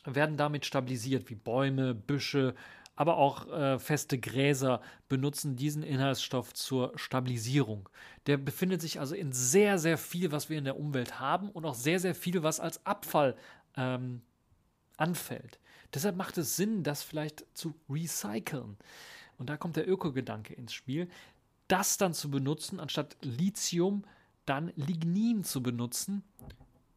werden 0.06 0.38
damit 0.38 0.68
stabilisiert, 0.68 1.32
wie 1.32 1.36
Bäume, 1.36 1.96
Büsche, 1.96 2.54
aber 2.96 3.18
auch 3.18 3.48
äh, 3.48 3.80
feste 3.80 4.20
Gräser 4.20 4.82
benutzen 5.10 5.56
diesen 5.56 5.84
Inhaltsstoff 5.84 6.54
zur 6.54 6.92
Stabilisierung. 6.96 7.90
Der 8.28 8.38
befindet 8.38 8.82
sich 8.82 9.00
also 9.00 9.16
in 9.16 9.32
sehr, 9.32 9.80
sehr 9.80 9.98
viel, 9.98 10.32
was 10.32 10.50
wir 10.50 10.58
in 10.58 10.66
der 10.66 10.80
Umwelt 10.80 11.20
haben 11.20 11.50
und 11.50 11.66
auch 11.66 11.76
sehr, 11.76 12.00
sehr 12.00 12.14
viel, 12.14 12.44
was 12.44 12.60
als 12.60 12.86
Abfall 12.86 13.36
ähm, 13.76 14.22
anfällt. 14.98 15.60
Deshalb 15.94 16.16
macht 16.16 16.38
es 16.38 16.56
Sinn, 16.56 16.84
das 16.84 17.04
vielleicht 17.04 17.46
zu 17.54 17.74
recyceln. 17.90 18.78
Und 19.38 19.50
da 19.50 19.58
kommt 19.58 19.76
der 19.76 19.90
Ökogedanke 19.90 20.54
ins 20.54 20.74
Spiel. 20.74 21.10
Das 21.68 21.98
dann 21.98 22.14
zu 22.14 22.30
benutzen, 22.30 22.80
anstatt 22.80 23.18
Lithium, 23.22 24.04
dann 24.46 24.72
Lignin 24.76 25.44
zu 25.44 25.64
benutzen 25.64 26.24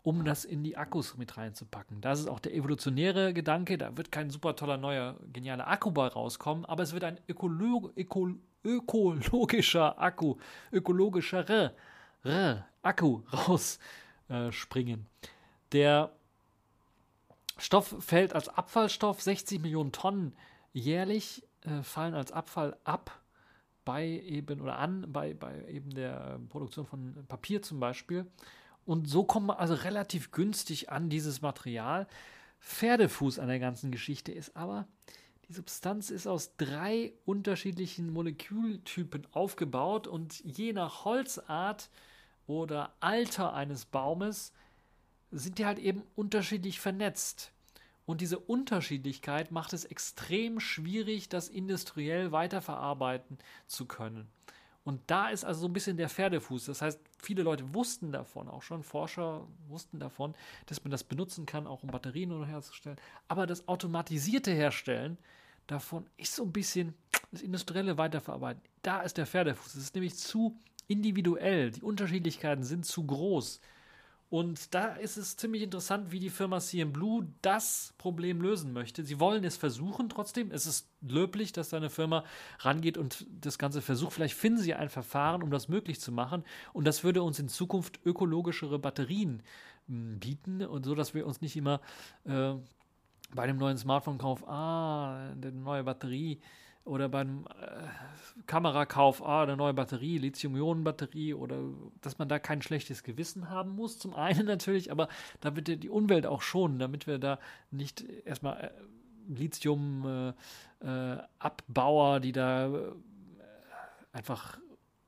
um 0.06 0.24
das 0.24 0.44
in 0.44 0.62
die 0.62 0.76
Akkus 0.76 1.16
mit 1.16 1.36
reinzupacken. 1.36 2.00
Das 2.00 2.20
ist 2.20 2.28
auch 2.28 2.38
der 2.38 2.54
evolutionäre 2.54 3.34
Gedanke. 3.34 3.76
Da 3.76 3.96
wird 3.96 4.12
kein 4.12 4.30
super 4.30 4.54
toller 4.54 4.76
neuer 4.76 5.16
genialer 5.32 5.66
Akku 5.66 5.90
bei 5.90 6.06
rauskommen, 6.06 6.64
aber 6.64 6.84
es 6.84 6.92
wird 6.92 7.02
ein 7.02 7.18
ökolo 7.28 7.90
öko 7.96 8.28
ökologischer 8.62 10.00
Akku, 10.00 10.36
ökologischere 10.70 11.74
Akku 12.82 13.22
rausspringen. 14.28 15.00
Äh, 15.00 15.26
der 15.72 16.12
Stoff 17.58 17.96
fällt 17.98 18.32
als 18.32 18.48
Abfallstoff, 18.48 19.20
60 19.20 19.60
Millionen 19.60 19.90
Tonnen 19.90 20.36
jährlich 20.72 21.42
äh, 21.62 21.82
fallen 21.82 22.14
als 22.14 22.30
Abfall 22.30 22.76
ab 22.84 23.10
bei 23.84 24.06
eben 24.06 24.60
oder 24.60 24.78
an 24.78 25.10
bei, 25.12 25.34
bei 25.34 25.66
eben 25.66 25.90
der 25.90 26.38
Produktion 26.48 26.86
von 26.86 27.24
Papier 27.26 27.60
zum 27.60 27.80
Beispiel. 27.80 28.24
Und 28.86 29.08
so 29.08 29.24
kommt 29.24 29.48
man 29.48 29.56
also 29.56 29.74
relativ 29.74 30.30
günstig 30.30 30.90
an 30.90 31.10
dieses 31.10 31.42
Material. 31.42 32.06
Pferdefuß 32.60 33.38
an 33.38 33.48
der 33.48 33.58
ganzen 33.58 33.90
Geschichte 33.90 34.32
ist 34.32 34.56
aber, 34.56 34.86
die 35.48 35.52
Substanz 35.52 36.10
ist 36.10 36.26
aus 36.26 36.56
drei 36.56 37.12
unterschiedlichen 37.24 38.12
Molekültypen 38.12 39.26
aufgebaut 39.32 40.06
und 40.06 40.40
je 40.44 40.72
nach 40.72 41.04
Holzart 41.04 41.90
oder 42.46 42.94
Alter 43.00 43.54
eines 43.54 43.84
Baumes 43.84 44.52
sind 45.30 45.58
die 45.58 45.66
halt 45.66 45.78
eben 45.78 46.02
unterschiedlich 46.14 46.80
vernetzt. 46.80 47.52
Und 48.06 48.20
diese 48.20 48.38
Unterschiedlichkeit 48.38 49.50
macht 49.50 49.72
es 49.72 49.84
extrem 49.84 50.60
schwierig, 50.60 51.28
das 51.28 51.48
industriell 51.48 52.30
weiterverarbeiten 52.30 53.38
zu 53.66 53.86
können. 53.86 54.28
Und 54.86 55.00
da 55.08 55.30
ist 55.30 55.44
also 55.44 55.62
so 55.62 55.66
ein 55.66 55.72
bisschen 55.72 55.96
der 55.96 56.08
Pferdefuß. 56.08 56.66
Das 56.66 56.80
heißt, 56.80 57.00
viele 57.18 57.42
Leute 57.42 57.74
wussten 57.74 58.12
davon, 58.12 58.48
auch 58.48 58.62
schon 58.62 58.84
Forscher 58.84 59.44
wussten 59.66 59.98
davon, 59.98 60.36
dass 60.66 60.84
man 60.84 60.92
das 60.92 61.02
benutzen 61.02 61.44
kann, 61.44 61.66
auch 61.66 61.82
um 61.82 61.90
Batterien 61.90 62.44
herzustellen. 62.44 62.96
Aber 63.26 63.48
das 63.48 63.66
automatisierte 63.66 64.52
Herstellen 64.52 65.18
davon 65.66 66.06
ist 66.16 66.36
so 66.36 66.44
ein 66.44 66.52
bisschen 66.52 66.94
das 67.32 67.42
industrielle 67.42 67.98
Weiterverarbeiten. 67.98 68.62
Da 68.82 69.00
ist 69.00 69.16
der 69.16 69.26
Pferdefuß. 69.26 69.74
Es 69.74 69.82
ist 69.82 69.94
nämlich 69.96 70.14
zu 70.14 70.56
individuell. 70.86 71.72
Die 71.72 71.82
Unterschiedlichkeiten 71.82 72.62
sind 72.62 72.86
zu 72.86 73.04
groß. 73.04 73.60
Und 74.28 74.74
da 74.74 74.88
ist 74.88 75.16
es 75.16 75.36
ziemlich 75.36 75.62
interessant, 75.62 76.10
wie 76.10 76.18
die 76.18 76.30
Firma 76.30 76.58
CM 76.58 76.92
Blue 76.92 77.28
das 77.42 77.94
Problem 77.96 78.40
lösen 78.40 78.72
möchte. 78.72 79.04
Sie 79.04 79.20
wollen 79.20 79.44
es 79.44 79.56
versuchen 79.56 80.08
trotzdem. 80.08 80.50
Es 80.50 80.66
ist 80.66 80.88
löblich, 81.00 81.52
dass 81.52 81.68
da 81.68 81.76
eine 81.76 81.90
Firma 81.90 82.24
rangeht 82.58 82.98
und 82.98 83.24
das 83.40 83.56
Ganze 83.56 83.80
versucht. 83.80 84.14
Vielleicht 84.14 84.34
finden 84.34 84.58
sie 84.58 84.74
ein 84.74 84.88
Verfahren, 84.88 85.44
um 85.44 85.50
das 85.50 85.68
möglich 85.68 86.00
zu 86.00 86.10
machen. 86.10 86.42
Und 86.72 86.86
das 86.86 87.04
würde 87.04 87.22
uns 87.22 87.38
in 87.38 87.48
Zukunft 87.48 88.00
ökologischere 88.04 88.80
Batterien 88.80 89.44
hm, 89.86 90.18
bieten 90.18 90.62
und 90.62 90.84
so, 90.84 90.96
dass 90.96 91.14
wir 91.14 91.24
uns 91.24 91.40
nicht 91.40 91.56
immer 91.56 91.80
äh, 92.24 92.54
bei 93.32 93.44
einem 93.44 93.58
neuen 93.58 93.78
Smartphone-Kauf, 93.78 94.48
ah, 94.48 95.30
eine 95.30 95.52
neue 95.52 95.84
Batterie, 95.84 96.40
oder 96.86 97.08
beim 97.08 97.46
äh, 97.60 97.88
Kamerakauf, 98.46 99.24
ah, 99.24 99.42
eine 99.42 99.56
neue 99.56 99.74
Batterie, 99.74 100.18
Lithium-Ionen-Batterie 100.18 101.34
oder 101.34 101.58
dass 102.00 102.18
man 102.18 102.28
da 102.28 102.38
kein 102.38 102.62
schlechtes 102.62 103.02
Gewissen 103.02 103.50
haben 103.50 103.70
muss, 103.70 103.98
zum 103.98 104.14
einen 104.14 104.46
natürlich, 104.46 104.92
aber 104.92 105.08
da 105.40 105.56
wird 105.56 105.66
die 105.68 105.90
Umwelt 105.90 106.26
auch 106.26 106.42
schonen, 106.42 106.78
damit 106.78 107.06
wir 107.06 107.18
da 107.18 107.38
nicht 107.70 108.02
erstmal 108.24 108.64
äh, 108.64 108.70
Lithium-Abbauer, 109.28 112.16
äh, 112.16 112.20
die 112.20 112.32
da 112.32 112.68
äh, 112.68 112.92
einfach 114.12 114.58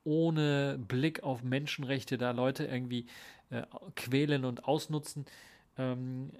ohne 0.03 0.77
Blick 0.79 1.23
auf 1.23 1.43
Menschenrechte 1.43 2.17
da 2.17 2.31
Leute 2.31 2.65
irgendwie 2.65 3.05
äh, 3.49 3.63
quälen 3.95 4.45
und 4.45 4.63
ausnutzen. 4.65 5.25
Ähm, 5.77 6.31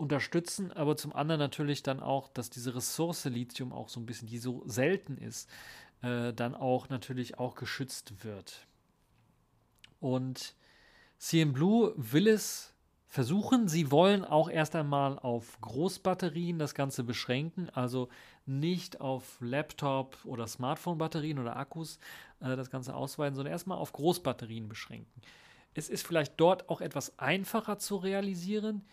unterstützen, 0.00 0.72
aber 0.72 0.96
zum 0.96 1.14
anderen 1.14 1.38
natürlich 1.38 1.82
dann 1.82 2.00
auch, 2.00 2.28
dass 2.28 2.50
diese 2.50 2.74
Ressource 2.74 3.26
Lithium 3.26 3.72
auch 3.72 3.88
so 3.88 4.00
ein 4.00 4.06
bisschen, 4.06 4.26
die 4.28 4.38
so 4.38 4.62
selten 4.66 5.16
ist, 5.18 5.48
äh, 6.02 6.32
dann 6.32 6.54
auch 6.54 6.88
natürlich 6.88 7.38
auch 7.38 7.54
geschützt 7.54 8.24
wird. 8.24 8.66
Und 10.00 10.54
CM 11.18 11.52
Blue 11.52 11.92
will 11.96 12.26
es 12.26 12.74
versuchen. 13.06 13.68
Sie 13.68 13.90
wollen 13.90 14.24
auch 14.24 14.48
erst 14.48 14.74
einmal 14.74 15.18
auf 15.18 15.60
Großbatterien 15.60 16.58
das 16.58 16.74
Ganze 16.74 17.04
beschränken, 17.04 17.68
also 17.70 18.08
nicht 18.46 19.00
auf 19.00 19.36
Laptop- 19.40 20.24
oder 20.24 20.46
Smartphone-Batterien 20.46 21.38
oder 21.38 21.56
Akkus 21.56 21.98
äh, 22.40 22.56
das 22.56 22.70
Ganze 22.70 22.94
ausweiten, 22.94 23.34
sondern 23.34 23.52
erstmal 23.52 23.78
auf 23.78 23.92
Großbatterien 23.92 24.68
beschränken. 24.68 25.20
Es 25.74 25.90
ist 25.90 26.06
vielleicht 26.06 26.40
dort 26.40 26.70
auch 26.70 26.80
etwas 26.80 27.18
einfacher 27.18 27.78
zu 27.78 27.96
realisieren 27.96 28.86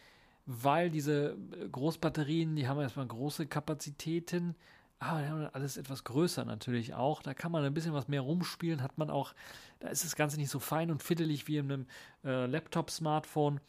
weil 0.47 0.89
diese 0.89 1.37
äh, 1.61 1.67
Großbatterien, 1.69 2.55
die 2.55 2.67
haben 2.67 2.79
erstmal 2.79 3.05
große 3.05 3.45
Kapazitäten, 3.45 4.55
aber 4.97 5.21
die 5.21 5.27
haben 5.27 5.49
alles 5.53 5.77
etwas 5.77 6.03
größer 6.05 6.45
natürlich 6.45 6.95
auch. 6.95 7.21
Da 7.21 7.35
kann 7.35 7.51
man 7.51 7.63
ein 7.63 7.73
bisschen 7.73 7.93
was 7.93 8.07
mehr 8.07 8.21
rumspielen, 8.21 8.81
hat 8.81 8.97
man 8.97 9.11
auch, 9.11 9.35
da 9.79 9.89
ist 9.89 10.03
das 10.03 10.15
Ganze 10.15 10.37
nicht 10.37 10.49
so 10.49 10.59
fein 10.59 10.89
und 10.89 11.03
fiddelig 11.03 11.47
wie 11.47 11.57
in 11.57 11.71
einem 11.71 11.85
äh, 12.23 12.47
Laptop-Smartphone. 12.47 13.59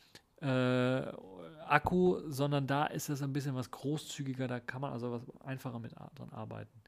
Äh, 0.41 1.03
Akku, 1.67 2.21
sondern 2.29 2.67
da 2.67 2.87
ist 2.87 3.11
es 3.11 3.21
ein 3.21 3.33
bisschen 3.33 3.55
was 3.55 3.71
großzügiger, 3.71 4.49
da 4.49 4.61
kann 4.61 4.81
man 4.81 4.93
also 4.93 5.11
was 5.11 5.23
einfacher 5.41 5.81
mit 5.81 5.93
dran 5.93 6.31
arbeiten. 6.31 6.81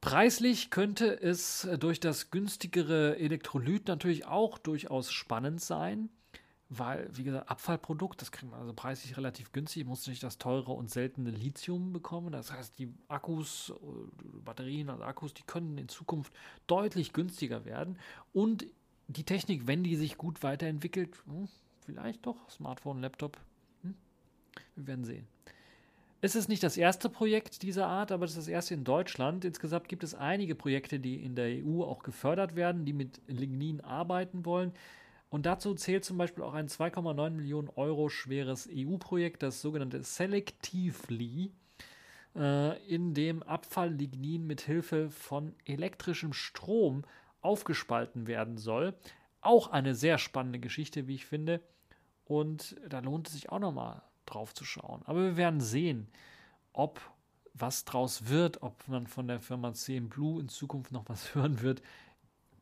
Preislich 0.00 0.70
könnte 0.70 1.20
es 1.20 1.68
durch 1.78 2.00
das 2.00 2.30
günstigere 2.30 3.18
Elektrolyt 3.18 3.86
natürlich 3.86 4.26
auch 4.26 4.58
durchaus 4.58 5.12
spannend 5.12 5.60
sein 5.60 6.08
weil, 6.68 7.08
wie 7.12 7.22
gesagt, 7.22 7.48
Abfallprodukt, 7.48 8.20
das 8.20 8.32
kriegt 8.32 8.50
man 8.50 8.60
also 8.60 8.72
preislich 8.72 9.16
relativ 9.16 9.52
günstig, 9.52 9.86
muss 9.86 10.06
nicht 10.08 10.22
das 10.22 10.38
teure 10.38 10.72
und 10.72 10.90
seltene 10.90 11.30
Lithium 11.30 11.92
bekommen. 11.92 12.32
Das 12.32 12.52
heißt, 12.52 12.78
die 12.78 12.92
Akkus, 13.08 13.70
äh, 13.70 14.40
Batterien, 14.44 14.90
also 14.90 15.04
Akkus, 15.04 15.32
die 15.32 15.44
können 15.44 15.78
in 15.78 15.88
Zukunft 15.88 16.32
deutlich 16.66 17.12
günstiger 17.12 17.64
werden. 17.64 17.98
Und 18.32 18.66
die 19.06 19.24
Technik, 19.24 19.68
wenn 19.68 19.84
die 19.84 19.94
sich 19.94 20.16
gut 20.16 20.42
weiterentwickelt, 20.42 21.16
hm, 21.26 21.48
vielleicht 21.84 22.26
doch, 22.26 22.50
Smartphone, 22.50 23.00
Laptop, 23.00 23.38
hm, 23.82 23.94
wir 24.74 24.86
werden 24.88 25.04
sehen. 25.04 25.28
Es 26.20 26.34
ist 26.34 26.48
nicht 26.48 26.64
das 26.64 26.76
erste 26.76 27.08
Projekt 27.08 27.62
dieser 27.62 27.86
Art, 27.86 28.10
aber 28.10 28.24
es 28.24 28.32
ist 28.32 28.38
das 28.38 28.48
erste 28.48 28.74
in 28.74 28.82
Deutschland. 28.82 29.44
Insgesamt 29.44 29.88
gibt 29.88 30.02
es 30.02 30.14
einige 30.14 30.56
Projekte, 30.56 30.98
die 30.98 31.22
in 31.22 31.36
der 31.36 31.62
EU 31.62 31.84
auch 31.84 32.02
gefördert 32.02 32.56
werden, 32.56 32.84
die 32.84 32.94
mit 32.94 33.20
Lignin 33.28 33.80
arbeiten 33.82 34.44
wollen. 34.44 34.72
Und 35.28 35.46
dazu 35.46 35.74
zählt 35.74 36.04
zum 36.04 36.18
Beispiel 36.18 36.44
auch 36.44 36.54
ein 36.54 36.68
2,9 36.68 37.30
Millionen 37.30 37.68
Euro 37.68 38.08
schweres 38.08 38.68
EU-Projekt, 38.70 39.42
das 39.42 39.60
sogenannte 39.60 40.02
Selectively, 40.02 41.52
äh, 42.36 42.86
in 42.86 43.12
dem 43.12 43.42
Abfalllignin 43.42 44.46
mit 44.46 44.60
Hilfe 44.60 45.10
von 45.10 45.54
elektrischem 45.64 46.32
Strom 46.32 47.04
aufgespalten 47.40 48.26
werden 48.26 48.56
soll. 48.56 48.94
Auch 49.40 49.68
eine 49.68 49.94
sehr 49.94 50.18
spannende 50.18 50.60
Geschichte, 50.60 51.08
wie 51.08 51.16
ich 51.16 51.26
finde. 51.26 51.60
Und 52.24 52.76
da 52.88 53.00
lohnt 53.00 53.28
es 53.28 53.34
sich 53.34 53.50
auch 53.50 53.58
nochmal 53.60 54.02
drauf 54.26 54.54
zu 54.54 54.64
schauen. 54.64 55.02
Aber 55.06 55.22
wir 55.22 55.36
werden 55.36 55.60
sehen, 55.60 56.08
ob 56.72 57.00
was 57.54 57.84
draus 57.84 58.28
wird, 58.28 58.62
ob 58.62 58.86
man 58.88 59.06
von 59.06 59.28
der 59.28 59.40
Firma 59.40 59.72
CM 59.72 60.08
Blue 60.08 60.40
in 60.40 60.48
Zukunft 60.48 60.92
noch 60.92 61.08
was 61.08 61.34
hören 61.34 61.62
wird. 61.62 61.82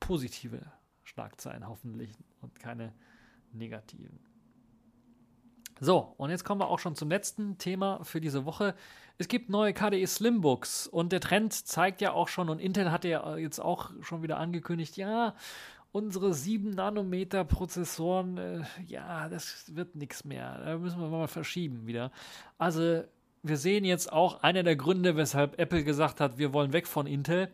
Positive 0.01 0.61
Schlagzeilen 1.05 1.69
hoffentlich 1.69 2.13
und 2.41 2.59
keine 2.59 2.93
negativen. 3.53 4.19
So, 5.81 6.15
und 6.17 6.31
jetzt 6.31 6.45
kommen 6.45 6.61
wir 6.61 6.69
auch 6.69 6.79
schon 6.79 6.95
zum 6.95 7.11
letzten 7.11 7.59
Thema 7.59 8.03
für 8.05 8.21
diese 8.21 8.45
Woche. 8.45 8.75
Es 9.19 9.29
gibt 9.29 9.51
neue 9.51 9.73
KDE 9.73 10.07
Slimbooks 10.07 10.87
und 10.87 11.13
der 11.13 11.21
Trend 11.21 11.53
zeigt 11.53 12.01
ja 12.01 12.13
auch 12.13 12.29
schon, 12.29 12.49
und 12.49 12.61
Intel 12.61 12.91
hat 12.91 13.05
ja 13.05 13.37
jetzt 13.37 13.59
auch 13.59 13.91
schon 14.01 14.23
wieder 14.23 14.39
angekündigt, 14.39 14.97
ja, 14.97 15.35
unsere 15.93 16.35
7 16.35 16.71
Nanometer 16.71 17.45
Prozessoren, 17.45 18.39
äh, 18.39 18.63
ja, 18.87 19.29
das 19.29 19.75
wird 19.75 19.95
nichts 19.95 20.25
mehr. 20.25 20.59
Da 20.59 20.79
müssen 20.79 21.01
wir 21.01 21.09
mal 21.09 21.29
verschieben 21.29 21.87
wieder. 21.87 22.11
Also, 22.59 23.05
wir 23.43 23.57
sehen 23.57 23.85
jetzt 23.85 24.13
auch 24.13 24.43
einer 24.43 24.63
der 24.63 24.75
Gründe, 24.75 25.17
weshalb 25.17 25.59
Apple 25.61 25.85
gesagt 25.85 26.21
hat, 26.21 26.39
wir 26.39 26.53
wollen 26.53 26.73
weg 26.73 26.87
von 26.89 27.07
Intel. 27.07 27.49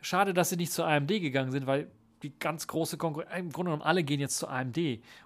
Schade, 0.00 0.32
dass 0.32 0.50
sie 0.50 0.56
nicht 0.56 0.72
zu 0.72 0.84
AMD 0.84 1.08
gegangen 1.08 1.50
sind, 1.50 1.66
weil 1.66 1.90
die 2.22 2.38
ganz 2.38 2.66
große 2.66 2.96
Konkurrenz, 2.96 3.30
im 3.38 3.52
Grunde 3.52 3.70
genommen 3.70 3.82
alle 3.82 4.02
gehen 4.02 4.20
jetzt 4.20 4.38
zu 4.38 4.48
AMD. 4.48 4.78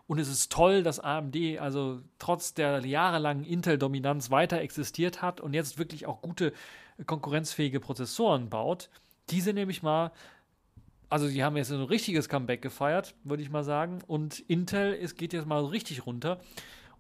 Und 0.07 0.19
es 0.19 0.29
ist 0.29 0.53
toll, 0.53 0.83
dass 0.83 1.01
AMD 1.01 1.37
also 1.59 2.01
trotz 2.19 2.55
der 2.55 2.85
jahrelangen 2.85 3.45
Intel-Dominanz 3.45 4.31
weiter 4.31 4.61
existiert 4.61 5.23
hat 5.23 5.41
und 5.41 5.55
jetzt 5.55 5.79
wirklich 5.79 6.07
auch 6.07 6.23
gute 6.23 6.53
konkurrenzfähige 7.07 7.81
Prozessoren 7.81 8.51
baut. 8.51 8.91
Diese 9.31 9.53
nämlich 9.53 9.83
mal, 9.83 10.13
also 11.09 11.29
die 11.29 11.43
haben 11.43 11.57
jetzt 11.57 11.73
ein 11.73 11.83
richtiges 11.83 12.29
Comeback 12.29 12.63
gefeiert, 12.63 13.15
würde 13.25 13.43
ich 13.43 13.51
mal 13.51 13.65
sagen. 13.65 14.01
Und 14.07 14.41
Intel 14.41 14.93
ist, 14.93 15.17
geht 15.17 15.33
jetzt 15.33 15.47
mal 15.47 15.65
richtig 15.65 16.07
runter. 16.07 16.41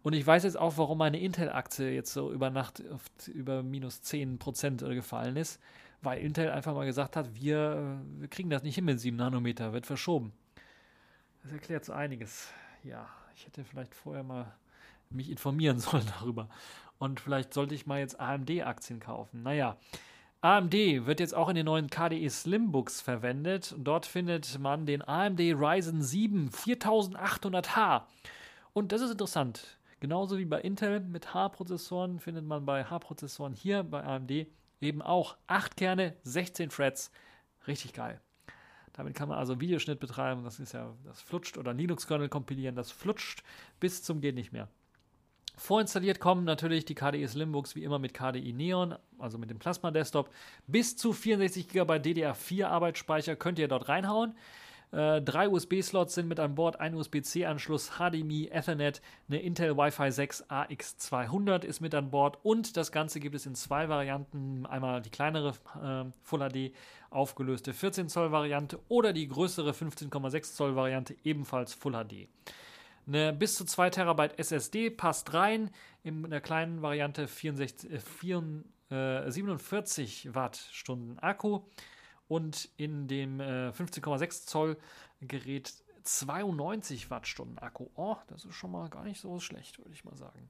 Und 0.02 0.14
ich 0.14 0.26
weiß 0.26 0.42
jetzt 0.44 0.58
auch, 0.58 0.78
warum 0.78 0.98
meine 0.98 1.20
Intel-Aktie 1.20 1.90
jetzt 1.90 2.12
so 2.12 2.32
über 2.32 2.50
Nacht 2.50 2.82
über 3.28 3.62
minus 3.62 4.00
10% 4.02 4.94
gefallen 4.94 5.36
ist 5.36 5.60
weil 6.02 6.20
Intel 6.20 6.50
einfach 6.50 6.74
mal 6.74 6.84
gesagt 6.84 7.16
hat, 7.16 7.34
wir, 7.34 8.00
wir 8.18 8.28
kriegen 8.28 8.50
das 8.50 8.62
nicht 8.62 8.74
hin 8.74 8.84
mit 8.84 9.00
7 9.00 9.16
Nanometer, 9.16 9.72
wird 9.72 9.86
verschoben. 9.86 10.32
Das 11.42 11.52
erklärt 11.52 11.84
so 11.84 11.92
einiges. 11.92 12.48
Ja, 12.84 13.08
ich 13.34 13.46
hätte 13.46 13.64
vielleicht 13.64 13.94
vorher 13.94 14.22
mal 14.22 14.52
mich 15.10 15.30
informieren 15.30 15.78
sollen 15.80 16.06
darüber. 16.18 16.48
Und 16.98 17.20
vielleicht 17.20 17.54
sollte 17.54 17.74
ich 17.74 17.86
mal 17.86 17.98
jetzt 17.98 18.20
AMD-Aktien 18.20 19.00
kaufen. 19.00 19.42
Naja, 19.42 19.76
AMD 20.40 20.72
wird 20.72 21.20
jetzt 21.20 21.34
auch 21.34 21.48
in 21.48 21.54
den 21.54 21.66
neuen 21.66 21.88
KDE 21.88 22.28
Slimbooks 22.28 23.00
verwendet. 23.00 23.74
Dort 23.78 24.06
findet 24.06 24.58
man 24.58 24.86
den 24.86 25.06
AMD 25.06 25.40
Ryzen 25.40 26.02
7 26.02 26.50
4800H. 26.50 28.02
Und 28.72 28.92
das 28.92 29.02
ist 29.02 29.12
interessant. 29.12 29.78
Genauso 30.00 30.38
wie 30.38 30.44
bei 30.44 30.60
Intel 30.60 30.98
mit 30.98 31.32
H-Prozessoren 31.32 32.18
findet 32.18 32.44
man 32.44 32.66
bei 32.66 32.84
H-Prozessoren 32.84 33.52
hier 33.52 33.84
bei 33.84 34.02
AMD 34.02 34.48
eben 34.82 35.02
auch 35.02 35.36
8 35.46 35.76
Kerne, 35.76 36.14
16 36.24 36.70
Threads. 36.70 37.10
Richtig 37.66 37.92
geil. 37.92 38.20
Damit 38.92 39.14
kann 39.14 39.28
man 39.28 39.38
also 39.38 39.60
Videoschnitt 39.60 40.00
betreiben. 40.00 40.44
Das 40.44 40.60
ist 40.60 40.72
ja, 40.72 40.94
das 41.04 41.20
flutscht 41.22 41.56
oder 41.56 41.72
Linux-Kernel 41.72 42.28
kompilieren. 42.28 42.74
Das 42.74 42.90
flutscht 42.90 43.42
bis 43.80 44.02
zum 44.02 44.20
geht 44.20 44.34
nicht 44.34 44.52
mehr. 44.52 44.68
Vorinstalliert 45.56 46.18
kommen 46.18 46.44
natürlich 46.44 46.84
die 46.84 46.94
KDE 46.94 47.26
Slimbooks 47.26 47.76
wie 47.76 47.84
immer 47.84 47.98
mit 47.98 48.14
KDE 48.14 48.52
Neon, 48.52 48.96
also 49.18 49.38
mit 49.38 49.50
dem 49.50 49.58
Plasma 49.58 49.90
Desktop. 49.90 50.30
Bis 50.66 50.96
zu 50.96 51.12
64 51.12 51.68
GB 51.68 51.92
DDR4 51.94 52.66
Arbeitsspeicher 52.66 53.36
könnt 53.36 53.58
ihr 53.58 53.68
dort 53.68 53.88
reinhauen. 53.88 54.34
Äh, 54.92 55.22
drei 55.22 55.48
USB-Slots 55.48 56.14
sind 56.14 56.28
mit 56.28 56.38
an 56.38 56.54
Bord, 56.54 56.78
ein 56.78 56.94
USB-C-Anschluss, 56.94 57.92
HDMI, 57.98 58.48
Ethernet, 58.48 59.00
eine 59.26 59.40
Intel 59.40 59.76
Wi-Fi 59.76 60.12
6 60.12 60.50
AX200 60.50 61.64
ist 61.64 61.80
mit 61.80 61.94
an 61.94 62.10
Bord 62.10 62.38
und 62.42 62.76
das 62.76 62.92
Ganze 62.92 63.18
gibt 63.18 63.34
es 63.34 63.46
in 63.46 63.54
zwei 63.54 63.88
Varianten. 63.88 64.66
Einmal 64.66 65.00
die 65.00 65.08
kleinere 65.08 65.54
äh, 65.82 66.04
Full 66.22 66.40
HD 66.40 66.74
aufgelöste 67.08 67.72
14 67.72 68.10
Zoll 68.10 68.32
Variante 68.32 68.78
oder 68.88 69.14
die 69.14 69.28
größere 69.28 69.70
15,6 69.70 70.54
Zoll 70.54 70.76
Variante 70.76 71.16
ebenfalls 71.24 71.72
Full 71.72 71.92
HD. 71.92 72.28
Eine 73.06 73.32
bis 73.32 73.56
zu 73.56 73.64
2 73.64 73.90
Terabyte 73.90 74.38
SSD 74.38 74.90
passt 74.90 75.32
rein. 75.32 75.70
In 76.02 76.28
der 76.28 76.42
kleinen 76.42 76.82
Variante 76.82 77.28
64, 77.28 77.90
äh, 77.90 77.98
4, 77.98 78.64
äh, 78.90 79.30
47 79.30 80.34
Wattstunden 80.34 81.18
Akku 81.18 81.62
und 82.32 82.70
in 82.78 83.08
dem 83.08 83.40
äh, 83.40 83.68
15,6 83.68 84.46
Zoll 84.46 84.78
Gerät 85.20 85.70
92 86.02 87.10
Wattstunden 87.10 87.58
Akku. 87.58 87.88
Oh, 87.94 88.16
das 88.28 88.46
ist 88.46 88.54
schon 88.54 88.72
mal 88.72 88.88
gar 88.88 89.04
nicht 89.04 89.20
so 89.20 89.38
schlecht, 89.38 89.78
würde 89.78 89.92
ich 89.92 90.02
mal 90.02 90.16
sagen. 90.16 90.48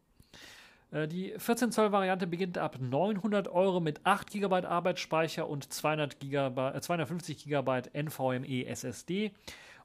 Äh, 0.92 1.08
die 1.08 1.34
14 1.36 1.72
Zoll 1.72 1.90
Variante 1.90 2.28
beginnt 2.28 2.56
ab 2.56 2.76
900 2.80 3.48
Euro 3.48 3.80
mit 3.80 4.06
8 4.06 4.30
GB 4.30 4.64
Arbeitsspeicher 4.64 5.48
und 5.48 5.72
200 5.72 6.20
GB, 6.20 6.68
äh, 6.68 6.80
250 6.80 7.46
GB 7.46 7.82
NVMe 7.92 8.66
SSD. 8.66 9.32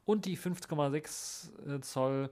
Und 0.05 0.25
die 0.25 0.37
5,6 0.37 1.77
äh, 1.77 1.81
Zoll 1.81 2.29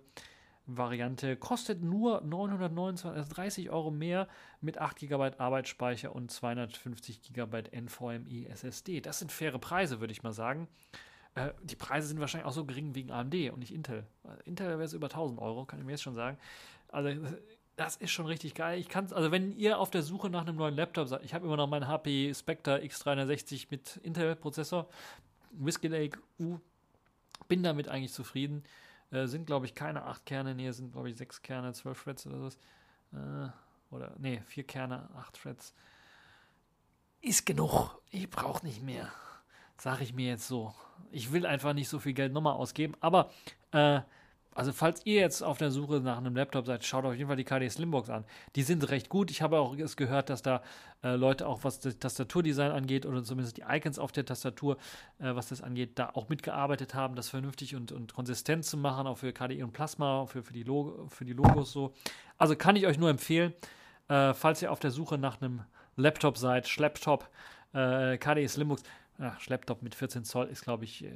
Variante 0.68 1.36
kostet 1.36 1.84
nur 1.84 2.22
929, 2.22 3.06
also 3.06 3.34
30 3.34 3.70
Euro 3.70 3.92
mehr 3.92 4.28
mit 4.62 4.78
8 4.80 4.98
GB 4.98 5.32
Arbeitsspeicher 5.38 6.16
und 6.16 6.32
250 6.32 7.22
GB 7.22 7.64
NVMe 7.72 8.48
SSD. 8.50 9.02
Das 9.02 9.20
sind 9.20 9.32
faire 9.32 9.60
Preise, 9.60 10.00
würde 10.00 10.12
ich 10.12 10.24
mal 10.24 10.34
sagen. 10.34 10.68
Äh, 11.36 11.52
die 11.62 11.76
Preise 11.76 12.08
sind 12.08 12.20
wahrscheinlich 12.20 12.48
auch 12.48 12.54
so 12.54 12.66
gering 12.66 12.96
wegen 12.96 13.12
AMD 13.12 13.36
und 13.52 13.60
nicht 13.60 13.74
Intel. 13.74 14.06
Intel 14.46 14.70
wäre 14.70 14.84
es 14.84 14.94
über 14.94 15.08
1000 15.08 15.40
Euro, 15.40 15.66
kann 15.66 15.80
ich 15.80 15.86
mir 15.86 15.92
jetzt 15.92 16.04
schon 16.04 16.16
sagen. 16.16 16.38
Also 16.90 17.10
das 17.76 17.98
ist 17.98 18.12
schon 18.12 18.26
richtig 18.26 18.56
geil. 18.56 18.80
Ich 18.80 18.90
kann 18.90 19.12
also 19.12 19.32
wenn 19.32 19.52
ihr 19.58 19.80
auf 19.80 19.92
der 19.92 20.02
Suche 20.02 20.30
nach 20.30 20.42
einem 20.42 20.56
neuen 20.56 20.76
Laptop 20.76 21.08
seid, 21.08 21.24
ich 21.24 21.34
habe 21.34 21.46
immer 21.46 21.58
noch 21.58 21.68
meinen 21.68 21.88
HP 21.88 22.34
Spectre 22.34 22.80
X360 22.80 23.68
mit 23.70 23.98
Intel-Prozessor, 23.98 24.88
Whiskey 25.52 25.88
Lake 25.88 26.20
U, 26.40 26.60
bin 27.48 27.64
damit 27.64 27.88
eigentlich 27.88 28.14
zufrieden. 28.14 28.64
Äh, 29.12 29.28
sind, 29.28 29.46
glaube 29.46 29.66
ich, 29.66 29.76
keine 29.76 30.04
8 30.04 30.26
Kerne, 30.26 30.56
nee, 30.56 30.72
sind, 30.72 30.92
glaube 30.92 31.10
ich, 31.10 31.18
6 31.18 31.42
Kerne, 31.42 31.74
12 31.74 32.04
Threads 32.04 32.28
oder 32.28 32.38
sowas. 32.38 32.58
Äh, 33.14 33.94
oder, 33.94 34.14
nee, 34.18 34.42
4 34.46 34.64
Kerne, 34.66 35.10
8 35.16 35.42
Threads. 35.42 35.74
Ist 37.22 37.46
genug. 37.46 38.02
Ich 38.10 38.30
brauche 38.30 38.66
nicht 38.66 38.82
mehr. 38.84 39.12
Sage 39.78 40.04
ich 40.04 40.14
mir 40.14 40.30
jetzt 40.30 40.48
so. 40.48 40.74
Ich 41.12 41.32
will 41.32 41.46
einfach 41.46 41.74
nicht 41.74 41.90
so 41.90 42.00
viel 42.00 42.14
Geld 42.14 42.34
nochmal 42.34 42.54
ausgeben. 42.54 42.96
Aber 43.00 43.32
äh, 43.72 44.02
also 44.56 44.72
falls 44.72 45.06
ihr 45.06 45.20
jetzt 45.20 45.42
auf 45.42 45.58
der 45.58 45.70
Suche 45.70 46.00
nach 46.00 46.18
einem 46.18 46.34
Laptop 46.34 46.66
seid, 46.66 46.86
schaut 46.86 47.04
auf 47.04 47.14
jeden 47.14 47.28
Fall 47.28 47.36
die 47.36 47.44
KD 47.44 47.68
Slimbox 47.68 48.10
an. 48.10 48.24
Die 48.56 48.64
sind 48.64 48.90
recht 48.90 49.10
gut. 49.10 49.30
Ich 49.30 49.42
habe 49.42 49.60
auch 49.60 49.76
gehört, 49.98 50.30
dass 50.30 50.42
da 50.42 50.64
äh, 51.04 51.16
Leute 51.18 51.46
auch, 51.46 51.66
was 51.66 51.82
das 51.82 52.00
Tastaturdesign 52.00 52.72
angeht 52.72 53.06
oder 53.06 53.22
zumindest 53.22 53.58
die 53.58 53.64
Icons 53.68 54.00
auf 54.00 54.14
der 54.14 54.26
Tastatur, 54.26 54.78
äh, 55.20 55.36
was 55.36 55.50
das 55.50 55.62
angeht, 55.62 56.00
da 56.00 56.12
auch 56.14 56.30
mitgearbeitet 56.30 56.96
haben, 56.96 57.16
das 57.16 57.28
vernünftig 57.28 57.76
und, 57.76 57.92
und 57.92 58.14
konsistent 58.14 58.64
zu 58.64 58.78
machen, 58.78 59.08
auch 59.08 59.18
für 59.18 59.34
KDE 59.34 59.62
und 59.62 59.74
Plasma, 59.74 60.26
für, 60.26 60.42
für, 60.42 60.54
die, 60.54 60.64
Logo, 60.64 61.06
für 61.10 61.26
die 61.26 61.34
Logos 61.34 61.74
so. 61.74 61.94
Also 62.38 62.56
kann 62.56 62.78
ich 62.78 62.88
euch 62.88 62.98
nur 62.98 63.10
empfehlen, 63.10 63.54
äh, 64.08 64.34
falls 64.34 64.62
ihr 64.62 64.72
auf 64.72 64.80
der 64.80 64.92
Suche 64.92 65.18
nach 65.18 65.42
einem 65.42 65.64
Laptop 65.98 66.38
seid, 66.38 66.70
Schlepptop, 66.70 67.30
äh, 67.74 68.18
KDE 68.18 68.48
Slimbox, 68.48 68.84
Schlepptop 69.40 69.82
mit 69.82 69.96
14 69.96 70.24
Zoll 70.24 70.48
ist, 70.48 70.64
glaube 70.64 70.86
ich, 70.86 71.04
äh, 71.04 71.12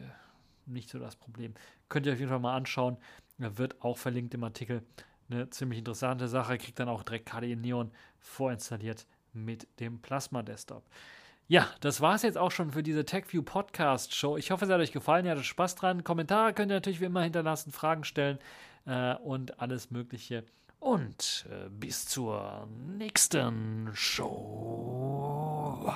nicht 0.66 0.90
so 0.90 1.00
das 1.00 1.16
Problem. 1.16 1.54
Könnt 1.88 2.06
ihr 2.06 2.14
auf 2.14 2.20
jeden 2.20 2.30
Fall 2.30 2.40
mal 2.40 2.56
anschauen. 2.56 2.98
Wird 3.40 3.82
auch 3.82 3.98
verlinkt 3.98 4.34
im 4.34 4.44
Artikel. 4.44 4.84
Eine 5.30 5.50
ziemlich 5.50 5.80
interessante 5.80 6.28
Sache. 6.28 6.58
Kriegt 6.58 6.80
dann 6.80 6.90
auch 6.90 7.04
direkt 7.04 7.26
KDE 7.26 7.56
Neon 7.56 7.92
vorinstalliert 8.20 9.06
mit 9.34 9.68
dem 9.80 10.02
Plasma 10.02 10.44
Desktop. 10.44 10.84
Ja, 11.48 11.68
das 11.80 12.00
war 12.02 12.14
es 12.14 12.22
jetzt 12.22 12.38
auch 12.38 12.52
schon 12.52 12.72
für 12.72 12.84
diese 12.84 13.06
TechView 13.06 13.42
Podcast 13.42 14.14
Show. 14.14 14.38
Ich 14.38 14.52
hoffe, 14.52 14.66
es 14.66 14.72
hat 14.72 14.80
euch 14.80 14.92
gefallen. 14.92 15.26
Ihr 15.26 15.32
hattet 15.32 15.46
Spaß 15.46 15.76
dran. 15.76 16.04
Kommentare 16.04 16.54
könnt 16.54 16.72
ihr 16.72 16.76
natürlich 16.76 17.02
wie 17.02 17.06
immer 17.06 17.24
hinterlassen, 17.24 17.72
Fragen 17.72 18.04
stellen 18.04 18.38
äh, 18.86 19.16
und 19.16 19.60
alles 19.60 19.90
Mögliche. 19.90 20.44
Und 20.80 21.48
äh, 21.50 21.70
bis 21.70 22.06
zur 22.06 22.68
nächsten 22.98 23.90
Show. 23.94 25.92